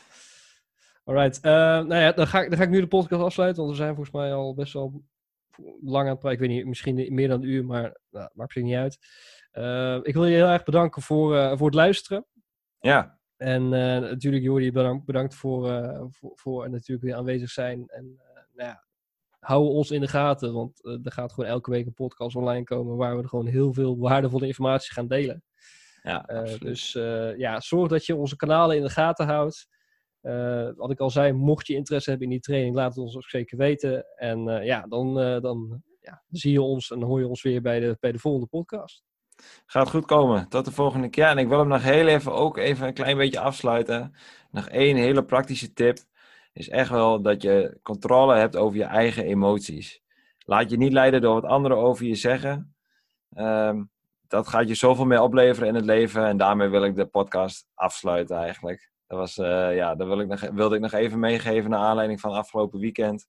Alright. 1.03 1.41
nou 1.43 1.95
ja, 1.95 2.11
dan 2.11 2.27
ga, 2.27 2.41
ik, 2.41 2.49
dan 2.49 2.57
ga 2.57 2.63
ik 2.63 2.69
nu 2.69 2.79
de 2.79 2.87
podcast 2.87 3.21
afsluiten, 3.23 3.63
want 3.63 3.75
we 3.77 3.81
zijn 3.83 3.95
volgens 3.95 4.15
mij 4.15 4.33
al 4.33 4.53
best 4.53 4.73
wel 4.73 5.03
lang 5.81 6.03
aan 6.05 6.11
het 6.11 6.19
praten. 6.19 6.31
Ik 6.41 6.47
weet 6.47 6.57
niet, 6.57 6.65
misschien 6.65 7.13
meer 7.13 7.27
dan 7.27 7.41
een 7.41 7.47
uur, 7.49 7.65
maar 7.65 7.97
nou, 8.11 8.29
maakt 8.33 8.53
zich 8.53 8.63
niet 8.63 8.75
uit. 8.75 8.97
Eh, 9.53 9.99
ik 10.01 10.13
wil 10.13 10.25
je 10.25 10.35
heel 10.35 10.47
erg 10.47 10.63
bedanken 10.63 11.01
voor, 11.01 11.35
eh, 11.37 11.57
voor 11.57 11.65
het 11.65 11.75
luisteren. 11.75 12.25
Ja, 12.79 13.19
En 13.37 13.63
eh, 13.63 13.99
natuurlijk, 13.99 14.43
Jordi, 14.43 14.71
bedankt, 14.71 15.05
bedankt 15.05 15.35
voor, 15.35 15.67
voor, 16.09 16.31
voor 16.35 16.69
natuurlijk 16.69 17.07
weer 17.07 17.15
aanwezig 17.15 17.49
zijn. 17.49 17.83
En 17.87 18.21
nou 18.53 18.69
ja, 18.69 18.83
hou 19.39 19.67
ons 19.67 19.91
in 19.91 20.01
de 20.01 20.07
gaten, 20.07 20.53
want 20.53 20.85
er 20.85 21.11
gaat 21.11 21.33
gewoon 21.33 21.49
elke 21.49 21.71
week 21.71 21.85
een 21.85 21.93
podcast 21.93 22.35
online 22.35 22.63
komen 22.63 22.97
waar 22.97 23.17
we 23.17 23.27
gewoon 23.27 23.45
heel 23.45 23.73
veel 23.73 23.97
waardevolle 23.97 24.47
informatie 24.47 24.93
gaan 24.93 25.07
delen. 25.07 25.43
ja 26.03 26.17
absoluut. 26.17 26.61
dus 26.61 26.91
ja, 27.37 27.59
zorg 27.59 27.89
dat 27.89 28.05
je 28.05 28.15
onze 28.15 28.35
kanalen 28.35 28.75
in 28.75 28.83
de 28.83 28.89
gaten 28.89 29.25
houdt. 29.25 29.67
Eh, 30.21 30.69
wat 30.75 30.91
ik 30.91 30.99
al 30.99 31.09
zei, 31.09 31.31
mocht 31.31 31.67
je 31.67 31.75
interesse 31.75 32.09
hebben 32.09 32.27
in 32.27 32.33
die 32.33 32.43
training, 32.43 32.75
laat 32.75 32.95
het 32.95 33.03
ons 33.03 33.15
ook 33.15 33.29
zeker 33.29 33.57
weten. 33.57 34.05
En 34.15 34.45
ja, 34.65 34.85
dan, 34.87 35.13
dan 35.41 35.83
ja, 35.99 36.23
zie 36.29 36.51
je 36.51 36.61
ons 36.61 36.91
en 36.91 37.01
hoor 37.01 37.19
je 37.19 37.27
ons 37.27 37.41
weer 37.41 37.61
bij 37.61 37.79
de, 37.79 37.97
bij 37.99 38.11
de 38.11 38.19
volgende 38.19 38.47
podcast. 38.47 39.03
Gaat 39.65 39.89
goed 39.89 40.05
komen. 40.05 40.49
Tot 40.49 40.65
de 40.65 40.71
volgende 40.71 41.09
keer. 41.09 41.25
En 41.25 41.37
ik 41.37 41.47
wil 41.47 41.59
hem 41.59 41.67
nog 41.67 41.83
heel 41.83 42.07
even 42.07 42.33
ook 42.33 42.57
even 42.57 42.87
een 42.87 42.93
klein 42.93 43.17
beetje 43.17 43.39
afsluiten. 43.39 44.15
Nog 44.51 44.69
één 44.69 44.95
hele 44.95 45.23
praktische 45.23 45.73
tip. 45.73 45.97
Is 46.53 46.69
echt 46.69 46.89
wel 46.89 47.21
dat 47.21 47.41
je 47.41 47.79
controle 47.83 48.35
hebt 48.35 48.55
over 48.55 48.77
je 48.77 48.83
eigen 48.83 49.23
emoties. 49.23 50.01
Laat 50.45 50.69
je 50.69 50.77
niet 50.77 50.93
leiden 50.93 51.21
door 51.21 51.33
wat 51.33 51.51
anderen 51.51 51.77
over 51.77 52.05
je 52.05 52.15
zeggen. 52.15 52.75
Ehm, 53.33 53.83
dat 54.27 54.47
gaat 54.47 54.67
je 54.67 54.75
zoveel 54.75 55.05
meer 55.05 55.21
opleveren 55.21 55.67
in 55.67 55.75
het 55.75 55.85
leven. 55.85 56.25
En 56.25 56.37
daarmee 56.37 56.67
wil 56.67 56.83
ik 56.83 56.95
de 56.95 57.05
podcast 57.05 57.67
afsluiten 57.73 58.37
eigenlijk. 58.37 58.91
Dat 59.07 59.17
was, 59.17 59.37
eh, 59.37 59.75
ja, 59.75 59.95
dat 59.95 60.07
wil 60.07 60.19
ik 60.19 60.27
nog, 60.27 60.41
wilde 60.41 60.75
ik 60.75 60.81
nog 60.81 60.93
even 60.93 61.19
meegeven 61.19 61.69
naar 61.69 61.79
aanleiding 61.79 62.19
van 62.19 62.31
afgelopen 62.31 62.79
weekend. 62.79 63.25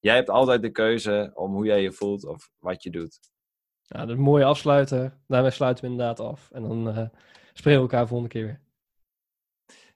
Jij 0.00 0.14
hebt 0.14 0.30
altijd 0.30 0.62
de 0.62 0.70
keuze 0.70 1.30
om 1.34 1.52
hoe 1.52 1.66
jij 1.66 1.82
je 1.82 1.92
voelt 1.92 2.24
of 2.24 2.50
wat 2.58 2.82
je 2.82 2.90
doet. 2.90 3.18
Ja, 3.88 3.98
dat 3.98 4.08
is 4.08 4.14
een 4.14 4.20
mooie 4.20 4.44
afsluiter. 4.44 5.12
Daarmee 5.26 5.50
sluiten 5.50 5.84
we 5.84 5.90
inderdaad 5.90 6.20
af. 6.20 6.50
En 6.50 6.62
dan 6.62 6.88
eh, 6.88 7.06
spreken 7.52 7.82
we 7.82 7.88
elkaar 7.88 8.06
volgende 8.06 8.32
keer 8.32 8.44
weer. 8.44 8.60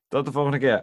Tot 0.08 0.24
de 0.24 0.32
volgende 0.32 0.58
keer. 0.58 0.80